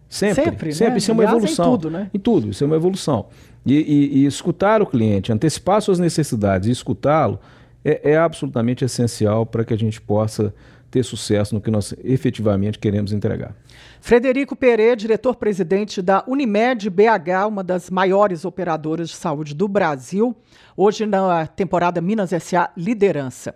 Sempre. 0.07 0.43
Sempre, 0.45 0.73
sempre. 0.73 0.91
Né? 0.91 0.97
Isso 0.99 1.11
é 1.11 1.13
uma 1.13 1.23
Aliás, 1.23 1.37
evolução. 1.37 1.65
Em 1.65 1.71
tudo, 1.71 1.91
né? 1.91 2.09
Em 2.13 2.19
tudo, 2.19 2.49
isso 2.49 2.63
é 2.63 2.67
uma 2.67 2.77
evolução. 2.77 3.25
E, 3.65 3.73
e, 3.73 4.19
e 4.19 4.25
escutar 4.25 4.81
o 4.81 4.85
cliente, 4.85 5.33
antecipar 5.33 5.81
suas 5.81 5.99
necessidades 5.99 6.69
e 6.69 6.71
escutá-lo 6.71 7.39
é 7.83 8.17
absolutamente 8.17 8.83
essencial 8.83 9.45
para 9.45 9.63
que 9.63 9.73
a 9.73 9.77
gente 9.77 10.01
possa 10.01 10.53
ter 10.89 11.03
sucesso 11.03 11.53
no 11.53 11.61
que 11.61 11.69
nós 11.69 11.93
efetivamente 12.03 12.79
queremos 12.79 13.11
entregar. 13.11 13.55
Frederico 13.99 14.55
Pereira, 14.55 14.95
diretor-presidente 14.95 16.01
da 16.01 16.23
Unimed 16.27 16.89
BH, 16.89 17.47
uma 17.47 17.63
das 17.63 17.89
maiores 17.89 18.45
operadoras 18.45 19.09
de 19.09 19.15
saúde 19.15 19.53
do 19.53 19.67
Brasil, 19.67 20.35
hoje 20.75 21.05
na 21.05 21.45
temporada 21.47 22.01
Minas 22.01 22.31
SA 22.41 22.71
Liderança. 22.77 23.55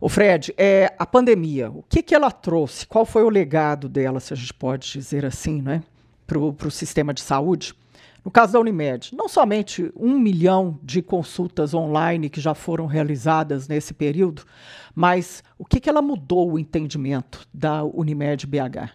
O 0.00 0.08
Fred, 0.08 0.52
é, 0.58 0.92
a 0.98 1.06
pandemia, 1.06 1.70
o 1.70 1.84
que, 1.88 2.02
que 2.02 2.14
ela 2.14 2.30
trouxe? 2.30 2.86
Qual 2.86 3.06
foi 3.06 3.22
o 3.22 3.28
legado 3.28 3.88
dela, 3.88 4.18
se 4.18 4.32
a 4.32 4.36
gente 4.36 4.52
pode 4.52 4.90
dizer 4.90 5.24
assim, 5.24 5.62
né, 5.62 5.82
para 6.26 6.38
o 6.38 6.70
sistema 6.70 7.14
de 7.14 7.20
saúde? 7.20 7.72
No 8.24 8.30
caso 8.30 8.52
da 8.52 8.60
Unimed, 8.60 9.14
não 9.16 9.28
somente 9.28 9.92
um 9.96 10.18
milhão 10.18 10.78
de 10.82 11.02
consultas 11.02 11.74
online 11.74 12.30
que 12.30 12.40
já 12.40 12.54
foram 12.54 12.86
realizadas 12.86 13.66
nesse 13.66 13.92
período, 13.92 14.42
mas 14.94 15.42
o 15.58 15.64
que, 15.64 15.80
que 15.80 15.88
ela 15.88 16.00
mudou 16.00 16.52
o 16.52 16.58
entendimento 16.58 17.46
da 17.52 17.82
Unimed 17.84 18.46
BH? 18.46 18.90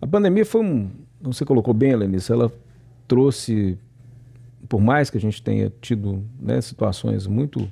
A 0.00 0.06
pandemia 0.06 0.46
foi 0.46 0.62
um. 0.62 0.90
Você 1.20 1.44
colocou 1.44 1.74
bem, 1.74 1.96
Lenice, 1.96 2.30
ela 2.30 2.52
trouxe, 3.08 3.76
por 4.68 4.80
mais 4.80 5.10
que 5.10 5.18
a 5.18 5.20
gente 5.20 5.42
tenha 5.42 5.72
tido 5.80 6.22
né, 6.38 6.60
situações 6.60 7.26
muito, 7.26 7.68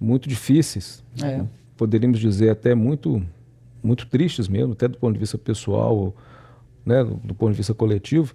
muito 0.00 0.28
difíceis, 0.28 1.04
é. 1.22 1.38
né, 1.38 1.48
poderíamos 1.76 2.18
dizer 2.18 2.50
até 2.50 2.74
muito, 2.74 3.22
muito 3.80 4.06
tristes 4.06 4.48
mesmo, 4.48 4.72
até 4.72 4.88
do 4.88 4.98
ponto 4.98 5.12
de 5.12 5.20
vista 5.20 5.38
pessoal, 5.38 6.12
né, 6.84 7.04
do 7.04 7.34
ponto 7.34 7.52
de 7.52 7.58
vista 7.58 7.74
coletivo 7.74 8.34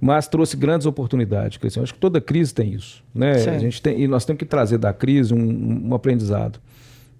mas 0.00 0.28
trouxe 0.28 0.56
grandes 0.56 0.86
oportunidades. 0.86 1.58
Assim, 1.62 1.80
acho 1.80 1.94
que 1.94 2.00
toda 2.00 2.20
crise 2.20 2.52
tem 2.52 2.72
isso. 2.72 3.02
Né? 3.14 3.32
A 3.32 3.58
gente 3.58 3.80
tem, 3.80 4.00
e 4.00 4.08
nós 4.08 4.24
temos 4.24 4.38
que 4.38 4.44
trazer 4.44 4.78
da 4.78 4.92
crise 4.92 5.32
um, 5.32 5.88
um 5.88 5.94
aprendizado 5.94 6.60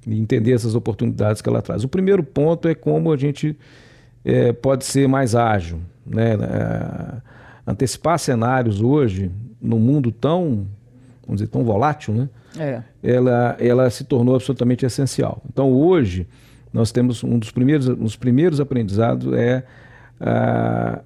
e 0.06 0.18
entender 0.18 0.52
essas 0.52 0.74
oportunidades 0.74 1.40
que 1.40 1.48
ela 1.48 1.62
traz. 1.62 1.84
O 1.84 1.88
primeiro 1.88 2.22
ponto 2.22 2.68
é 2.68 2.74
como 2.74 3.12
a 3.12 3.16
gente 3.16 3.56
é, 4.24 4.52
pode 4.52 4.84
ser 4.84 5.08
mais 5.08 5.34
ágil. 5.34 5.80
Né? 6.06 6.34
É, 6.34 7.22
antecipar 7.66 8.18
cenários 8.18 8.81
hoje, 8.81 9.31
num 9.60 9.79
mundo 9.79 10.12
tão, 10.12 10.66
vamos 11.27 11.40
dizer, 11.40 11.48
tão 11.48 11.64
volátil, 11.64 12.14
né? 12.14 12.29
É. 12.56 12.83
ela, 13.02 13.56
ela 13.58 13.90
se 13.90 14.04
tornou 14.04 14.37
absolutamente 14.37 14.87
essencial. 14.87 15.42
Então, 15.50 15.72
hoje, 15.72 16.29
nós 16.72 16.92
temos 16.92 17.25
um 17.25 17.38
dos 17.38 17.50
primeiros, 17.50 17.88
um 17.88 18.04
dos 18.04 18.16
primeiros 18.16 18.60
aprendizados 18.60 19.33
é 19.33 19.64
a, 20.20 21.00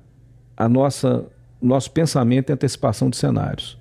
a 0.56 0.68
nossa 0.68 1.24
nosso 1.60 1.90
pensamento 1.90 2.50
e 2.50 2.52
antecipação 2.52 3.10
de 3.10 3.16
cenários. 3.16 3.78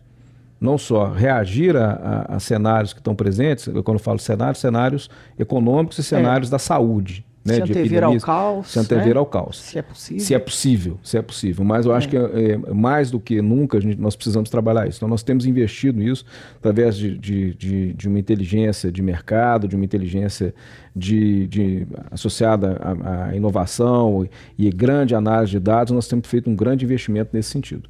Não 0.60 0.78
só 0.78 1.12
reagir 1.12 1.78
a, 1.78 2.26
a, 2.30 2.36
a 2.36 2.40
cenários 2.40 2.94
que 2.94 3.00
estão 3.00 3.14
presentes, 3.14 3.66
quando 3.84 3.98
eu 3.98 4.00
falo 4.00 4.18
cenários, 4.18 4.60
cenários 4.60 5.10
econômicos 5.38 6.00
e 6.00 6.04
cenários 6.04 6.50
é. 6.50 6.52
da 6.52 6.60
saúde. 6.60 7.24
Né, 7.48 7.56
se 7.56 7.62
antever 7.62 8.04
ao 8.04 8.20
caos. 8.20 8.68
Se 8.68 8.80
antever 8.80 9.14
né? 9.14 9.20
ao 9.20 9.26
caos. 9.26 9.60
Se 9.60 9.80
é 9.80 9.82
possível. 9.82 10.24
Se 10.24 10.34
é 10.34 10.40
possível, 10.40 11.00
se 11.02 11.18
é 11.18 11.22
possível. 11.22 11.66
Mas 11.66 11.86
eu 11.86 11.94
acho 11.94 12.08
é. 12.08 12.10
que 12.10 12.18
é, 12.18 12.58
mais 12.74 13.10
do 13.10 13.20
que 13.20 13.42
nunca 13.42 13.80
gente, 13.80 14.00
nós 14.00 14.16
precisamos 14.16 14.50
trabalhar 14.50 14.88
isso. 14.88 14.98
Então 14.98 15.08
nós 15.08 15.24
temos 15.24 15.46
investido 15.46 16.00
nisso 16.00 16.26
através 16.58 16.98
de, 16.98 17.18
de, 17.18 17.54
de, 17.54 17.94
de 17.94 18.08
uma 18.08 18.20
inteligência 18.20 18.92
de 18.92 19.02
mercado, 19.02 19.68
de 19.68 19.76
uma 19.76 19.86
inteligência 19.86 20.54
de, 20.96 21.48
de 21.48 21.88
associada 22.12 22.78
à, 22.82 23.30
à 23.30 23.36
inovação 23.36 24.28
e, 24.58 24.68
e 24.68 24.70
grande 24.70 25.16
análise 25.16 25.52
de 25.52 25.60
dados. 25.60 25.94
Nós 25.94 26.08
temos 26.08 26.28
feito 26.28 26.50
um 26.50 26.56
grande 26.56 26.84
investimento 26.84 27.30
nesse 27.34 27.50
sentido. 27.50 27.90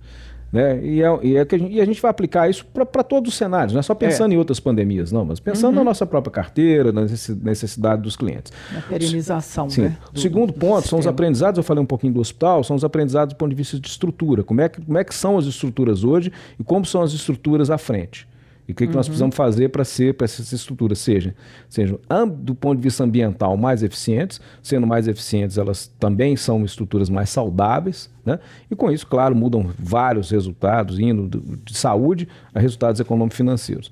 Né? 0.52 0.80
E, 0.84 1.04
é, 1.04 1.20
e, 1.24 1.38
é 1.38 1.45
que 1.45 1.56
a 1.56 1.58
gente, 1.58 1.74
e 1.74 1.82
a 1.82 1.86
gente 1.86 2.02
vai 2.02 2.10
aplicar 2.10 2.50
isso 2.50 2.66
para 2.66 3.04
todos 3.04 3.34
os 3.34 3.38
cenários, 3.38 3.74
não 3.74 3.80
é 3.80 3.84
só 3.84 3.93
pensando 3.93 4.32
é. 4.32 4.36
em 4.36 4.38
outras 4.38 4.60
pandemias, 4.60 5.12
não, 5.12 5.26
mas 5.26 5.39
pensando 5.39 5.74
uhum. 5.74 5.80
na 5.80 5.84
nossa 5.84 6.06
própria 6.06 6.32
carteira, 6.32 6.91
na 6.91 7.02
necessidade 7.02 8.02
dos 8.02 8.16
clientes. 8.16 8.54
Na 8.74 8.82
perenização. 8.82 9.70
Sim. 9.70 9.84
Né? 9.84 9.98
o 10.14 10.20
segundo 10.20 10.54
ponto 10.54 10.88
são 10.88 11.00
os 11.00 11.08
aprendizados, 11.08 11.58
eu 11.58 11.64
falei 11.64 11.84
um 11.84 11.86
pouquinho 11.88 12.14
do 12.14 12.22
hospital, 12.22 12.64
são 12.64 12.76
os 12.76 12.84
aprendizados 12.84 13.34
do 13.34 13.38
ponto 13.38 13.50
de 13.50 13.56
vista 13.56 13.80
de 13.80 13.88
estrutura. 13.88 14.43
Como 14.43 14.62
é 14.62 14.70
que, 14.70 14.82
como 14.82 14.98
é 14.98 15.04
que 15.04 15.14
são 15.14 15.38
as 15.38 15.45
estruturas 15.45 16.04
hoje 16.04 16.32
e 16.60 16.64
como 16.64 16.86
são 16.86 17.02
as 17.02 17.12
estruturas 17.12 17.70
à 17.70 17.78
frente. 17.78 18.28
E 18.68 18.74
o 18.74 18.76
que, 18.76 18.84
uhum. 18.84 18.89
que 18.89 18.95
nós 18.95 19.05
uhum. 19.05 19.11
precisamos 19.11 19.36
fazer 19.36 19.70
para 19.70 19.86
ser 19.86 20.13
para 20.15 20.26
essas 20.26 20.51
estruturas 20.51 20.99
sejam, 20.99 21.34
sejam 21.70 21.99
do 22.38 22.53
ponto 22.53 22.78
de 22.78 22.84
vista 22.84 23.03
ambiental 23.03 23.55
mais 23.55 23.82
eficientes, 23.82 24.41
sendo 24.61 24.86
mais 24.86 25.07
eficientes, 25.07 25.57
elas 25.57 25.88
também 25.99 26.36
são 26.36 26.65
estruturas 26.65 27.09
mais 27.09 27.30
saudáveis, 27.30 28.09
né? 28.26 28.39
E 28.70 28.76
com 28.76 28.91
isso, 28.91 29.07
claro, 29.07 29.36
mudam 29.36 29.72
vários 29.80 30.32
resultados, 30.32 30.99
indo 30.99 31.41
de 31.63 31.78
saúde 31.78 32.28
a 32.53 32.59
resultados 32.59 32.99
econômico-financeiros. 32.99 33.91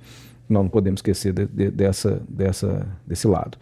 Nós 0.50 0.64
não 0.64 0.70
podemos 0.70 1.00
esquecer 1.00 1.32
de, 1.32 1.46
de, 1.46 1.72
dessa, 1.72 2.22
dessa, 2.28 2.88
desse 3.08 3.28
lado. 3.28 3.58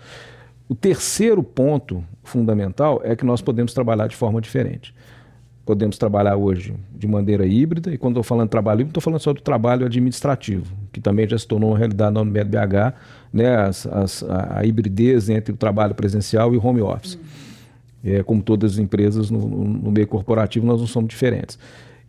O 0.68 0.74
terceiro 0.76 1.44
ponto 1.44 2.04
fundamental 2.24 3.02
é 3.04 3.16
que 3.16 3.26
nós 3.26 3.42
podemos 3.42 3.74
trabalhar 3.74 4.08
de 4.08 4.16
forma 4.16 4.42
diferente 4.42 4.94
podemos 5.66 5.98
trabalhar 5.98 6.36
hoje 6.36 6.74
de 6.94 7.08
maneira 7.08 7.46
híbrida, 7.46 7.94
e 7.94 7.98
quando 7.98 8.14
estou 8.14 8.24
falando 8.24 8.48
de 8.48 8.52
trabalho 8.52 8.82
híbrido, 8.82 8.90
estou 8.90 9.02
falando 9.02 9.20
só 9.20 9.32
do 9.32 9.42
trabalho 9.42 9.86
administrativo, 9.86 10.74
que 10.92 11.00
também 11.00 11.28
já 11.28 11.38
se 11.38 11.48
tornou 11.48 11.72
uma 11.72 11.78
realidade 11.78 12.14
na 12.14 12.22
Unimed 12.22 12.50
BH, 12.50 12.94
né, 13.32 13.56
as, 13.56 13.88
as, 13.88 14.24
a, 14.24 14.60
a, 14.60 14.66
hibridez 14.66 15.30
entre 15.30 15.54
o 15.54 15.58
trabalho 15.58 15.96
presencial 15.96 16.54
e 16.54 16.58
o 16.58 16.66
home 16.66 16.82
office. 16.82 17.16
Uhum. 17.16 17.22
É, 18.06 18.22
como 18.22 18.42
todas 18.42 18.74
as 18.74 18.78
empresas 18.80 19.32
no, 19.32 19.40
no, 19.40 19.90
meio 19.90 20.06
corporativo, 20.08 20.66
nós 20.66 20.82
não 20.82 20.88
somos 20.88 21.08
diferentes. 21.08 21.58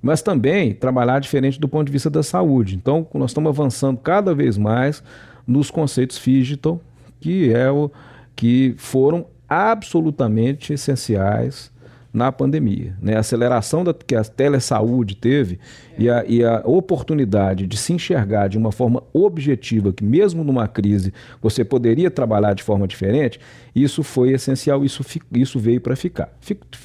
Mas 0.02 0.20
também 0.20 0.74
trabalhar 0.74 1.20
diferente 1.20 1.60
do 1.60 1.68
ponto 1.68 1.86
de 1.86 1.92
vista 1.92 2.10
da 2.10 2.22
saúde. 2.22 2.74
Então, 2.74 3.06
nós 3.14 3.30
estamos 3.30 3.48
avançando 3.48 3.98
cada 3.98 4.34
vez 4.34 4.58
mais 4.58 5.04
nos 5.46 5.70
conceitos 5.70 6.20
digital, 6.20 6.80
que, 7.20 7.52
é 7.52 7.70
o, 7.70 7.88
que 8.34 8.74
foram 8.76 9.26
absolutamente 9.48 10.72
essenciais 10.72 11.72
na 12.14 12.30
pandemia. 12.30 12.96
Né? 13.02 13.16
A 13.16 13.18
aceleração 13.18 13.82
da, 13.82 13.92
que 13.92 14.14
a 14.14 14.22
telesaúde 14.22 15.16
teve 15.16 15.58
é. 15.98 16.02
e, 16.02 16.08
a, 16.08 16.24
e 16.26 16.44
a 16.44 16.62
oportunidade 16.64 17.66
de 17.66 17.76
se 17.76 17.92
enxergar 17.92 18.46
de 18.46 18.56
uma 18.56 18.70
forma 18.70 19.02
objetiva, 19.12 19.92
que 19.92 20.04
mesmo 20.04 20.44
numa 20.44 20.68
crise 20.68 21.12
você 21.42 21.64
poderia 21.64 22.08
trabalhar 22.12 22.54
de 22.54 22.62
forma 22.62 22.86
diferente, 22.86 23.40
isso 23.74 24.04
foi 24.04 24.30
essencial, 24.30 24.84
isso, 24.84 25.04
isso 25.32 25.58
veio 25.58 25.80
para 25.80 25.96
ficar. 25.96 26.32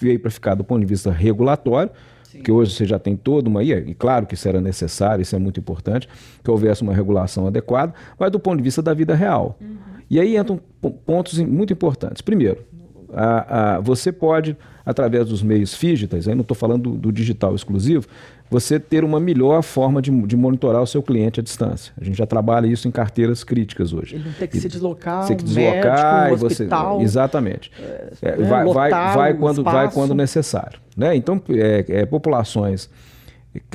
Veio 0.01 0.19
para 0.19 0.31
ficar 0.31 0.55
do 0.55 0.63
ponto 0.63 0.79
de 0.79 0.87
vista 0.87 1.11
regulatório, 1.11 1.91
Sim. 2.23 2.41
que 2.41 2.51
hoje 2.51 2.73
você 2.73 2.85
já 2.85 2.97
tem 2.97 3.15
toda 3.15 3.47
uma. 3.47 3.63
E 3.63 3.93
claro 3.93 4.25
que 4.25 4.33
isso 4.33 4.49
era 4.49 4.59
necessário, 4.59 5.21
isso 5.21 5.35
é 5.35 5.39
muito 5.39 5.59
importante, 5.59 6.09
que 6.43 6.49
houvesse 6.49 6.81
uma 6.81 6.93
regulação 6.93 7.45
adequada, 7.45 7.93
mas 8.17 8.31
do 8.31 8.39
ponto 8.39 8.57
de 8.57 8.63
vista 8.63 8.81
da 8.81 8.95
vida 8.95 9.13
real. 9.13 9.59
Uhum. 9.61 9.77
E 10.09 10.19
aí 10.19 10.35
entram 10.37 10.59
pontos 11.05 11.37
muito 11.37 11.71
importantes. 11.71 12.19
Primeiro, 12.19 12.65
a, 13.13 13.75
a, 13.75 13.79
você 13.79 14.11
pode, 14.11 14.57
através 14.89 15.27
dos 15.27 15.43
meios 15.43 15.77
digitais, 15.79 16.27
aí 16.27 16.33
não 16.33 16.41
estou 16.41 16.55
falando 16.55 16.89
do, 16.89 16.97
do, 16.97 17.11
digital 17.11 17.53
exclusivo, 17.53 18.07
você 18.49 18.79
ter 18.79 19.03
uma 19.03 19.19
melhor 19.19 19.61
forma 19.61 20.01
de, 20.01 20.09
de, 20.09 20.35
monitorar 20.35 20.81
o 20.81 20.87
seu 20.87 21.03
cliente 21.03 21.39
à 21.39 21.43
distância. 21.43 21.93
A 22.01 22.03
gente 22.03 22.17
já 22.17 22.25
trabalha 22.25 22.65
isso 22.65 22.87
em 22.87 22.91
carteiras 22.91 23.43
críticas 23.43 23.93
hoje. 23.93 24.15
Ele 24.15 24.23
não 24.25 24.33
tem 24.33 24.47
que 24.47 24.57
e, 24.57 24.61
se 24.61 24.67
deslocar, 24.67 25.27
tem 25.27 25.37
que 25.37 25.43
deslocar 25.43 26.29
médico, 26.29 26.45
hospital, 26.47 26.97
você 26.97 27.03
exatamente 27.03 27.71
é, 27.79 28.13
é, 28.23 28.37
né, 28.37 28.47
vai, 28.47 28.65
vai, 28.65 28.89
vai 28.89 29.33
quando 29.35 29.63
vai 29.63 29.91
quando 29.91 30.15
necessário, 30.15 30.79
né? 30.97 31.15
Então 31.15 31.39
é, 31.49 31.85
é 31.87 32.05
populações 32.05 32.89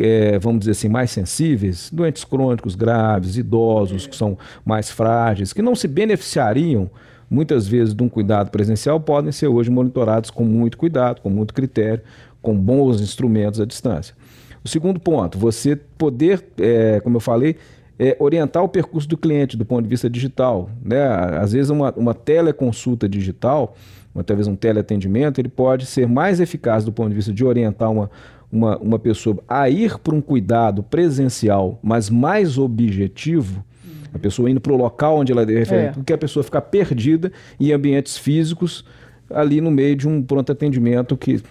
é, 0.00 0.38
vamos 0.38 0.60
dizer 0.60 0.72
assim, 0.72 0.88
mais 0.88 1.10
sensíveis, 1.10 1.90
doentes 1.92 2.24
crônicos 2.24 2.74
graves, 2.74 3.36
idosos 3.36 4.06
que 4.06 4.16
são 4.16 4.38
mais 4.64 4.90
frágeis, 4.90 5.52
que 5.52 5.62
não 5.62 5.74
se 5.74 5.88
beneficiariam 5.88 6.90
muitas 7.30 7.66
vezes 7.66 7.94
de 7.94 8.02
um 8.02 8.08
cuidado 8.08 8.50
presencial, 8.50 9.00
podem 9.00 9.32
ser 9.32 9.48
hoje 9.48 9.70
monitorados 9.70 10.30
com 10.30 10.44
muito 10.44 10.76
cuidado, 10.76 11.20
com 11.20 11.30
muito 11.30 11.54
critério, 11.54 12.02
com 12.40 12.56
bons 12.56 13.00
instrumentos 13.00 13.60
à 13.60 13.64
distância. 13.64 14.14
O 14.64 14.68
segundo 14.68 14.98
ponto, 14.98 15.38
você 15.38 15.76
poder, 15.76 16.44
é, 16.58 17.00
como 17.00 17.16
eu 17.16 17.20
falei, 17.20 17.56
é, 17.98 18.16
orientar 18.18 18.62
o 18.62 18.68
percurso 18.68 19.08
do 19.08 19.16
cliente 19.16 19.56
do 19.56 19.64
ponto 19.64 19.82
de 19.82 19.88
vista 19.88 20.08
digital. 20.08 20.70
Né? 20.82 21.02
Às 21.38 21.52
vezes 21.52 21.70
uma, 21.70 21.92
uma 21.92 22.14
teleconsulta 22.14 23.08
digital, 23.08 23.76
uma, 24.14 24.24
talvez 24.24 24.48
um 24.48 24.56
teleatendimento, 24.56 25.40
ele 25.40 25.48
pode 25.48 25.86
ser 25.86 26.08
mais 26.08 26.40
eficaz 26.40 26.84
do 26.84 26.92
ponto 26.92 27.10
de 27.10 27.14
vista 27.14 27.32
de 27.32 27.44
orientar 27.44 27.90
uma, 27.90 28.10
uma, 28.50 28.78
uma 28.78 28.98
pessoa 28.98 29.38
a 29.48 29.68
ir 29.68 29.98
para 29.98 30.14
um 30.14 30.20
cuidado 30.20 30.82
presencial, 30.82 31.78
mas 31.82 32.08
mais 32.08 32.58
objetivo, 32.58 33.64
a 34.14 34.18
pessoa 34.18 34.48
indo 34.48 34.60
para 34.60 34.72
o 34.72 34.76
local 34.76 35.18
onde 35.18 35.32
ela 35.32 35.44
deve 35.44 35.74
é. 35.74 35.90
do 35.90 36.04
que 36.04 36.12
a 36.12 36.18
pessoa 36.18 36.42
ficar 36.44 36.60
perdida 36.62 37.32
em 37.58 37.72
ambientes 37.72 38.16
físicos 38.16 38.84
ali 39.28 39.60
no 39.60 39.70
meio 39.70 39.96
de 39.96 40.08
um 40.08 40.22
pronto 40.22 40.52
atendimento 40.52 41.16
que 41.16 41.42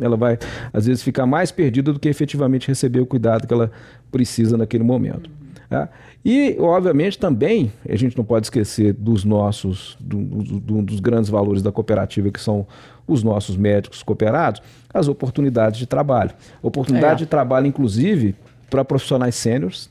ela 0.00 0.16
vai 0.16 0.38
às 0.72 0.86
vezes 0.86 1.02
ficar 1.02 1.26
mais 1.26 1.52
perdida 1.52 1.92
do 1.92 2.00
que 2.00 2.08
efetivamente 2.08 2.66
receber 2.66 3.00
o 3.00 3.06
cuidado 3.06 3.46
que 3.46 3.54
ela 3.54 3.70
precisa 4.10 4.56
naquele 4.56 4.82
momento. 4.82 5.30
Tá? 5.68 5.88
E, 6.24 6.56
obviamente, 6.60 7.18
também 7.18 7.72
a 7.88 7.96
gente 7.96 8.16
não 8.16 8.24
pode 8.24 8.46
esquecer 8.46 8.92
dos 8.92 9.24
nossos, 9.24 9.96
do, 9.98 10.18
do, 10.18 10.82
dos 10.82 11.00
grandes 11.00 11.30
valores 11.30 11.62
da 11.62 11.72
cooperativa, 11.72 12.30
que 12.30 12.40
são 12.40 12.66
os 13.06 13.22
nossos 13.22 13.56
médicos 13.56 14.02
cooperados, 14.02 14.62
as 14.92 15.08
oportunidades 15.08 15.78
de 15.78 15.86
trabalho. 15.86 16.30
Oportunidade 16.62 17.22
é. 17.22 17.24
de 17.24 17.26
trabalho, 17.26 17.66
inclusive, 17.66 18.34
para 18.70 18.84
profissionais 18.84 19.34
sêniores, 19.34 19.90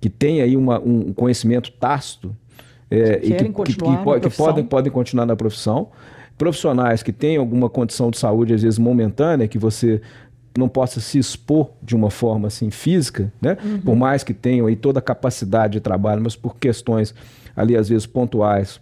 que 0.00 0.10
têm 0.10 0.40
aí 0.40 0.56
uma, 0.56 0.78
um 0.78 1.12
conhecimento 1.12 1.72
tácito 1.72 2.34
é, 2.90 3.20
e 3.22 3.32
que, 3.32 3.44
que, 3.44 3.62
que, 3.62 3.74
que 3.74 4.36
podem, 4.36 4.64
podem 4.64 4.92
continuar 4.92 5.26
na 5.26 5.36
profissão. 5.36 5.88
Profissionais 6.38 7.02
que 7.02 7.12
têm 7.12 7.36
alguma 7.36 7.68
condição 7.68 8.10
de 8.10 8.18
saúde, 8.18 8.54
às 8.54 8.62
vezes 8.62 8.78
momentânea, 8.78 9.48
que 9.48 9.58
você 9.58 10.00
não 10.56 10.68
possa 10.68 11.00
se 11.00 11.18
expor 11.18 11.70
de 11.82 11.94
uma 11.94 12.10
forma 12.10 12.48
assim 12.48 12.70
física, 12.70 13.32
né? 13.40 13.56
Uhum. 13.62 13.80
Por 13.80 13.96
mais 13.96 14.22
que 14.22 14.32
tenham 14.32 14.66
aí 14.66 14.76
toda 14.76 14.98
a 14.98 15.02
capacidade 15.02 15.74
de 15.74 15.80
trabalho, 15.80 16.22
mas 16.22 16.36
por 16.36 16.56
questões 16.56 17.14
ali 17.54 17.76
às 17.76 17.88
vezes 17.88 18.06
pontuais, 18.06 18.80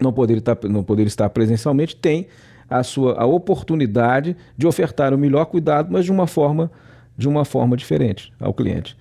não 0.00 0.12
poder 0.12 0.38
estar, 0.38 0.56
não 0.64 0.82
poder 0.82 1.06
estar 1.06 1.28
presencialmente, 1.30 1.96
tem 1.96 2.26
a 2.68 2.82
sua 2.82 3.20
a 3.20 3.26
oportunidade 3.26 4.36
de 4.56 4.66
ofertar 4.66 5.12
o 5.12 5.18
melhor 5.18 5.46
cuidado, 5.46 5.88
mas 5.90 6.04
de 6.04 6.12
uma 6.12 6.26
forma 6.26 6.70
de 7.16 7.28
uma 7.28 7.44
forma 7.44 7.76
diferente 7.76 8.32
ao 8.40 8.54
cliente. 8.54 8.96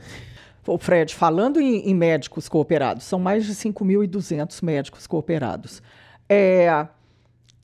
O 0.66 0.78
Fred, 0.78 1.16
falando 1.16 1.60
em, 1.60 1.90
em, 1.90 1.94
médicos 1.96 2.48
cooperados, 2.48 3.04
são 3.04 3.20
mais 3.20 3.46
de 3.46 3.54
5.200 3.54 4.64
médicos 4.64 5.08
cooperados. 5.08 5.82
É, 6.30 6.88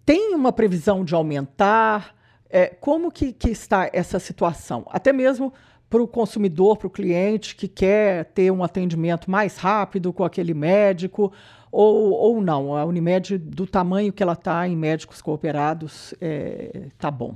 tem 0.05 0.33
uma 0.33 0.51
previsão 0.51 1.03
de 1.03 1.13
aumentar? 1.13 2.15
É, 2.49 2.67
como 2.67 3.11
que, 3.11 3.33
que 3.33 3.49
está 3.49 3.89
essa 3.93 4.19
situação? 4.19 4.85
Até 4.89 5.13
mesmo 5.13 5.53
para 5.89 6.01
o 6.01 6.07
consumidor, 6.07 6.77
para 6.77 6.87
o 6.87 6.89
cliente 6.89 7.55
que 7.55 7.67
quer 7.67 8.25
ter 8.25 8.51
um 8.51 8.63
atendimento 8.63 9.29
mais 9.29 9.57
rápido 9.57 10.11
com 10.11 10.23
aquele 10.23 10.53
médico, 10.53 11.31
ou, 11.71 12.11
ou 12.11 12.41
não? 12.41 12.75
A 12.75 12.85
Unimed, 12.85 13.37
do 13.37 13.65
tamanho 13.65 14.11
que 14.11 14.23
ela 14.23 14.33
está 14.33 14.67
em 14.67 14.75
médicos 14.75 15.21
cooperados, 15.21 16.13
está 16.13 16.25
é, 16.25 16.87
tá 16.97 17.11
bom. 17.11 17.35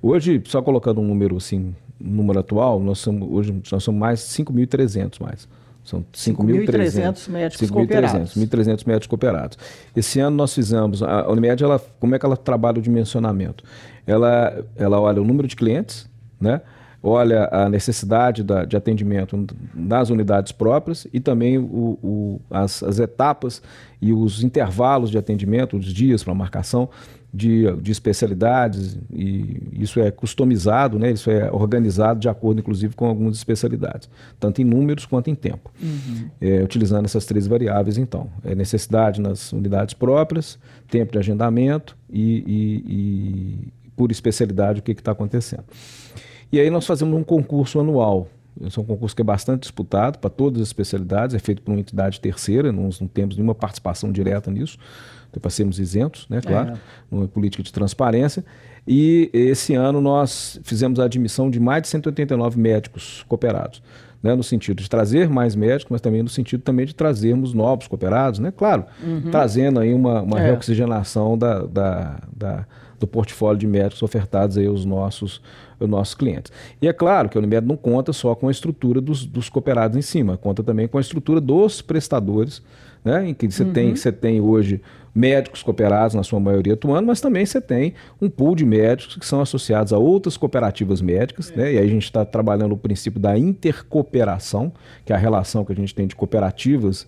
Hoje, 0.00 0.42
só 0.46 0.62
colocando 0.62 1.00
um 1.00 1.04
número 1.06 1.36
assim, 1.36 1.74
número 2.04 2.40
atual, 2.40 2.80
nós 2.80 2.98
somos, 2.98 3.28
hoje 3.30 3.52
nós 3.70 3.82
somos 3.82 3.98
mais 3.98 4.20
5.300 4.20 5.20
mais. 5.20 5.48
São 5.84 6.02
5.300 6.14 7.30
médicos 7.30 7.68
5, 7.68 7.74
cooperados. 7.74 8.34
1.300 8.34 8.86
médicos 8.86 9.06
cooperados. 9.06 9.58
Esse 9.94 10.18
ano 10.18 10.36
nós 10.36 10.54
fizemos, 10.54 11.02
a 11.02 11.30
Unimed, 11.30 11.62
ela, 11.62 11.78
como 12.00 12.14
é 12.14 12.18
que 12.18 12.24
ela 12.24 12.38
trabalha 12.38 12.78
o 12.78 12.82
dimensionamento? 12.82 13.62
Ela, 14.06 14.64
ela 14.76 14.98
olha 14.98 15.20
o 15.20 15.24
número 15.24 15.46
de 15.46 15.54
clientes, 15.54 16.08
né? 16.40 16.62
olha 17.06 17.48
a 17.52 17.68
necessidade 17.68 18.42
da, 18.42 18.64
de 18.64 18.78
atendimento 18.78 19.46
nas 19.74 20.08
unidades 20.08 20.52
próprias 20.52 21.06
e 21.12 21.20
também 21.20 21.58
o, 21.58 21.98
o, 22.02 22.40
as, 22.50 22.82
as, 22.82 22.98
etapas 22.98 23.60
e 24.00 24.10
os 24.10 24.42
intervalos 24.42 25.10
de 25.10 25.18
atendimento, 25.18 25.76
os 25.76 25.92
dias 25.92 26.24
para 26.24 26.34
marcação 26.34 26.88
de, 27.34 27.64
de 27.82 27.90
especialidades, 27.90 28.96
e 29.12 29.60
isso 29.72 29.98
é 29.98 30.08
customizado, 30.12 31.00
né? 31.00 31.10
isso 31.10 31.28
é 31.28 31.50
organizado 31.50 32.20
de 32.20 32.28
acordo, 32.28 32.60
inclusive, 32.60 32.94
com 32.94 33.06
algumas 33.06 33.36
especialidades, 33.36 34.08
tanto 34.38 34.62
em 34.62 34.64
números 34.64 35.04
quanto 35.04 35.28
em 35.28 35.34
tempo, 35.34 35.68
uhum. 35.82 36.30
é, 36.40 36.62
utilizando 36.62 37.06
essas 37.06 37.26
três 37.26 37.48
variáveis, 37.48 37.98
então. 37.98 38.30
É 38.44 38.54
necessidade 38.54 39.20
nas 39.20 39.52
unidades 39.52 39.94
próprias, 39.94 40.56
tempo 40.88 41.10
de 41.10 41.18
agendamento 41.18 41.96
e, 42.08 42.44
e, 42.46 42.84
e 42.86 43.72
por 43.96 44.12
especialidade 44.12 44.78
o 44.78 44.82
que 44.82 44.92
está 44.92 45.10
acontecendo. 45.10 45.64
E 46.52 46.60
aí 46.60 46.70
nós 46.70 46.86
fazemos 46.86 47.18
um 47.18 47.24
concurso 47.24 47.80
anual. 47.80 48.28
Esse 48.64 48.78
é 48.78 48.82
um 48.82 48.84
concurso 48.84 49.16
que 49.16 49.22
é 49.22 49.24
bastante 49.24 49.62
disputado 49.62 50.20
para 50.20 50.30
todas 50.30 50.62
as 50.62 50.68
especialidades, 50.68 51.34
é 51.34 51.40
feito 51.40 51.62
por 51.62 51.72
uma 51.72 51.80
entidade 51.80 52.20
terceira, 52.20 52.70
não, 52.70 52.88
não 53.00 53.08
temos 53.08 53.34
nenhuma 53.34 53.56
participação 53.56 54.12
direta 54.12 54.52
nisso, 54.52 54.78
então, 55.34 55.40
para 55.40 55.50
sermos 55.50 55.80
isentos, 55.80 56.26
né, 56.30 56.40
claro, 56.40 56.70
é. 56.70 56.74
numa 57.10 57.26
política 57.26 57.62
de 57.62 57.72
transparência. 57.72 58.44
E 58.86 59.30
esse 59.32 59.74
ano 59.74 60.00
nós 60.00 60.60
fizemos 60.62 61.00
a 61.00 61.04
admissão 61.04 61.50
de 61.50 61.58
mais 61.58 61.82
de 61.82 61.88
189 61.88 62.60
médicos 62.60 63.24
cooperados. 63.28 63.82
Né, 64.22 64.34
no 64.34 64.42
sentido 64.42 64.82
de 64.82 64.88
trazer 64.88 65.28
mais 65.28 65.54
médicos, 65.54 65.90
mas 65.90 66.00
também 66.00 66.22
no 66.22 66.30
sentido 66.30 66.62
também 66.62 66.86
de 66.86 66.94
trazermos 66.94 67.52
novos 67.52 67.86
cooperados, 67.86 68.40
né? 68.40 68.50
Claro, 68.56 68.86
uhum. 69.02 69.30
trazendo 69.30 69.80
aí 69.80 69.92
uma, 69.92 70.22
uma 70.22 70.40
é. 70.40 70.46
reoxigenação 70.46 71.36
da, 71.36 71.58
da, 71.66 72.20
da, 72.34 72.66
do 72.98 73.06
portfólio 73.06 73.58
de 73.58 73.66
médicos 73.66 74.02
ofertados 74.02 74.56
aí 74.56 74.66
aos 74.66 74.86
nossos, 74.86 75.42
aos 75.78 75.90
nossos 75.90 76.14
clientes. 76.14 76.50
E 76.80 76.88
é 76.88 76.92
claro 76.94 77.28
que 77.28 77.36
a 77.36 77.38
Unimed 77.38 77.68
não 77.68 77.76
conta 77.76 78.14
só 78.14 78.34
com 78.34 78.48
a 78.48 78.50
estrutura 78.50 78.98
dos, 78.98 79.26
dos 79.26 79.50
cooperados 79.50 79.94
em 79.94 80.00
cima, 80.00 80.38
conta 80.38 80.62
também 80.62 80.88
com 80.88 80.96
a 80.96 81.02
estrutura 81.02 81.38
dos 81.38 81.82
prestadores, 81.82 82.62
né? 83.04 83.28
Em 83.28 83.34
que 83.34 83.50
você 83.50 83.62
uhum. 83.62 83.72
tem, 83.74 83.94
você 83.94 84.10
tem 84.10 84.40
hoje 84.40 84.80
médicos 85.14 85.62
cooperados, 85.62 86.14
na 86.14 86.22
sua 86.22 86.40
maioria 86.40 86.74
atuando, 86.74 87.06
mas 87.06 87.20
também 87.20 87.46
você 87.46 87.60
tem 87.60 87.94
um 88.20 88.28
pool 88.28 88.56
de 88.56 88.66
médicos 88.66 89.16
que 89.16 89.24
são 89.24 89.40
associados 89.40 89.92
a 89.92 89.98
outras 89.98 90.36
cooperativas 90.36 91.00
médicas, 91.00 91.52
é. 91.52 91.56
né? 91.56 91.72
e 91.74 91.78
aí 91.78 91.84
a 91.84 91.90
gente 91.90 92.04
está 92.04 92.24
trabalhando 92.24 92.72
o 92.72 92.76
princípio 92.76 93.20
da 93.20 93.38
intercooperação, 93.38 94.72
que 95.04 95.12
é 95.12 95.16
a 95.16 95.18
relação 95.18 95.64
que 95.64 95.72
a 95.72 95.76
gente 95.76 95.94
tem 95.94 96.06
de 96.06 96.16
cooperativas 96.16 97.06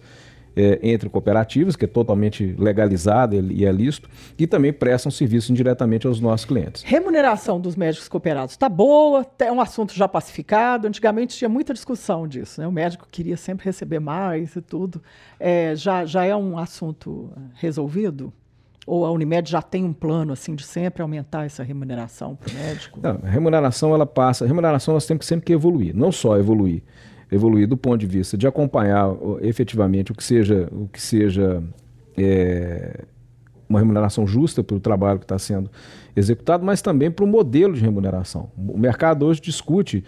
é, 0.57 0.79
entre 0.83 1.09
cooperativas, 1.11 1.77
que 1.77 1.85
é 1.85 1.89
totalmente 1.89 2.57
legalizada 2.59 3.37
e 3.37 3.65
é 3.65 3.71
lícito, 3.71 4.09
e 4.39 4.47
também 4.47 4.73
prestam 4.73 5.13
serviço 5.13 5.53
indiretamente 5.53 6.07
aos 6.07 6.19
nossos 6.19 6.47
clientes. 6.47 6.83
Remuneração 6.83 7.61
dos 7.61 7.77
médicos 7.77 8.09
cooperados 8.09 8.55
está 8.55 8.69
boa, 8.69 9.27
é 9.39 9.53
um 9.53 9.61
assunto 9.61 9.95
já 9.95 10.09
pacificado. 10.09 10.89
Antigamente 10.89 11.37
tinha 11.37 11.49
muita 11.49 11.75
discussão 11.75 12.27
disso, 12.27 12.61
né? 12.61 12.67
O 12.67 12.73
médico 12.73 13.07
queria 13.11 13.37
sempre 13.37 13.67
receber 13.67 14.01
mais 14.01 14.57
e 14.57 14.63
tudo. 14.63 15.03
É, 15.39 15.77
já, 15.77 16.07
já 16.07 16.25
é 16.25 16.35
um 16.35 16.59
assunto 16.59 17.31
resolvido? 17.55 18.33
Ou 18.87 19.05
a 19.05 19.11
Unimed 19.11 19.51
já 19.51 19.61
tem 19.61 19.85
um 19.85 19.93
plano 19.93 20.33
assim 20.33 20.55
de 20.55 20.65
sempre 20.65 21.03
aumentar 21.03 21.45
essa 21.45 21.63
remuneração 21.65 22.37
para 22.37 22.51
o 22.51 22.55
médico? 22.55 23.01
Não, 23.03 23.19
a 23.23 23.29
remuneração 23.29 23.93
ela 23.93 24.07
passa. 24.07 24.45
A 24.45 24.47
remuneração 24.47 24.95
nós 24.95 25.05
temos 25.05 25.27
sempre 25.27 25.45
que 25.45 25.53
evoluir, 25.53 25.95
não 25.95 26.13
só 26.13 26.39
evoluir 26.39 26.83
evoluir 27.31 27.67
do 27.67 27.77
ponto 27.77 27.99
de 27.99 28.07
vista 28.07 28.37
de 28.37 28.47
acompanhar 28.47 29.09
efetivamente 29.41 30.13
o 30.13 30.15
que 30.15 30.23
seja, 30.23 30.69
o 30.73 30.89
que 30.89 31.01
seja 31.01 31.63
é, 32.17 33.05
uma 33.69 33.79
remuneração 33.79 34.27
justa 34.27 34.63
pelo 34.63 34.81
trabalho 34.81 35.19
que 35.19 35.25
está 35.25 35.39
sendo 35.39 35.71
executado, 36.15 36.65
mas 36.65 36.81
também 36.81 37.11
para 37.11 37.25
o 37.25 37.29
modelo 37.29 37.75
de 37.75 37.81
remuneração. 37.81 38.49
O 38.57 38.79
mercado 38.79 39.27
hoje 39.27 39.41
discute 39.41 40.05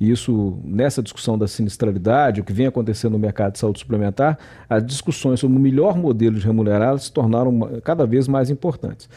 isso 0.00 0.58
nessa 0.64 1.00
discussão 1.00 1.38
da 1.38 1.46
sinistralidade, 1.46 2.40
o 2.40 2.44
que 2.44 2.52
vem 2.52 2.66
acontecendo 2.66 3.12
no 3.12 3.18
mercado 3.20 3.52
de 3.52 3.60
saúde 3.60 3.78
suplementar, 3.78 4.36
as 4.68 4.84
discussões 4.84 5.38
sobre 5.38 5.56
o 5.56 5.60
melhor 5.60 5.96
modelo 5.96 6.36
de 6.36 6.44
remunerar 6.44 6.98
se 6.98 7.12
tornaram 7.12 7.80
cada 7.84 8.04
vez 8.04 8.26
mais 8.26 8.50
importantes. 8.50 9.08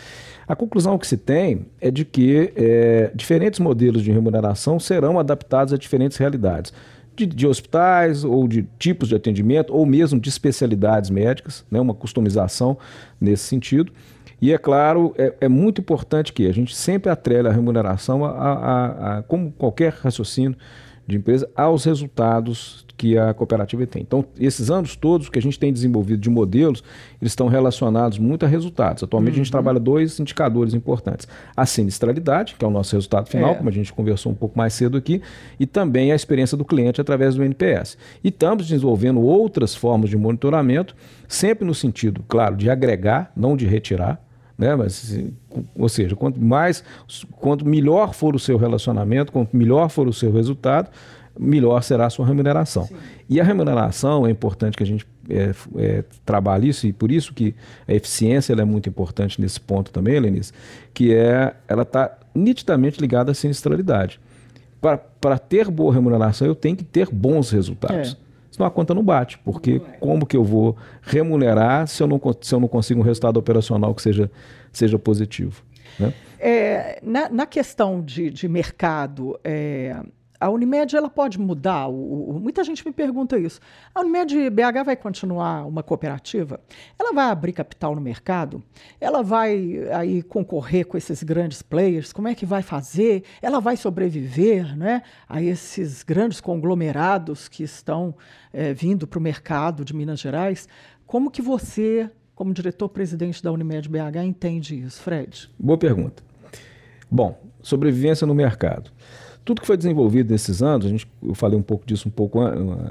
A 0.47 0.55
conclusão 0.55 0.95
que 0.99 1.07
se 1.07 1.17
tem 1.17 1.65
é 1.81 1.89
de 1.89 2.05
que 2.05 2.53
é, 2.55 3.11
diferentes 3.15 3.59
modelos 3.59 4.03
de 4.03 4.11
remuneração 4.11 4.79
serão 4.79 5.17
adaptados 5.17 5.73
a 5.73 5.77
diferentes 5.77 6.17
realidades 6.17 6.71
de, 7.16 7.26
de, 7.26 7.47
hospitais 7.47 8.24
ou 8.24 8.47
de 8.47 8.68
tipos 8.78 9.09
de 9.09 9.16
atendimento 9.16 9.74
ou 9.74 9.86
mesmo 9.86 10.20
de 10.20 10.30
especialidades 10.30 11.09
médicas, 11.09 11.66
né, 11.70 11.80
uma 11.80 11.93
customização 11.93 12.78
nesse 13.20 13.43
sentido. 13.43 13.91
E 14.41 14.51
é 14.51 14.57
claro, 14.57 15.13
é, 15.18 15.34
é 15.41 15.47
muito 15.47 15.82
importante 15.82 16.34
que 16.34 16.47
a 16.47 16.53
gente 16.53 16.76
sempre 16.76 17.09
atrele 17.09 17.47
a 17.47 17.51
remuneração 17.51 18.26
a, 18.26 18.30
a, 18.30 19.18
a, 19.18 19.24
como 19.24 19.51
qualquer 19.51 19.93
raciocínio 19.93 20.55
de 21.07 21.18
empresa 21.18 21.49
aos 21.55 21.86
resultados 21.86 22.84
que 22.97 23.17
a 23.17 23.33
cooperativa 23.33 23.85
tem. 23.85 24.01
Então, 24.01 24.25
esses 24.39 24.69
anos 24.69 24.95
todos 24.95 25.29
que 25.29 25.37
a 25.37 25.41
gente 25.41 25.59
tem 25.59 25.71
desenvolvido 25.71 26.21
de 26.21 26.29
modelos, 26.29 26.83
eles 27.21 27.31
estão 27.31 27.47
relacionados 27.47 28.17
muito 28.17 28.45
a 28.45 28.47
resultados. 28.47 29.03
Atualmente 29.03 29.33
uhum. 29.33 29.35
a 29.35 29.43
gente 29.43 29.47
uhum. 29.47 29.51
trabalha 29.51 29.79
dois 29.79 30.19
indicadores 30.19 30.73
importantes. 30.73 31.27
A 31.55 31.65
sinistralidade, 31.65 32.55
que 32.57 32.63
é 32.63 32.67
o 32.67 32.71
nosso 32.71 32.95
resultado 32.95 33.27
final, 33.27 33.51
é. 33.51 33.55
como 33.55 33.69
a 33.69 33.71
gente 33.71 33.91
conversou 33.91 34.31
um 34.31 34.35
pouco 34.35 34.57
mais 34.57 34.73
cedo 34.73 34.97
aqui, 34.97 35.21
e 35.59 35.65
também 35.65 36.11
a 36.11 36.15
experiência 36.15 36.57
do 36.57 36.63
cliente 36.63 37.01
através 37.01 37.35
do 37.35 37.43
NPS. 37.43 37.97
E 38.23 38.29
estamos 38.29 38.67
desenvolvendo 38.67 39.21
outras 39.21 39.75
formas 39.75 40.09
de 40.09 40.17
monitoramento, 40.17 40.95
sempre 41.27 41.65
no 41.65 41.73
sentido, 41.73 42.23
claro, 42.27 42.55
de 42.55 42.69
agregar, 42.69 43.31
não 43.35 43.57
de 43.57 43.65
retirar, 43.65 44.23
né? 44.57 44.73
Mas, 44.75 45.17
ou 45.77 45.89
seja, 45.89 46.15
quanto 46.15 46.39
mais, 46.39 46.83
quanto 47.31 47.67
melhor 47.67 48.13
for 48.13 48.35
o 48.35 48.39
seu 48.39 48.57
relacionamento, 48.57 49.31
quanto 49.31 49.55
melhor 49.55 49.89
for 49.89 50.07
o 50.07 50.13
seu 50.13 50.31
resultado, 50.31 50.89
melhor 51.39 51.81
será 51.83 52.05
a 52.05 52.09
sua 52.09 52.25
remuneração. 52.25 52.86
Sim. 52.86 52.95
E 53.29 53.41
a 53.41 53.43
remuneração 53.43 54.25
é 54.25 54.31
importante 54.31 54.77
que 54.77 54.83
a 54.83 54.86
gente 54.86 55.05
é, 55.29 55.51
é, 55.77 56.03
trabalhe 56.25 56.69
isso, 56.69 56.88
e 56.88 56.93
por 56.93 57.11
isso 57.11 57.33
que 57.33 57.55
a 57.88 57.93
eficiência 57.93 58.53
é 58.53 58.65
muito 58.65 58.88
importante 58.88 59.41
nesse 59.41 59.59
ponto 59.59 59.91
também, 59.91 60.19
Lenice, 60.19 60.53
que 60.93 61.13
é 61.13 61.55
ela 61.67 61.83
está 61.83 62.17
nitidamente 62.33 62.99
ligada 62.99 63.31
à 63.31 63.36
sinistralidade. 63.36 64.19
Para 65.19 65.39
ter 65.39 65.69
boa 65.71 65.91
remuneração, 65.91 66.45
eu 66.45 66.53
tenho 66.53 66.75
que 66.75 66.83
ter 66.83 67.09
bons 67.09 67.49
resultados. 67.49 68.11
É. 68.21 68.25
Senão 68.51 68.67
a 68.67 68.71
conta 68.71 68.93
não 68.93 69.03
bate, 69.03 69.38
porque 69.39 69.81
como 69.99 70.25
que 70.25 70.38
eu 70.38 70.43
vou 70.43 70.77
remunerar 71.01 71.88
se 71.88 72.01
eu 72.01 72.07
não, 72.07 72.21
se 72.39 72.55
eu 72.55 72.59
não 72.59 72.69
consigo 72.69 73.01
um 73.01 73.03
resultado 73.03 73.38
operacional 73.38 73.93
que 73.93 74.01
seja, 74.01 74.31
seja 74.71 74.97
positivo? 74.97 75.61
Né? 75.99 76.13
É, 76.39 76.99
na, 77.03 77.27
na, 77.29 77.45
questão 77.45 78.01
de, 78.01 78.29
de 78.29 78.47
mercado, 78.47 79.38
é, 79.43 79.99
a 80.39 80.49
Unimed 80.49 80.95
ela 80.95 81.09
pode 81.09 81.39
mudar? 81.39 81.88
O, 81.88 82.29
o, 82.29 82.39
muita 82.39 82.63
gente 82.63 82.86
me 82.86 82.91
pergunta 82.91 83.38
isso. 83.38 83.59
A 83.93 84.01
Unimed 84.01 84.49
BH 84.49 84.83
vai 84.86 84.95
continuar 84.95 85.65
uma 85.65 85.81
cooperativa? 85.81 86.59
Ela 86.99 87.13
vai 87.13 87.25
abrir 87.25 87.53
capital 87.53 87.95
no 87.95 88.01
mercado? 88.01 88.63
Ela 88.99 89.21
vai 89.23 89.88
aí 89.93 90.21
concorrer 90.21 90.86
com 90.86 90.97
esses 90.97 91.23
grandes 91.23 91.61
players? 91.61 92.11
Como 92.11 92.27
é 92.27 92.36
que 92.36 92.45
vai 92.45 92.61
fazer? 92.61 93.23
Ela 93.41 93.59
vai 93.59 93.77
sobreviver 93.77 94.77
né, 94.77 95.01
a 95.27 95.41
esses 95.41 96.03
grandes 96.03 96.41
conglomerados 96.41 97.47
que 97.47 97.63
estão 97.63 98.15
é, 98.51 98.73
vindo 98.73 99.07
para 99.07 99.19
o 99.19 99.21
mercado 99.21 99.86
de 99.86 99.95
Minas 99.95 100.19
Gerais? 100.19 100.67
Como 101.05 101.29
que 101.29 101.41
você, 101.41 102.09
como 102.33 102.53
diretor-presidente 102.53 103.41
da 103.41 103.51
Unimed 103.51 103.88
BH, 103.88 104.23
entende 104.25 104.79
isso, 104.79 105.01
Fred? 105.01 105.49
Boa 105.57 105.77
pergunta. 105.77 106.23
Bom, 107.09 107.39
sobrevivência 107.61 108.25
no 108.25 108.33
mercado. 108.33 108.91
Tudo 109.45 109.61
que 109.61 109.67
foi 109.67 109.77
desenvolvido 109.77 110.31
nesses 110.31 110.63
anos, 110.63 110.87
a 110.87 110.89
gente, 110.89 111.07
eu 111.21 111.35
falei 111.35 111.57
um 111.57 111.61
pouco 111.61 111.85
disso 111.85 112.07
um 112.09 112.11
pouco 112.11 112.41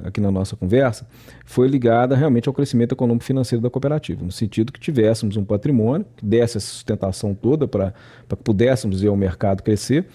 aqui 0.05 0.21
na 0.21 0.31
nossa 0.31 0.55
conversa, 0.55 1.05
foi 1.45 1.67
ligado 1.67 2.15
realmente 2.15 2.49
ao 2.49 2.55
crescimento 2.55 2.93
econômico 2.93 3.25
financeiro 3.25 3.61
da 3.61 3.69
cooperativa, 3.69 4.25
no 4.25 4.31
sentido 4.31 4.73
que 4.73 4.79
tivéssemos 4.79 5.37
um 5.37 5.45
patrimônio 5.45 6.07
que 6.17 6.25
desse 6.25 6.57
essa 6.57 6.61
sustentação 6.61 7.35
toda 7.35 7.67
para 7.67 7.93
que 8.29 8.37
pudéssemos 8.37 9.01
ver 9.01 9.09
o 9.09 9.17
mercado 9.17 9.65
crescer 9.65 10.07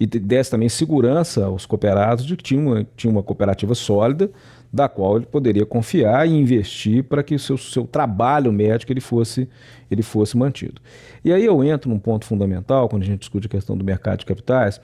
e 0.00 0.06
desse 0.06 0.50
também 0.50 0.68
segurança 0.68 1.44
aos 1.44 1.64
cooperados 1.64 2.26
de 2.26 2.36
que 2.36 2.42
tinha 2.42 2.60
uma, 2.60 2.86
tinha 2.96 3.10
uma 3.10 3.22
cooperativa 3.22 3.74
sólida 3.76 4.30
da 4.72 4.88
qual 4.88 5.16
ele 5.16 5.26
poderia 5.26 5.64
confiar 5.64 6.26
e 6.26 6.32
investir 6.32 7.04
para 7.04 7.22
que 7.22 7.36
o 7.36 7.38
seu, 7.38 7.56
seu 7.56 7.86
trabalho 7.86 8.52
médico 8.52 8.92
ele 8.92 9.00
fosse, 9.00 9.48
ele 9.88 10.02
fosse 10.02 10.36
mantido. 10.36 10.82
E 11.24 11.32
aí 11.32 11.44
eu 11.44 11.62
entro 11.62 11.88
num 11.88 11.98
ponto 12.00 12.24
fundamental, 12.24 12.88
quando 12.88 13.02
a 13.04 13.06
gente 13.06 13.20
discute 13.20 13.46
a 13.46 13.50
questão 13.50 13.76
do 13.76 13.84
mercado 13.84 14.18
de 14.18 14.26
capitais, 14.26 14.80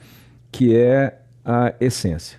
que 0.51 0.75
é 0.77 1.21
a 1.45 1.75
essência. 1.81 2.39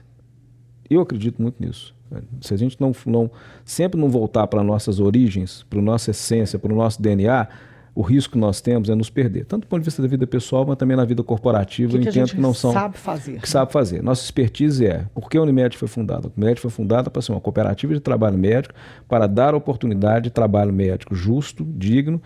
Eu 0.90 1.02
acredito 1.02 1.42
muito 1.42 1.56
nisso. 1.64 1.96
Se 2.42 2.54
a 2.54 2.58
gente 2.58 2.80
não, 2.80 2.92
não 3.06 3.32
sempre 3.64 4.00
não 4.00 4.10
voltar 4.10 4.46
para 4.48 4.62
nossas 4.64 5.00
origens, 5.00 5.66
para 5.70 5.80
a 5.80 5.82
nossa 5.82 6.12
essência, 6.12 6.60
para 6.60 6.74
o 6.74 6.76
nosso 6.76 7.02
DNA, 7.02 7.48
o 7.94 8.02
risco 8.02 8.34
que 8.34 8.40
nós 8.40 8.62
temos 8.62 8.90
é 8.90 8.96
nos 8.96 9.10
perder, 9.10 9.46
tanto 9.46 9.64
do 9.64 9.68
ponto 9.68 9.82
de 9.82 9.86
vista 9.86 10.02
da 10.02 10.08
vida 10.08 10.26
pessoal, 10.26 10.66
mas 10.66 10.78
também 10.78 10.96
na 10.96 11.04
vida 11.04 11.22
corporativa. 11.24 11.92
Que 11.92 11.98
eu 11.98 12.02
entendo 12.02 12.32
que 12.32 12.40
não 12.40 12.54
são. 12.54 12.72
Sabe 12.72 12.98
fazer. 12.98 13.42
Que 13.42 13.50
sabe 13.50 13.72
fazer. 13.72 14.02
Nossa 14.02 14.24
expertise 14.24 14.86
é 14.86 15.06
por 15.14 15.30
que 15.30 15.38
a 15.38 15.42
Unimed 15.42 15.78
foi 15.78 15.88
fundada? 15.88 16.28
A 16.28 16.32
Unimed 16.38 16.60
foi 16.60 16.72
fundada 16.72 17.10
para 17.10 17.22
ser 17.22 17.34
uma 17.34 17.42
cooperativa 17.42 17.94
de 17.94 18.00
trabalho 18.00 18.38
médico, 18.38 18.74
para 19.08 19.28
dar 19.28 19.54
oportunidade 19.54 20.26
de 20.26 20.30
trabalho 20.30 20.72
médico 20.72 21.14
justo, 21.14 21.66
digno, 21.66 22.22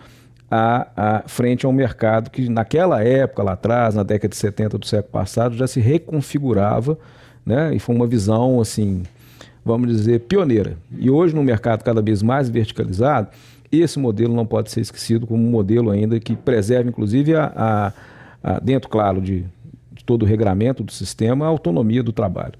a, 0.50 0.88
a, 0.96 1.28
frente 1.28 1.66
a 1.66 1.68
um 1.68 1.72
mercado 1.72 2.30
que 2.30 2.48
naquela 2.48 3.02
época, 3.02 3.42
lá 3.42 3.52
atrás, 3.52 3.94
na 3.94 4.02
década 4.02 4.28
de 4.28 4.36
70 4.36 4.78
do 4.78 4.86
século 4.86 5.12
passado, 5.12 5.56
já 5.56 5.66
se 5.66 5.80
reconfigurava, 5.80 6.98
né? 7.44 7.74
E 7.74 7.78
foi 7.78 7.94
uma 7.94 8.06
visão, 8.06 8.60
assim, 8.60 9.02
vamos 9.64 9.88
dizer, 9.88 10.20
pioneira. 10.20 10.76
E 10.96 11.10
hoje, 11.10 11.34
no 11.34 11.42
mercado 11.42 11.82
cada 11.82 12.00
vez 12.00 12.22
mais 12.22 12.48
verticalizado, 12.48 13.28
esse 13.70 13.98
modelo 13.98 14.34
não 14.34 14.46
pode 14.46 14.70
ser 14.70 14.80
esquecido 14.80 15.26
como 15.26 15.44
um 15.44 15.50
modelo 15.50 15.90
ainda 15.90 16.18
que 16.20 16.36
preserva, 16.36 16.88
inclusive, 16.88 17.34
a, 17.34 17.52
a, 17.56 17.92
a 18.42 18.60
dentro, 18.60 18.88
claro, 18.88 19.20
de, 19.20 19.44
de, 19.92 20.04
todo 20.04 20.22
o 20.22 20.26
regramento 20.26 20.84
do 20.84 20.92
sistema, 20.92 21.44
a 21.44 21.48
autonomia 21.48 22.02
do 22.02 22.12
trabalho. 22.12 22.54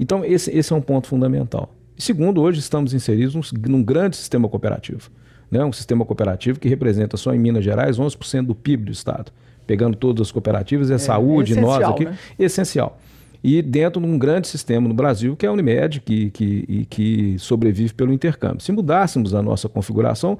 Então, 0.00 0.24
esse, 0.24 0.50
esse 0.50 0.72
é 0.72 0.76
um 0.76 0.80
ponto 0.80 1.06
fundamental. 1.06 1.72
Segundo, 1.96 2.40
hoje 2.40 2.58
estamos 2.58 2.94
inseridos 2.94 3.34
num, 3.34 3.70
num 3.70 3.82
grande 3.82 4.16
sistema 4.16 4.48
cooperativo 4.48 5.10
né, 5.54 5.64
um 5.64 5.72
sistema 5.72 6.04
cooperativo 6.04 6.58
que 6.58 6.68
representa 6.68 7.16
só 7.16 7.32
em 7.32 7.38
Minas 7.38 7.64
Gerais 7.64 7.96
11% 7.96 8.46
do 8.46 8.54
PIB 8.54 8.86
do 8.86 8.92
Estado. 8.92 9.30
Pegando 9.66 9.96
todas 9.96 10.26
as 10.26 10.32
cooperativas, 10.32 10.90
é, 10.90 10.94
é 10.94 10.98
saúde, 10.98 11.56
é 11.56 11.60
nós 11.60 11.82
aqui, 11.82 12.04
né? 12.04 12.18
essencial. 12.38 12.98
E 13.42 13.62
dentro 13.62 14.00
de 14.00 14.06
um 14.06 14.18
grande 14.18 14.48
sistema 14.48 14.88
no 14.88 14.94
Brasil, 14.94 15.36
que 15.36 15.46
é 15.46 15.48
a 15.48 15.52
Unimed, 15.52 16.00
que, 16.00 16.30
que, 16.30 16.86
que 16.90 17.38
sobrevive 17.38 17.94
pelo 17.94 18.12
intercâmbio. 18.12 18.60
Se 18.60 18.72
mudássemos 18.72 19.34
a 19.34 19.42
nossa 19.42 19.68
configuração, 19.68 20.38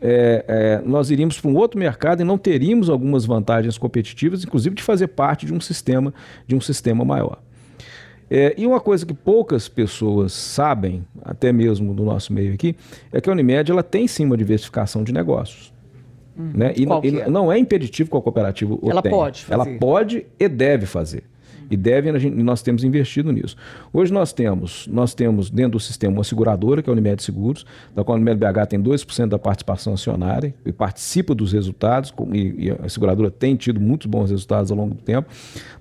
é, 0.00 0.44
é, 0.46 0.82
nós 0.86 1.10
iríamos 1.10 1.40
para 1.40 1.50
um 1.50 1.56
outro 1.56 1.78
mercado 1.78 2.20
e 2.20 2.24
não 2.24 2.38
teríamos 2.38 2.88
algumas 2.88 3.24
vantagens 3.24 3.76
competitivas, 3.76 4.44
inclusive 4.44 4.76
de 4.76 4.82
fazer 4.82 5.08
parte 5.08 5.46
de 5.46 5.52
um 5.52 5.60
sistema, 5.60 6.14
de 6.46 6.54
um 6.54 6.60
sistema 6.60 7.04
maior. 7.04 7.38
É, 8.30 8.54
e 8.56 8.66
uma 8.66 8.80
coisa 8.80 9.04
que 9.04 9.14
poucas 9.14 9.68
pessoas 9.68 10.32
sabem, 10.32 11.04
até 11.22 11.52
mesmo 11.52 11.92
do 11.92 12.04
nosso 12.04 12.32
meio 12.32 12.54
aqui, 12.54 12.74
é 13.12 13.20
que 13.20 13.28
a 13.28 13.32
Unimed 13.32 13.70
ela 13.70 13.82
tem 13.82 14.08
sim 14.08 14.24
uma 14.24 14.36
diversificação 14.36 15.04
de 15.04 15.12
negócios. 15.12 15.72
Hum, 16.36 16.50
né? 16.54 16.74
E, 16.76 16.84
e 17.06 17.20
é? 17.20 17.28
não 17.28 17.52
é 17.52 17.58
impeditivo 17.58 18.10
com 18.10 18.18
a 18.18 18.22
cooperativa. 18.22 18.76
Ela 18.82 19.02
pode 19.02 19.44
fazer. 19.44 19.54
Ela 19.54 19.78
pode 19.78 20.26
e 20.38 20.48
deve 20.48 20.86
fazer. 20.86 21.22
E 21.70 21.76
devem, 21.76 22.18
gente, 22.18 22.36
nós 22.42 22.62
temos 22.62 22.84
investido 22.84 23.32
nisso. 23.32 23.56
Hoje 23.92 24.12
nós 24.12 24.32
temos, 24.32 24.86
nós 24.86 25.14
temos 25.14 25.50
dentro 25.50 25.72
do 25.72 25.80
sistema 25.80 26.14
uma 26.14 26.24
seguradora, 26.24 26.82
que 26.82 26.88
é 26.88 26.90
a 26.90 26.92
Unimed 26.92 27.22
Seguros, 27.22 27.64
da 27.94 28.04
qual 28.04 28.16
a 28.16 28.20
Unimed 28.20 28.38
BH 28.38 28.66
tem 28.68 28.82
2% 28.82 29.28
da 29.28 29.38
participação 29.38 29.94
acionária 29.94 30.54
e 30.64 30.72
participa 30.72 31.34
dos 31.34 31.52
resultados, 31.52 32.12
e, 32.32 32.66
e, 32.66 32.70
a 32.70 32.88
seguradora 32.88 33.30
tem 33.30 33.56
tido 33.56 33.80
muitos 33.80 34.06
bons 34.06 34.30
resultados 34.30 34.70
ao 34.70 34.76
longo 34.76 34.94
do 34.94 35.02
tempo. 35.02 35.28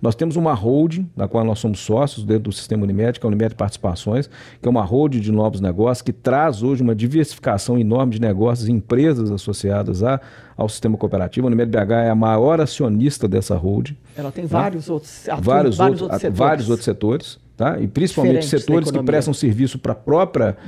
Nós 0.02 0.16
temos 0.16 0.36
uma 0.36 0.54
holding, 0.54 1.10
da 1.16 1.28
qual 1.28 1.44
nós 1.44 1.60
somos 1.60 1.80
sócios 1.80 2.26
dentro 2.26 2.44
do 2.44 2.52
sistema 2.52 2.84
Unimed, 2.84 3.20
que 3.20 3.26
é 3.26 3.28
a 3.28 3.30
Unimed 3.30 3.56
Participações, 3.56 4.30
que 4.62 4.68
é 4.68 4.70
uma 4.70 4.84
holding 4.84 5.20
de 5.20 5.32
novos 5.32 5.62
negócios, 5.62 6.02
que 6.02 6.14
traz 6.14 6.64
hoje 6.64 6.82
uma 6.82 6.96
diversificação 6.96 7.78
enorme 7.78 8.14
de 8.14 8.22
negócios 8.22 8.68
e 8.68 8.72
empresas 8.72 9.32
associadas 9.32 10.04
a 10.04 10.20
ao 10.56 10.70
sistema 10.70 10.98
cooperativo. 10.98 11.48
A 11.48 11.50
Unimed 11.50 11.70
BH 11.70 11.92
é 11.92 12.10
a 12.10 12.16
maior 12.16 12.62
acionista 12.62 13.28
dessa 13.28 13.56
holding. 13.56 13.98
Ela 14.16 14.32
tem 14.32 14.44
né? 14.44 14.50
vários 14.50 14.90
outros, 14.90 15.26
vários, 15.40 15.78
vários, 15.78 15.80
outros, 15.80 16.02
outros 16.02 16.22
setores. 16.22 16.38
vários 16.38 16.70
outros 16.70 16.86
setores 16.86 17.43
tá? 17.64 17.80
e 17.80 17.88
principalmente 17.88 18.46
setores 18.46 18.92
que 18.92 19.04
prestam 19.04 19.34
serviço 19.34 19.80
para 19.80 19.96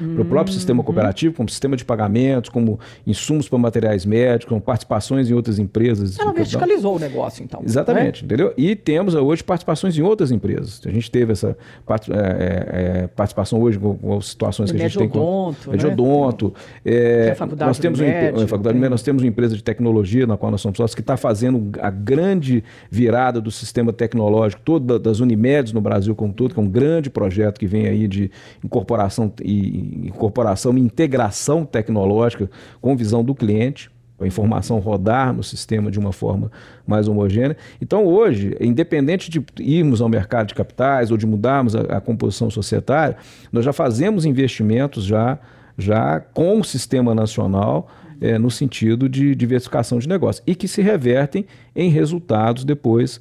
hum. 0.01 0.21
o 0.21 0.25
próprio 0.25 0.53
sistema 0.53 0.81
hum. 0.81 0.85
cooperativo, 0.85 1.35
como 1.35 1.49
sistema 1.49 1.75
de 1.75 1.83
pagamentos, 1.83 2.49
como 2.49 2.79
insumos 3.05 3.49
para 3.49 3.59
materiais 3.59 4.05
médicos, 4.05 4.49
como 4.49 4.61
participações 4.61 5.29
em 5.29 5.33
outras 5.33 5.59
empresas. 5.59 6.17
Ela 6.17 6.31
verticalizou 6.31 6.95
o 6.95 6.99
negócio, 6.99 7.43
então. 7.43 7.61
Exatamente, 7.65 8.21
né? 8.21 8.25
entendeu? 8.25 8.53
E 8.57 8.75
temos 8.75 9.13
hoje 9.13 9.43
participações 9.43 9.97
em 9.97 10.01
outras 10.01 10.31
empresas. 10.31 10.81
A 10.85 10.89
gente 10.89 11.11
teve 11.11 11.33
essa 11.33 11.57
part, 11.85 12.09
é, 12.11 12.15
é, 12.15 13.07
participação 13.07 13.61
hoje 13.61 13.77
com, 13.77 13.95
com 13.95 14.21
situações 14.21 14.71
que 14.71 14.77
a 14.77 14.79
gente 14.79 14.97
tem 14.97 15.09
com. 15.09 15.53
Né? 15.67 15.75
É, 16.85 17.29
é 17.29 17.35
faculdade 17.35 17.67
nós 17.67 17.79
temos 17.79 17.99
médico, 17.99 18.41
um, 18.41 18.47
faculdade 18.47 18.79
nós 18.89 19.01
temos 19.01 19.21
uma 19.21 19.27
empresa 19.27 19.55
de 19.55 19.63
tecnologia 19.63 20.25
na 20.25 20.37
qual 20.37 20.51
nós 20.51 20.61
somos 20.61 20.77
sócios 20.77 20.95
que 20.95 21.01
está 21.01 21.17
fazendo 21.17 21.71
a 21.81 21.89
grande 21.89 22.63
virada 22.89 23.41
do 23.41 23.51
sistema 23.51 23.91
tecnológico 23.91 24.61
todo 24.63 24.99
das 24.99 25.19
Unimedes 25.19 25.73
no 25.73 25.81
Brasil 25.81 26.15
como 26.15 26.31
todo, 26.31 26.53
que 26.53 26.59
é 26.59 26.63
um 26.63 26.69
grande 26.69 26.84
projeto 27.09 27.59
que 27.59 27.67
vem 27.67 27.87
aí 27.87 28.07
de 28.07 28.31
incorporação 28.63 29.31
e 29.43 30.07
incorporação 30.07 30.77
e 30.77 30.81
integração 30.81 31.65
tecnológica 31.65 32.49
com 32.81 32.95
visão 32.95 33.23
do 33.23 33.35
cliente, 33.35 33.89
a 34.19 34.25
informação 34.25 34.79
rodar 34.79 35.33
no 35.33 35.43
sistema 35.43 35.91
de 35.91 35.99
uma 35.99 36.13
forma 36.13 36.51
mais 36.87 37.07
homogênea. 37.07 37.57
Então, 37.81 38.05
hoje, 38.05 38.55
independente 38.61 39.29
de 39.29 39.43
irmos 39.59 40.01
ao 40.01 40.07
mercado 40.07 40.47
de 40.47 40.55
capitais 40.55 41.11
ou 41.11 41.17
de 41.17 41.25
mudarmos 41.25 41.75
a, 41.75 41.81
a 41.81 42.01
composição 42.01 42.49
societária, 42.49 43.17
nós 43.51 43.65
já 43.65 43.73
fazemos 43.73 44.25
investimentos 44.25 45.03
já, 45.03 45.37
já 45.77 46.19
com 46.19 46.59
o 46.59 46.63
sistema 46.63 47.13
nacional 47.13 47.89
é, 48.21 48.37
no 48.37 48.49
sentido 48.49 49.09
de 49.09 49.35
diversificação 49.35 49.99
de 49.99 50.07
negócios 50.07 50.43
e 50.47 50.55
que 50.55 50.67
se 50.67 50.81
revertem 50.81 51.45
em 51.75 51.89
resultados 51.89 52.63
depois 52.63 53.19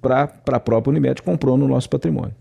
para 0.00 0.30
a 0.46 0.60
própria 0.60 0.90
Unimed 0.90 1.22
comprou 1.22 1.56
no 1.56 1.66
nosso 1.66 1.88
patrimônio. 1.90 2.34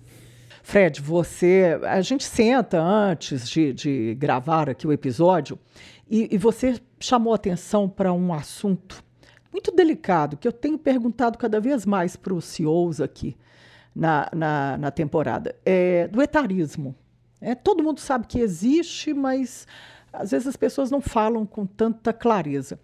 Fred, 0.69 1.01
você. 1.01 1.79
A 1.81 1.99
gente 1.99 2.23
senta 2.23 2.79
antes 2.79 3.49
de, 3.49 3.73
de 3.73 4.13
gravar 4.13 4.69
aqui 4.69 4.85
o 4.85 4.93
episódio 4.93 5.57
e, 6.07 6.29
e 6.31 6.37
você 6.37 6.79
chamou 6.99 7.33
atenção 7.33 7.89
para 7.89 8.13
um 8.13 8.31
assunto 8.31 9.03
muito 9.51 9.71
delicado 9.71 10.37
que 10.37 10.47
eu 10.47 10.51
tenho 10.51 10.77
perguntado 10.77 11.39
cada 11.39 11.59
vez 11.59 11.87
mais 11.87 12.15
para 12.15 12.35
os 12.35 12.45
CEOs 12.45 13.01
aqui 13.01 13.35
na, 13.95 14.29
na, 14.31 14.77
na 14.77 14.91
temporada: 14.91 15.55
é 15.65 16.07
do 16.07 16.21
etarismo. 16.21 16.95
É, 17.41 17.55
todo 17.55 17.83
mundo 17.83 17.99
sabe 17.99 18.27
que 18.27 18.39
existe, 18.39 19.11
mas 19.11 19.65
às 20.13 20.29
vezes 20.29 20.45
as 20.47 20.55
pessoas 20.55 20.91
não 20.91 21.01
falam 21.01 21.47
com 21.47 21.65
tanta 21.65 22.13
clareza. 22.13 22.79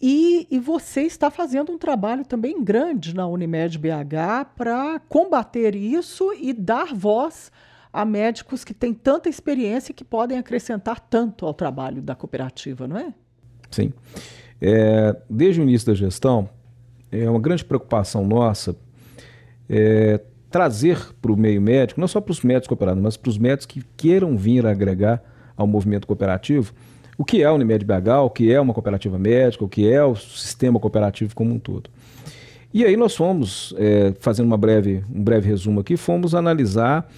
E, 0.00 0.46
e, 0.48 0.58
você 0.60 1.02
está 1.02 1.28
fazendo 1.28 1.72
um 1.72 1.78
trabalho 1.78 2.24
também 2.24 2.62
grande 2.62 3.14
na 3.14 3.26
Unimed 3.26 3.76
BH 3.78 4.54
para 4.56 5.00
combater 5.08 5.74
isso 5.74 6.32
e 6.34 6.52
dar 6.52 6.94
voz 6.94 7.50
a 7.92 8.04
médicos 8.04 8.62
que 8.62 8.72
têm 8.72 8.94
tanta 8.94 9.28
experiência 9.28 9.90
e 9.90 9.94
que 9.94 10.04
podem 10.04 10.38
acrescentar 10.38 11.00
tanto 11.00 11.44
ao 11.44 11.52
trabalho 11.52 12.00
da 12.00 12.14
cooperativa, 12.14 12.86
não 12.86 12.96
é? 12.96 13.12
Sim. 13.70 13.92
É, 14.60 15.16
desde 15.28 15.60
o 15.60 15.64
início 15.64 15.88
da 15.88 15.94
gestão, 15.94 16.48
é 17.10 17.28
uma 17.28 17.40
grande 17.40 17.64
preocupação 17.64 18.24
nossa 18.24 18.76
é, 19.68 20.20
trazer 20.50 21.12
para 21.20 21.32
o 21.32 21.36
meio 21.36 21.60
médico, 21.60 22.00
não 22.00 22.08
só 22.08 22.20
para 22.20 22.32
os 22.32 22.42
médicos 22.42 22.68
cooperados, 22.68 23.02
mas 23.02 23.16
para 23.16 23.30
os 23.30 23.38
médicos 23.38 23.66
que 23.66 23.82
queiram 23.96 24.36
vir 24.36 24.66
agregar 24.66 25.22
ao 25.56 25.66
movimento 25.66 26.06
cooperativo, 26.06 26.72
o 27.18 27.24
que 27.24 27.42
é 27.42 27.46
a 27.46 27.52
Unimed 27.52 27.84
BH, 27.84 28.08
o 28.24 28.30
que 28.30 28.52
é 28.52 28.60
uma 28.60 28.72
cooperativa 28.72 29.18
médica, 29.18 29.64
o 29.64 29.68
que 29.68 29.90
é 29.90 30.02
o 30.04 30.14
sistema 30.14 30.78
cooperativo 30.78 31.34
como 31.34 31.52
um 31.52 31.58
todo. 31.58 31.90
E 32.72 32.84
aí 32.84 32.96
nós 32.96 33.16
fomos, 33.16 33.74
é, 33.76 34.14
fazendo 34.20 34.46
uma 34.46 34.56
breve, 34.56 35.02
um 35.12 35.22
breve 35.22 35.48
resumo 35.48 35.80
aqui, 35.80 35.96
fomos 35.96 36.32
analisar 36.32 37.10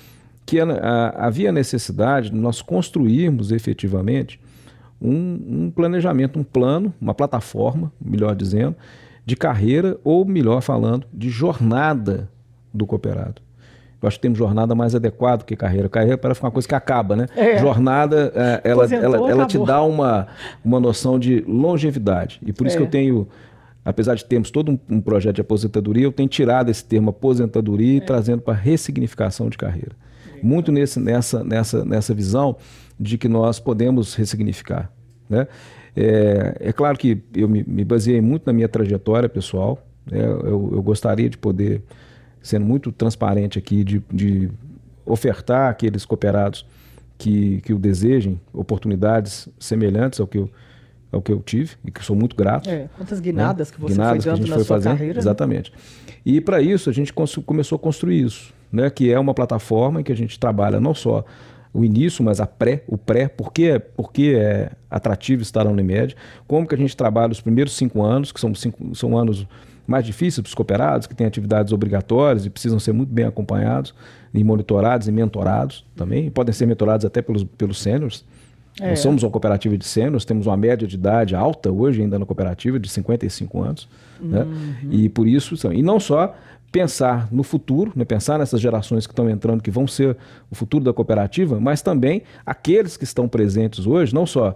que 0.47 0.59
a, 0.59 0.65
a, 0.65 1.27
havia 1.27 1.53
necessidade 1.53 2.31
de 2.31 2.37
nós 2.37 2.63
construirmos 2.63 3.53
efetivamente 3.53 4.41
um, 5.01 5.65
um, 5.67 5.71
planejamento, 5.71 6.39
um 6.39 6.45
plano, 6.45 6.95
uma 6.99 7.13
plataforma, 7.13 7.93
melhor 8.01 8.35
dizendo, 8.35 8.75
de 9.27 9.37
carreira 9.37 9.99
ou, 10.03 10.25
melhor 10.25 10.63
falando, 10.63 11.07
de 11.13 11.29
jornada 11.29 12.29
do 12.73 12.87
cooperado. 12.87 13.43
Eu 14.03 14.07
acho 14.09 14.17
que 14.17 14.23
temos 14.23 14.39
jornada 14.39 14.75
mais 14.75 14.95
adequado 14.95 15.45
que 15.45 15.55
carreira. 15.55 15.89
Carreira 15.89 16.17
parece 16.17 16.41
uma 16.41 16.51
coisa 16.51 16.67
que 16.67 16.75
acaba, 16.75 17.15
né? 17.15 17.27
É. 17.37 17.59
Jornada, 17.59 18.33
é, 18.35 18.61
ela, 18.65 18.87
ela, 18.95 19.31
ela 19.31 19.47
te 19.47 19.59
dá 19.59 19.83
uma, 19.83 20.27
uma 20.65 20.81
noção 20.81 21.19
de 21.19 21.41
longevidade. 21.47 22.41
E 22.45 22.53
por 22.53 22.67
isso 22.67 22.77
é. 22.77 22.79
que 22.79 22.83
eu 22.83 22.87
é. 22.87 22.91
tenho, 22.91 23.29
apesar 23.85 24.15
de 24.15 24.25
termos 24.25 24.51
todo 24.51 24.73
um, 24.73 24.79
um, 24.89 25.01
projeto 25.03 25.37
de 25.37 25.41
aposentadoria, 25.43 26.05
eu 26.05 26.13
tenho 26.13 26.29
tirado 26.31 26.71
esse 26.71 26.83
termo 26.83 27.11
aposentadoria 27.11 27.95
e 27.95 27.99
é. 27.99 28.01
trazendo 28.01 28.41
para 28.41 28.55
ressignificação 28.55 29.51
de 29.51 29.59
carreira. 29.59 29.93
Muito 30.43 30.73
nesse, 30.73 30.99
nessa, 30.99 31.45
nessa, 31.45 31.85
nessa 31.85 32.15
visão 32.15 32.57
de 32.99 33.19
que 33.19 33.29
nós 33.29 33.61
podemos 33.61 34.15
ressignificar. 34.15 34.91
Né? 35.29 35.47
É, 35.95 36.57
é 36.61 36.73
claro 36.73 36.97
que 36.97 37.23
eu 37.37 37.47
me, 37.47 37.63
me 37.67 37.85
baseei 37.85 38.23
muito 38.23 38.47
na 38.47 38.53
minha 38.55 38.69
trajetória 38.69 39.29
pessoal. 39.29 39.79
Né? 40.11 40.25
Eu, 40.25 40.71
eu 40.73 40.83
gostaria 40.83 41.29
de 41.29 41.37
poder 41.37 41.83
sendo 42.43 42.65
muito 42.65 42.91
transparente 42.93 43.59
aqui, 43.59 43.85
de, 43.85 44.03
de 44.13 44.51
ofertar 45.05 45.71
àqueles 45.71 46.05
cooperados 46.05 46.65
que, 47.19 47.61
que 47.63 47.73
o 47.75 47.79
desejem 47.79 48.41
oportunidades 48.53 49.49
semelhantes 49.59 50.21
ao 50.21 50.27
que 50.27 50.39
eu, 50.39 50.51
ao 51.13 51.21
que 51.21 51.31
eu 51.31 51.41
tive 51.41 51.77
e 51.85 51.91
que 51.91 52.05
sou 52.05 52.17
muito 52.17 52.35
grato. 52.35 52.69
É, 52.69 52.89
quantas 52.97 53.21
guinadas 53.21 53.69
né? 53.69 53.75
que 53.75 53.81
você 53.81 53.93
guinadas 53.93 54.25
foi 54.25 54.33
dando 54.33 54.49
na 54.49 54.57
sua 54.57 54.65
fazendo, 54.65 54.93
carreira. 54.93 55.15
Né? 55.15 55.21
Exatamente. 55.21 55.73
Né? 55.73 55.79
E 56.25 56.41
para 56.41 56.61
isso 56.61 56.89
a 56.89 56.93
gente 56.93 57.13
começou 57.13 57.77
a 57.77 57.79
construir 57.79 58.23
isso, 58.25 58.55
né? 58.73 58.89
que 58.89 59.13
é 59.13 59.19
uma 59.19 59.35
plataforma 59.35 60.01
em 60.01 60.05
que 60.05 60.13
a 60.13 60.17
gente 60.17 60.39
trabalha 60.39 60.81
não 60.81 60.95
só 60.95 61.25
o 61.73 61.85
início, 61.85 62.25
mas 62.25 62.41
a 62.41 62.47
pré, 62.47 62.83
o 62.87 62.99
pré, 62.99 63.29
por 63.29 63.53
que, 63.53 63.79
por 63.79 64.13
que 64.13 64.35
é 64.35 64.73
atrativo 64.91 65.43
estar 65.43 65.65
na 65.65 65.71
Unimed, 65.71 66.17
como 66.47 66.67
que 66.67 66.75
a 66.75 66.79
gente 66.79 66.97
trabalha 66.97 67.31
os 67.31 67.41
primeiros 67.41 67.77
cinco 67.77 68.03
anos, 68.03 68.33
que 68.33 68.41
são, 68.41 68.55
cinco, 68.55 68.95
são 68.95 69.17
anos 69.17 69.47
mais 69.87 70.05
difíceis 70.05 70.41
para 70.41 70.49
os 70.49 70.55
cooperados, 70.55 71.07
que 71.07 71.15
têm 71.15 71.27
atividades 71.27 71.73
obrigatórias 71.73 72.47
e 72.47 72.51
precisam 72.51 72.79
ser 72.79 72.93
muito 72.93 73.13
bem 73.13 73.25
acompanhados, 73.25 73.95
e 74.33 74.45
monitorados 74.45 75.09
e 75.09 75.13
mentorados 75.13 75.85
também, 75.97 76.27
e 76.27 76.31
podem 76.31 76.53
ser 76.53 76.67
mentorados 76.67 77.05
até 77.05 77.21
pelos, 77.21 77.45
pelos 77.45 77.81
sêniores. 77.81 78.25
É. 78.81 78.91
Nós 78.91 79.01
somos 79.01 79.23
uma 79.23 79.31
cooperativa 79.31 79.77
de 79.77 79.85
sêniores, 79.85 80.25
temos 80.25 80.47
uma 80.47 80.57
média 80.57 80.87
de 80.87 80.95
idade 80.95 81.35
alta 81.35 81.71
hoje 81.71 82.03
ainda 82.03 82.19
na 82.19 82.25
cooperativa, 82.25 82.79
de 82.79 82.89
55 82.89 83.63
anos. 83.63 83.89
Né? 84.21 84.43
Uhum. 84.43 84.53
Né? 84.53 84.77
E 84.91 85.09
por 85.09 85.27
isso, 85.27 85.55
e 85.73 85.83
não 85.83 85.99
só 85.99 86.35
pensar 86.71 87.29
no 87.33 87.43
futuro, 87.43 87.93
né? 87.97 88.05
pensar 88.05 88.39
nessas 88.39 88.61
gerações 88.61 89.07
que 89.07 89.13
estão 89.13 89.29
entrando, 89.29 89.63
que 89.63 89.71
vão 89.71 89.87
ser 89.87 90.17
o 90.51 90.55
futuro 90.55 90.85
da 90.85 90.93
cooperativa, 90.93 91.61
mas 91.61 91.83
também 91.83 92.23
aqueles 92.47 92.97
que 92.97 93.05
estão 93.05 93.29
presentes 93.29 93.87
hoje, 93.87 94.15
não 94.15 94.25
só 94.25 94.55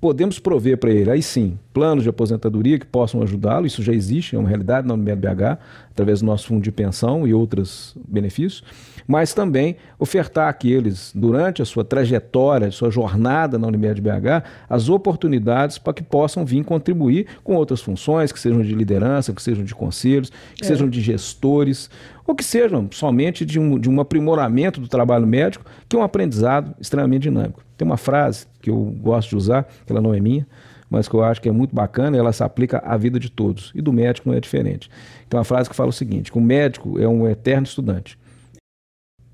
podemos 0.00 0.38
prover 0.38 0.78
para 0.78 0.90
ele, 0.90 1.10
aí 1.10 1.22
sim, 1.22 1.58
planos 1.72 2.04
de 2.04 2.10
aposentadoria 2.10 2.78
que 2.78 2.86
possam 2.86 3.22
ajudá-lo, 3.22 3.66
isso 3.66 3.82
já 3.82 3.92
existe, 3.92 4.36
é 4.36 4.38
uma 4.38 4.48
realidade 4.48 4.86
na 4.86 4.94
Unimed 4.94 5.20
BH, 5.20 5.58
através 5.90 6.20
do 6.20 6.26
nosso 6.26 6.48
fundo 6.48 6.62
de 6.62 6.70
pensão 6.70 7.26
e 7.26 7.34
outros 7.34 7.96
benefícios, 8.06 8.62
mas 9.06 9.32
também 9.32 9.76
ofertar 9.98 10.48
àqueles, 10.48 11.12
durante 11.14 11.62
a 11.62 11.64
sua 11.64 11.84
trajetória, 11.84 12.70
sua 12.70 12.90
jornada 12.90 13.58
na 13.58 13.66
Unimed 13.66 14.00
BH, 14.00 14.44
as 14.68 14.88
oportunidades 14.88 15.78
para 15.78 15.94
que 15.94 16.02
possam 16.02 16.44
vir 16.44 16.64
contribuir 16.64 17.26
com 17.42 17.56
outras 17.56 17.80
funções, 17.80 18.30
que 18.30 18.38
sejam 18.38 18.62
de 18.62 18.74
liderança, 18.74 19.32
que 19.32 19.42
sejam 19.42 19.64
de 19.64 19.74
conselhos, 19.74 20.30
que 20.54 20.64
é. 20.64 20.66
sejam 20.66 20.88
de 20.88 21.00
gestores, 21.00 21.90
ou 22.28 22.34
que 22.34 22.44
sejam 22.44 22.86
somente 22.92 23.42
de 23.46 23.58
um, 23.58 23.78
de 23.78 23.88
um 23.88 23.98
aprimoramento 24.00 24.82
do 24.82 24.86
trabalho 24.86 25.26
médico, 25.26 25.64
que 25.88 25.96
é 25.96 25.98
um 25.98 26.02
aprendizado 26.02 26.74
extremamente 26.78 27.22
dinâmico. 27.22 27.64
Tem 27.74 27.86
uma 27.86 27.96
frase 27.96 28.46
que 28.60 28.68
eu 28.68 28.76
gosto 29.00 29.30
de 29.30 29.36
usar, 29.36 29.66
que 29.86 29.90
ela 29.90 30.02
não 30.02 30.12
é 30.12 30.20
minha, 30.20 30.46
mas 30.90 31.08
que 31.08 31.14
eu 31.14 31.24
acho 31.24 31.40
que 31.40 31.48
é 31.48 31.52
muito 31.52 31.74
bacana, 31.74 32.18
ela 32.18 32.30
se 32.30 32.44
aplica 32.44 32.82
à 32.84 32.98
vida 32.98 33.18
de 33.18 33.30
todos. 33.30 33.72
E 33.74 33.80
do 33.80 33.94
médico 33.94 34.28
não 34.28 34.36
é 34.36 34.40
diferente. 34.40 34.90
Tem 35.26 35.38
uma 35.38 35.44
frase 35.44 35.70
que 35.70 35.74
fala 35.74 35.88
o 35.88 35.92
seguinte: 35.92 36.30
que 36.30 36.36
o 36.36 36.40
médico 36.40 37.00
é 37.00 37.08
um 37.08 37.26
eterno 37.26 37.66
estudante. 37.66 38.18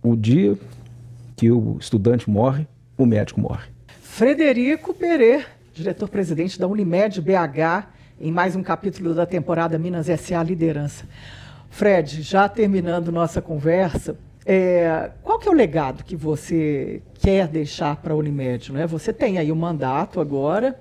O 0.01 0.15
dia 0.15 0.57
que 1.37 1.51
o 1.51 1.77
estudante 1.81 2.31
morre, 2.31 2.65
o 2.97 3.05
médico 3.05 3.41
morre. 3.41 3.67
Frederico 4.03 4.95
Pereira, 4.95 5.47
diretor-presidente 5.73 6.61
da 6.61 6.69
Unimed 6.69 7.21
BH, 7.21 7.89
em 8.21 8.31
mais 8.31 8.55
um 8.55 8.63
capítulo 8.63 9.15
da 9.15 9.27
temporada 9.27 9.77
Minas 9.79 10.07
SA 10.07 10.45
Liderança. 10.45 11.07
Fred, 11.75 12.23
já 12.23 12.49
terminando 12.49 13.11
nossa 13.11 13.43
conversa, 13.43 14.17
é, 14.47 15.11
qual 15.25 15.41
que 15.41 15.49
é 15.49 15.51
o 15.51 15.55
legado 15.55 16.05
que 16.05 16.15
você 16.15 17.03
quer 17.15 17.49
deixar 17.49 17.97
para 17.97 18.15
a 18.15 18.17
Unimed? 18.17 18.73
Né? 18.73 18.87
Você 18.87 19.13
tem 19.13 19.39
aí 19.39 19.51
o 19.51 19.57
um 19.57 19.59
mandato 19.59 20.21
agora, 20.21 20.79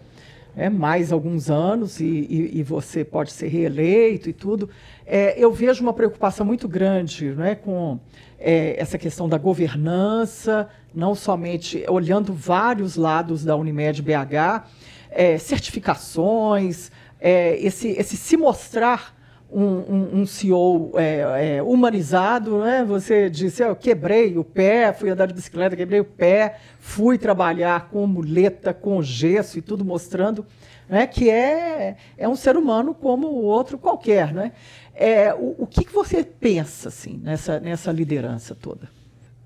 é, 0.56 0.70
mais 0.70 1.12
alguns 1.12 1.50
anos, 1.50 2.00
e, 2.00 2.06
e, 2.06 2.60
e, 2.60 2.62
você 2.64 3.04
pode 3.04 3.32
ser 3.32 3.48
reeleito 3.48 4.30
e 4.30 4.34
tudo. 4.34 4.70
É, 5.04 5.34
eu 5.36 5.52
vejo 5.52 5.82
uma 5.82 5.94
preocupação 5.94 6.46
muito 6.46 6.68
grande 6.68 7.32
né, 7.32 7.56
com 7.56 8.00
é, 8.40 8.76
essa 8.80 9.00
questão 9.00 9.28
da 9.28 9.40
governança, 9.40 10.70
não 10.94 11.16
somente 11.16 11.84
olhando 11.90 12.32
vários 12.36 12.98
lados 12.98 13.44
da 13.44 13.56
Unimed 13.56 14.00
BH, 14.00 14.68
é, 15.10 15.40
certificações, 15.40 16.92
é, 17.20 17.58
esse, 17.58 17.88
esse 17.98 18.16
se 18.16 18.38
mostrar 18.38 19.23
um, 19.54 20.22
um, 20.22 20.26
CEO 20.26 20.92
é, 20.96 21.58
é, 21.58 21.64
humanizado, 21.64 22.60
né? 22.60 22.84
Você 22.84 23.30
disse, 23.30 23.64
eu 23.64 23.76
quebrei 23.76 24.38
o 24.38 24.44
pé, 24.44 24.92
fui 24.92 25.10
andar 25.10 25.28
de 25.28 25.34
bicicleta, 25.34 25.76
quebrei 25.76 26.00
o 26.00 26.06
pé, 26.06 26.58
fui 26.80 27.18
trabalhar 27.18 27.90
com 27.90 28.08
muleta, 28.08 28.74
com 28.74 29.02
gesso 29.02 29.60
e 29.60 29.62
tudo 29.62 29.86
mostrando 29.86 30.46
né? 30.88 31.08
que 31.08 31.30
é, 31.30 31.98
é 32.18 32.28
um 32.28 32.36
ser 32.36 32.58
humano 32.58 32.94
como 32.94 33.28
o 33.28 33.44
outro 33.44 33.78
qualquer. 33.78 34.34
Né? 34.34 34.52
É, 34.94 35.34
o, 35.34 35.56
o 35.60 35.68
que, 35.68 35.84
que 35.84 35.94
você 35.94 36.24
pensa 36.24 36.90
assim, 36.90 37.20
nessa, 37.22 37.60
nessa 37.60 37.92
liderança 37.92 38.56
toda? 38.56 38.90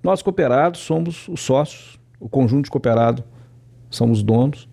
Nós 0.03 0.21
cooperados 0.21 0.79
somos 0.81 1.27
os 1.27 1.41
sócios, 1.41 1.99
o 2.19 2.29
conjunto 2.29 2.65
de 2.65 2.71
cooperado 2.71 3.23
somos 3.89 4.21
donos, 4.23 4.69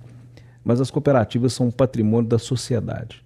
mas 0.62 0.80
as 0.80 0.90
cooperativas 0.90 1.52
são 1.52 1.66
um 1.66 1.70
patrimônio 1.70 2.28
da 2.28 2.38
sociedade 2.38 3.23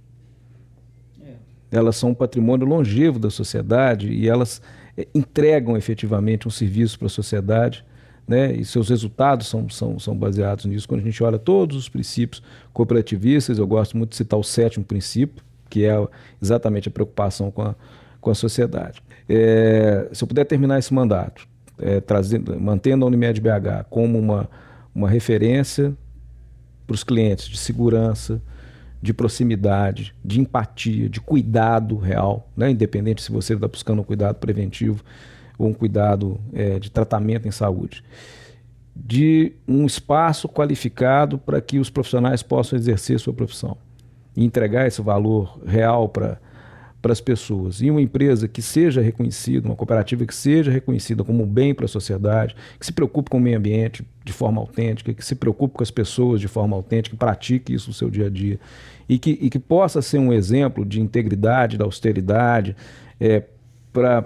elas 1.71 1.97
são 1.97 2.11
um 2.11 2.15
patrimônio 2.15 2.67
longevo 2.67 3.19
da 3.19 3.31
sociedade 3.31 4.09
e 4.13 4.29
elas 4.29 4.61
é, 4.97 5.07
entregam 5.15 5.77
efetivamente 5.77 6.47
um 6.49 6.51
serviço 6.51 6.99
para 6.99 7.07
a 7.07 7.11
sociedade. 7.11 7.85
Né, 8.27 8.53
e 8.53 8.63
seus 8.63 8.91
resultados 8.91 9.47
são, 9.47 9.71
são, 9.71 9.99
são 9.99 10.15
baseados 10.15 10.67
nisso. 10.67 10.87
Quando 10.87 11.01
a 11.01 11.05
gente 11.05 11.25
olha 11.25 11.39
todos 11.39 11.75
os 11.79 11.89
princípios 11.89 12.43
cooperativistas, 12.75 13.57
eu 13.57 13.67
gosto 13.67 13.97
muito 13.97 14.11
de 14.11 14.17
citar 14.17 14.39
o 14.39 14.45
sétimo 14.45 14.85
princípio, 14.85 15.43
que 15.71 15.87
é 15.87 15.95
exatamente 16.41 16.89
a 16.89 16.91
preocupação 16.91 17.51
com 17.51 17.63
a, 17.63 17.75
com 18.21 18.31
a 18.31 18.35
sociedade. 18.35 19.03
É, 19.27 20.11
se 20.13 20.23
eu 20.23 20.29
puder 20.29 20.45
terminar 20.45 20.79
esse 20.79 20.93
mandato, 20.93 21.49
é, 21.79 22.01
trazendo, 22.01 22.61
mantendo 22.61 23.05
a 23.05 23.09
Unimed 23.09 23.41
BH 23.41 23.87
como 23.89 24.19
uma, 24.19 24.47
uma 24.95 25.09
referência 25.09 25.95
para 26.87 26.95
os 26.95 27.05
clientes 27.05 27.49
de 27.49 27.57
segurança, 27.57 28.43
de 29.01 29.15
proximidade, 29.15 30.15
de 30.25 30.41
empatia, 30.41 31.09
de 31.09 31.21
cuidado 31.21 31.97
real, 31.97 32.49
né? 32.57 32.71
independente 32.71 33.23
se 33.23 33.31
você 33.31 33.55
está 33.55 33.69
buscando 33.69 34.01
um 34.01 34.05
cuidado 34.05 34.37
preventivo 34.37 35.05
ou 35.57 35.69
um 35.69 35.75
cuidado 35.75 36.41
é, 36.53 36.79
de 36.79 36.91
tratamento 36.91 37.47
em 37.47 37.51
saúde. 37.51 38.03
De 38.95 39.53
um 39.67 39.87
espaço 39.87 40.49
qualificado 40.49 41.39
para 41.39 41.61
que 41.61 41.79
os 41.79 41.89
profissionais 41.89 42.43
possam 42.43 42.77
exercer 42.77 43.21
sua 43.21 43.33
profissão 43.33 43.77
e 44.37 44.45
entregar 44.45 44.87
esse 44.87 45.01
valor 45.01 45.61
real 45.65 46.09
para 46.09 46.41
para 47.01 47.13
as 47.13 47.21
pessoas. 47.21 47.81
E 47.81 47.91
uma 47.91 48.01
empresa 48.01 48.49
que 48.49 48.61
seja 48.61 49.01
reconhecida, 49.01 49.69
uma 49.69 49.77
cooperativa 49.77 50.27
que 50.27 50.35
seja 50.35 50.71
reconhecida 50.71 51.23
como 51.23 51.45
um 51.45 51.47
bem 51.47 51.75
para 51.75 51.85
a 51.85 51.89
sociedade, 51.89 52.57
que 52.79 52.85
se 52.85 52.93
preocupe 52.93 53.31
com 53.31 53.37
o 53.37 53.41
meio 53.41 53.57
ambiente 53.57 54.05
de 54.25 54.33
forma 54.33 54.61
autêntica, 54.61 55.15
que 55.15 55.25
se 55.25 55.35
preocupe 55.35 55.77
com 55.77 55.83
as 55.83 55.91
pessoas 55.91 56.41
de 56.41 56.49
forma 56.49 56.77
autêntica, 56.77 57.15
que 57.15 57.19
pratique 57.19 57.73
isso 57.73 57.89
no 57.89 57.95
seu 57.95 58.11
dia 58.11 58.27
a 58.27 58.31
dia. 58.31 58.59
E 59.09 59.19
que, 59.19 59.39
e 59.41 59.49
que 59.49 59.59
possa 59.59 60.03
ser 60.03 60.19
um 60.19 60.33
exemplo 60.33 60.85
de 60.85 61.01
integridade, 61.01 61.79
da 61.79 61.85
austeridade, 61.85 62.77
é, 63.21 63.45
para 63.93 64.25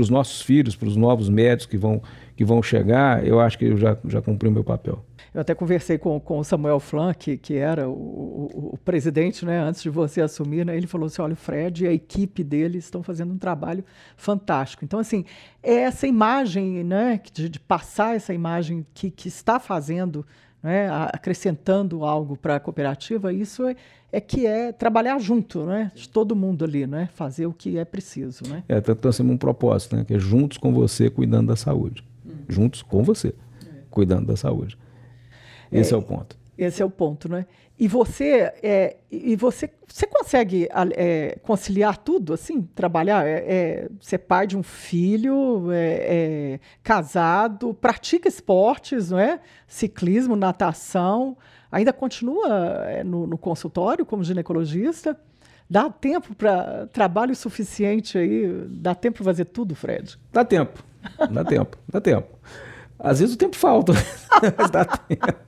os 0.00 0.08
nossos 0.08 0.40
filhos, 0.40 0.76
para 0.76 0.88
os 0.88 0.96
novos 0.96 1.28
médicos 1.28 1.66
que 1.66 1.76
vão, 1.76 2.00
que 2.36 2.44
vão 2.44 2.62
chegar, 2.62 3.26
eu 3.26 3.40
acho 3.40 3.58
que 3.58 3.66
eu 3.66 3.76
já, 3.76 3.96
já 4.06 4.22
cumpri 4.22 4.48
o 4.48 4.52
meu 4.52 4.64
papel. 4.64 5.04
Eu 5.34 5.40
até 5.40 5.52
conversei 5.52 5.98
com, 5.98 6.20
com 6.20 6.38
o 6.38 6.44
Samuel 6.44 6.78
Flan, 6.78 7.12
que, 7.12 7.36
que 7.36 7.56
era 7.56 7.88
o, 7.88 7.92
o, 7.92 8.70
o, 8.74 8.78
presidente, 8.78 9.44
né, 9.44 9.58
antes 9.58 9.82
de 9.82 9.90
você 9.90 10.20
assumir, 10.20 10.64
né, 10.64 10.76
ele 10.76 10.86
falou 10.86 11.06
assim, 11.06 11.20
olha, 11.20 11.32
o 11.32 11.36
Fred 11.36 11.84
e 11.84 11.88
a 11.88 11.92
equipe 11.92 12.44
dele 12.44 12.78
estão 12.78 13.02
fazendo 13.02 13.34
um 13.34 13.38
trabalho 13.38 13.84
fantástico. 14.16 14.84
Então, 14.84 15.00
assim, 15.00 15.24
é 15.60 15.74
essa 15.74 16.06
imagem, 16.06 16.84
né, 16.84 17.20
de, 17.32 17.48
de 17.48 17.58
passar 17.58 18.14
essa 18.14 18.32
imagem 18.32 18.86
que, 18.94 19.10
que 19.10 19.26
está 19.26 19.58
fazendo, 19.58 20.24
né, 20.62 20.88
acrescentando 21.12 22.04
algo 22.04 22.36
para 22.36 22.54
a 22.54 22.60
cooperativa, 22.60 23.32
isso 23.32 23.66
é, 23.66 23.74
é 24.12 24.20
que 24.20 24.46
é 24.46 24.70
trabalhar 24.70 25.18
junto, 25.18 25.64
né, 25.64 25.90
de 25.96 26.08
todo 26.08 26.36
mundo 26.36 26.64
ali, 26.64 26.86
né, 26.86 27.08
fazer 27.12 27.46
o 27.46 27.52
que 27.52 27.76
é 27.76 27.84
preciso, 27.84 28.44
né. 28.48 28.62
É, 28.68 28.78
está 28.78 29.10
sendo 29.10 29.32
um 29.32 29.36
propósito, 29.36 29.96
né, 29.96 30.04
que 30.04 30.14
é 30.14 30.18
juntos 30.18 30.58
com 30.58 30.72
você 30.72 31.10
cuidando 31.10 31.48
da 31.48 31.56
saúde, 31.56 32.04
hum. 32.24 32.34
juntos 32.48 32.82
com 32.82 33.02
você 33.02 33.34
é. 33.66 33.72
cuidando 33.90 34.28
da 34.28 34.36
saúde. 34.36 34.78
Esse 35.70 35.92
é, 35.92 35.94
é 35.94 35.98
o 35.98 36.02
ponto. 36.02 36.36
Esse 36.56 36.82
é 36.82 36.84
o 36.84 36.90
ponto, 36.90 37.28
né? 37.28 37.46
E 37.76 37.88
você, 37.88 38.52
é, 38.62 38.98
e 39.10 39.34
você, 39.34 39.68
você 39.88 40.06
consegue 40.06 40.68
é, 40.92 41.36
conciliar 41.42 41.96
tudo, 41.96 42.32
assim, 42.32 42.62
trabalhar, 42.62 43.26
é, 43.26 43.44
é 43.46 43.88
ser 44.00 44.18
pai 44.18 44.46
de 44.46 44.56
um 44.56 44.62
filho, 44.62 45.72
é, 45.72 45.94
é, 46.54 46.60
casado, 46.84 47.74
pratica 47.74 48.28
esportes, 48.28 49.10
não 49.10 49.18
é? 49.18 49.40
Ciclismo, 49.66 50.36
natação, 50.36 51.36
ainda 51.70 51.92
continua 51.92 53.02
no, 53.04 53.26
no 53.26 53.36
consultório 53.36 54.06
como 54.06 54.22
ginecologista. 54.22 55.18
Dá 55.68 55.90
tempo 55.90 56.32
para 56.36 56.86
trabalho 56.92 57.34
suficiente 57.34 58.16
aí? 58.16 58.66
Dá 58.68 58.94
tempo 58.94 59.16
para 59.16 59.24
fazer 59.24 59.46
tudo, 59.46 59.74
Fred? 59.74 60.16
Dá 60.32 60.44
tempo, 60.44 60.84
dá 61.28 61.44
tempo, 61.44 61.76
dá 61.88 62.00
tempo. 62.00 62.28
Às 62.98 63.20
vezes 63.20 63.34
o 63.34 63.38
tempo 63.38 63.56
falta, 63.56 63.92
mas 64.56 64.70
dá 64.70 64.84
tempo. 64.84 65.44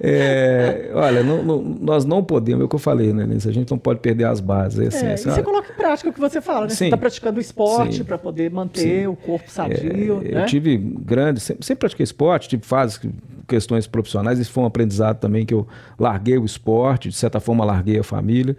É, 0.00 0.90
olha, 0.94 1.22
não, 1.22 1.42
não, 1.42 1.62
nós 1.62 2.04
não 2.04 2.22
podemos, 2.22 2.62
é 2.62 2.64
o 2.64 2.68
que 2.68 2.74
eu 2.74 2.80
falei, 2.80 3.12
né, 3.12 3.26
Nisso, 3.26 3.48
a 3.48 3.52
gente 3.52 3.70
não 3.70 3.78
pode 3.78 4.00
perder 4.00 4.24
as 4.24 4.40
bases. 4.40 4.78
É, 4.78 4.86
assim, 4.86 5.06
é, 5.06 5.12
assim, 5.14 5.30
você 5.30 5.42
coloca 5.42 5.72
em 5.72 5.74
prática 5.74 6.08
o 6.08 6.12
que 6.12 6.20
você 6.20 6.40
fala, 6.40 6.62
né? 6.62 6.68
Sim, 6.70 6.76
você 6.76 6.84
está 6.84 6.96
praticando 6.96 7.40
esporte 7.40 8.04
para 8.04 8.16
poder 8.16 8.50
manter 8.50 9.00
sim. 9.02 9.06
o 9.06 9.16
corpo 9.16 9.50
sadio. 9.50 10.22
É, 10.24 10.34
né? 10.34 10.42
Eu 10.42 10.46
tive 10.46 10.76
grandes, 10.76 11.42
sempre, 11.42 11.66
sempre, 11.66 11.80
pratiquei 11.80 12.04
esporte, 12.04 12.48
tive 12.48 12.64
fases, 12.64 13.00
questões 13.46 13.86
profissionais, 13.86 14.38
isso 14.38 14.52
foi 14.52 14.62
um 14.62 14.66
aprendizado 14.66 15.18
também 15.18 15.44
que 15.44 15.52
eu 15.52 15.66
larguei 15.98 16.38
o 16.38 16.44
esporte, 16.44 17.08
de 17.08 17.16
certa 17.16 17.40
forma 17.40 17.64
larguei 17.64 17.98
a 17.98 18.04
família. 18.04 18.56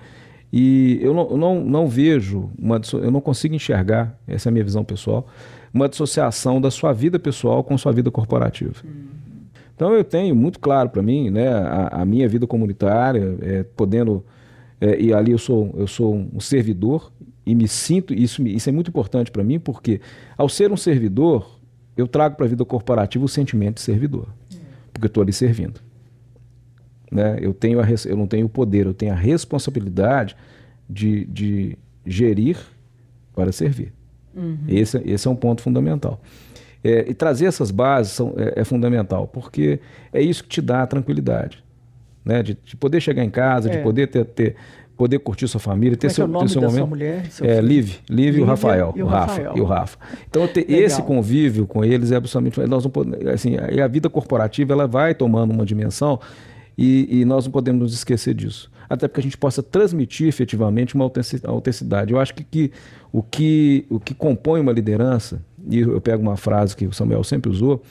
E 0.51 0.99
eu 1.01 1.13
não, 1.13 1.29
eu 1.31 1.37
não, 1.37 1.63
não 1.63 1.87
vejo, 1.87 2.49
uma, 2.57 2.79
eu 2.93 3.11
não 3.11 3.19
consigo 3.19 3.55
enxergar, 3.55 4.17
essa 4.27 4.47
é 4.47 4.49
a 4.49 4.53
minha 4.53 4.63
visão 4.63 4.83
pessoal, 4.83 5.27
uma 5.75 5.89
dissociação 5.89 6.61
da 6.61 6.71
sua 6.71 6.93
vida 6.93 7.19
pessoal 7.19 7.61
com 7.61 7.77
sua 7.77 7.91
vida 7.91 8.09
corporativa. 8.09 8.75
Então 9.75 9.93
eu 9.93 10.05
tenho 10.05 10.33
muito 10.33 10.57
claro 10.57 10.89
para 10.89 11.01
mim, 11.01 11.29
né, 11.29 11.49
a, 11.49 12.01
a, 12.01 12.05
minha 12.05 12.29
vida 12.29 12.47
comunitária, 12.47 13.37
é, 13.41 13.63
podendo 13.63 14.23
é, 14.79 14.97
e 14.97 15.13
ali 15.13 15.33
eu 15.33 15.37
sou 15.37 15.75
eu 15.77 15.85
sou 15.85 16.15
um 16.33 16.39
servidor 16.39 17.11
e 17.45 17.53
me 17.53 17.67
sinto 17.67 18.13
isso 18.13 18.41
isso 18.47 18.69
é 18.69 18.71
muito 18.71 18.87
importante 18.87 19.29
para 19.29 19.43
mim 19.43 19.59
porque 19.59 19.99
ao 20.37 20.47
ser 20.47 20.71
um 20.71 20.77
servidor 20.77 21.59
eu 21.97 22.07
trago 22.07 22.37
para 22.37 22.45
a 22.45 22.49
vida 22.49 22.63
corporativa 22.63 23.25
o 23.25 23.27
sentimento 23.27 23.75
de 23.75 23.81
servidor, 23.81 24.27
porque 24.93 25.05
eu 25.05 25.07
estou 25.07 25.23
ali 25.23 25.33
servindo. 25.33 25.81
né? 27.11 27.37
eu, 27.41 27.53
tenho 27.53 27.81
a, 27.81 27.85
eu 28.05 28.15
não 28.15 28.27
tenho 28.27 28.45
o 28.45 28.49
poder, 28.49 28.85
eu 28.85 28.93
tenho 28.93 29.11
a 29.11 29.15
responsabilidade 29.15 30.37
de, 30.89 31.25
de 31.25 31.77
gerir 32.05 32.57
para 33.33 33.51
servir. 33.51 33.91
Uhum. 34.35 34.57
Esse, 34.67 35.01
esse 35.05 35.27
é 35.27 35.31
um 35.31 35.35
ponto 35.35 35.61
fundamental. 35.61 36.19
É, 36.83 37.05
e 37.09 37.13
trazer 37.13 37.45
essas 37.45 37.71
bases 37.71 38.13
são, 38.13 38.33
é, 38.37 38.61
é, 38.61 38.63
fundamental, 38.63 39.27
porque 39.27 39.79
é 40.13 40.21
isso 40.21 40.43
que 40.43 40.49
te 40.49 40.61
dá 40.61 40.83
a 40.83 40.87
tranquilidade. 40.87 41.63
Né? 42.23 42.43
De, 42.43 42.57
de 42.63 42.75
poder 42.75 43.01
chegar 43.01 43.23
em 43.23 43.29
casa, 43.29 43.69
é. 43.69 43.77
de 43.77 43.83
poder 43.83 44.07
ter, 44.07 44.25
ter, 44.25 44.55
poder 44.95 45.19
curtir 45.19 45.47
sua 45.47 45.59
família, 45.59 45.97
ter, 45.97 46.07
é 46.07 46.09
seu, 46.09 46.25
é 46.25 46.39
ter 46.39 46.49
seu 46.49 46.61
momento. 46.61 46.87
Mulher, 46.87 47.25
seu 47.31 47.45
é, 47.45 47.59
Liv, 47.59 47.95
Liv 48.09 48.37
e 48.37 48.41
o 48.41 48.45
Rafael, 48.45 48.93
e 48.95 49.01
o, 49.01 49.07
Rafa, 49.07 49.31
Rafael. 49.31 49.53
e 49.55 49.61
o 49.61 49.65
Rafa. 49.65 49.97
Então 50.29 50.47
ter 50.47 50.69
esse 50.69 51.01
convívio 51.01 51.65
com 51.65 51.83
eles 51.83 52.11
é 52.11 52.15
absolutamente 52.15 52.69
nós 52.69 52.83
não 52.83 52.91
podemos, 52.91 53.27
assim, 53.27 53.55
a 53.57 53.87
vida 53.87 54.09
corporativa 54.09 54.73
ela 54.73 54.87
vai 54.87 55.13
tomando 55.15 55.51
uma 55.51 55.65
dimensão 55.65 56.19
e, 56.77 57.21
e, 57.21 57.25
nós 57.25 57.45
não 57.45 57.51
podemos 57.51 57.81
nos 57.81 57.93
esquecer 57.93 58.33
disso. 58.33 58.69
Até 58.89 59.07
porque 59.07 59.19
a 59.19 59.23
gente 59.23 59.37
possa 59.37 59.63
transmitir 59.63 60.27
efetivamente 60.27 60.95
uma 60.95 61.09
autenticidade. 61.45 62.11
Eu 62.11 62.19
acho 62.19 62.33
que, 62.33 62.43
que, 62.43 62.71
o, 63.11 63.21
que 63.23 63.85
o 63.89 63.99
que 63.99 64.13
compõe 64.13 64.59
uma 64.59 64.71
liderança, 64.71 65.41
e 65.69 65.79
eu 65.79 65.99
pego 66.01 66.21
uma 66.21 66.37
frase 66.37 66.75
que 66.75 66.85
o 66.85 66.93
Samuel 66.93 67.23
sempre 67.23 67.49
usou, 67.49 67.81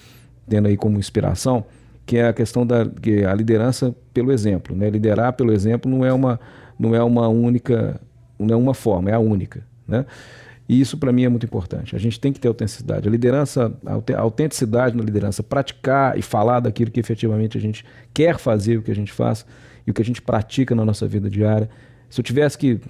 tendo 0.48 0.68
aí 0.68 0.76
como 0.76 0.98
inspiração, 0.98 1.64
que 2.06 2.16
é 2.16 2.28
a 2.28 2.32
questão 2.32 2.66
da 2.66 2.86
que 2.86 3.22
é 3.22 3.26
a 3.26 3.34
liderança 3.34 3.94
pelo 4.12 4.30
exemplo. 4.30 4.76
Né? 4.76 4.90
Liderar 4.90 5.32
pelo 5.32 5.52
exemplo 5.52 5.90
não 5.90 6.04
é 6.04 6.12
uma, 6.12 6.38
não 6.78 6.94
é 6.94 7.02
uma 7.02 7.28
única, 7.28 8.00
não 8.38 8.54
é 8.54 8.58
uma 8.58 8.74
forma, 8.74 9.10
é 9.10 9.14
a 9.14 9.18
única. 9.18 9.64
Né? 9.86 10.04
E 10.68 10.80
isso 10.80 10.96
para 10.96 11.12
mim 11.12 11.24
é 11.24 11.28
muito 11.28 11.44
importante. 11.44 11.94
A 11.94 11.98
gente 11.98 12.18
tem 12.18 12.32
que 12.32 12.40
ter 12.40 12.48
autenticidade. 12.48 13.06
A 13.06 13.10
liderança, 13.10 13.72
a 13.84 14.20
autenticidade 14.20 14.96
na 14.96 15.02
liderança, 15.02 15.42
praticar 15.42 16.18
e 16.18 16.22
falar 16.22 16.60
daquilo 16.60 16.90
que 16.90 17.00
efetivamente 17.00 17.58
a 17.58 17.60
gente 17.60 17.84
quer 18.12 18.38
fazer, 18.38 18.78
o 18.78 18.82
que 18.82 18.90
a 18.90 18.94
gente 18.94 19.12
faz 19.12 19.44
e 19.86 19.90
o 19.90 19.94
que 19.94 20.02
a 20.02 20.04
gente 20.04 20.22
pratica 20.22 20.74
na 20.74 20.84
nossa 20.84 21.06
vida 21.06 21.28
diária. 21.28 21.68
Se 22.08 22.20
eu 22.20 22.24
tivesse 22.24 22.56
que 22.56 22.80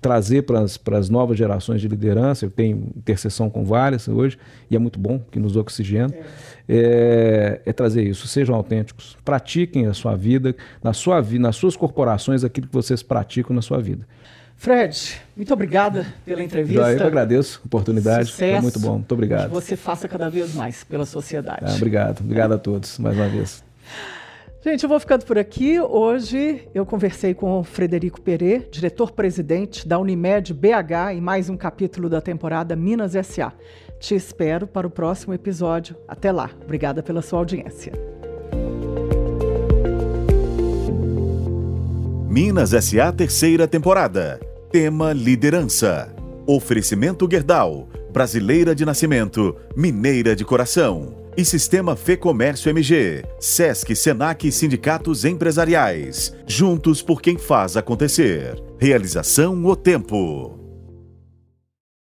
trazer 0.00 0.42
para 0.42 0.98
as 0.98 1.08
novas 1.08 1.36
gerações 1.36 1.80
de 1.80 1.88
liderança, 1.88 2.44
eu 2.44 2.50
tenho 2.50 2.90
interseção 2.96 3.50
com 3.50 3.64
várias 3.64 4.06
hoje, 4.06 4.38
e 4.70 4.76
é 4.76 4.78
muito 4.78 4.98
bom 4.98 5.18
que 5.30 5.40
nos 5.40 5.56
oxigena, 5.56 6.14
é. 6.68 7.60
É, 7.66 7.72
trazer 7.72 8.04
isso. 8.04 8.28
Sejam 8.28 8.54
autênticos, 8.54 9.16
pratiquem 9.24 9.86
a 9.86 9.94
sua 9.94 10.14
vida, 10.14 10.54
na 10.82 10.92
sua 10.92 11.20
vida, 11.20 11.42
nas 11.42 11.56
suas 11.56 11.76
corporações, 11.76 12.44
aquilo 12.44 12.68
que 12.68 12.72
vocês 12.72 13.02
praticam 13.02 13.54
na 13.54 13.62
sua 13.62 13.80
vida. 13.80 14.06
Fred, 14.56 15.20
muito 15.36 15.52
obrigada 15.52 16.04
pela 16.24 16.42
entrevista. 16.42 16.90
Eu 16.90 17.06
agradeço 17.06 17.60
a 17.62 17.66
oportunidade. 17.66 18.28
Sucesso, 18.28 18.52
Foi 18.54 18.60
muito 18.60 18.80
bom. 18.80 18.94
Muito 18.94 19.12
obrigado. 19.12 19.48
Que 19.48 19.54
você 19.54 19.76
faça 19.76 20.08
cada 20.08 20.28
vez 20.28 20.52
mais 20.54 20.82
pela 20.82 21.06
sociedade. 21.06 21.60
Ah, 21.62 21.74
obrigado. 21.76 22.20
Obrigado 22.20 22.54
a 22.54 22.58
todos, 22.58 22.98
mais 22.98 23.16
uma 23.16 23.28
vez. 23.28 23.62
Gente, 24.70 24.82
eu 24.82 24.88
vou 24.90 25.00
ficando 25.00 25.24
por 25.24 25.38
aqui. 25.38 25.80
Hoje 25.80 26.68
eu 26.74 26.84
conversei 26.84 27.32
com 27.32 27.58
o 27.58 27.64
Frederico 27.64 28.20
Perê, 28.20 28.68
diretor-presidente 28.70 29.88
da 29.88 29.98
Unimed 29.98 30.52
BH, 30.52 31.14
em 31.14 31.22
mais 31.22 31.48
um 31.48 31.56
capítulo 31.56 32.06
da 32.06 32.20
temporada 32.20 32.76
Minas 32.76 33.12
SA. 33.26 33.54
Te 33.98 34.14
espero 34.14 34.66
para 34.66 34.86
o 34.86 34.90
próximo 34.90 35.32
episódio. 35.32 35.96
Até 36.06 36.30
lá. 36.30 36.50
Obrigada 36.62 37.02
pela 37.02 37.22
sua 37.22 37.38
audiência. 37.38 37.94
Minas 42.28 42.72
SA 42.72 43.10
terceira 43.10 43.66
temporada. 43.66 44.38
Tema 44.70 45.14
Liderança. 45.14 46.14
Oferecimento 46.46 47.26
Guerdal. 47.26 47.88
Brasileira 48.12 48.74
de 48.74 48.84
nascimento, 48.84 49.56
mineira 49.74 50.36
de 50.36 50.44
coração. 50.44 51.27
E 51.38 51.44
Sistema 51.44 51.94
Fê 51.94 52.16
Comércio 52.16 52.68
MG. 52.68 53.24
Sesc, 53.38 53.94
Senac 53.94 54.48
e 54.48 54.50
Sindicatos 54.50 55.24
Empresariais. 55.24 56.34
Juntos 56.48 57.00
por 57.00 57.22
quem 57.22 57.38
faz 57.38 57.76
acontecer. 57.76 58.60
Realização 58.76 59.64
O 59.64 59.76
Tempo. 59.76 60.57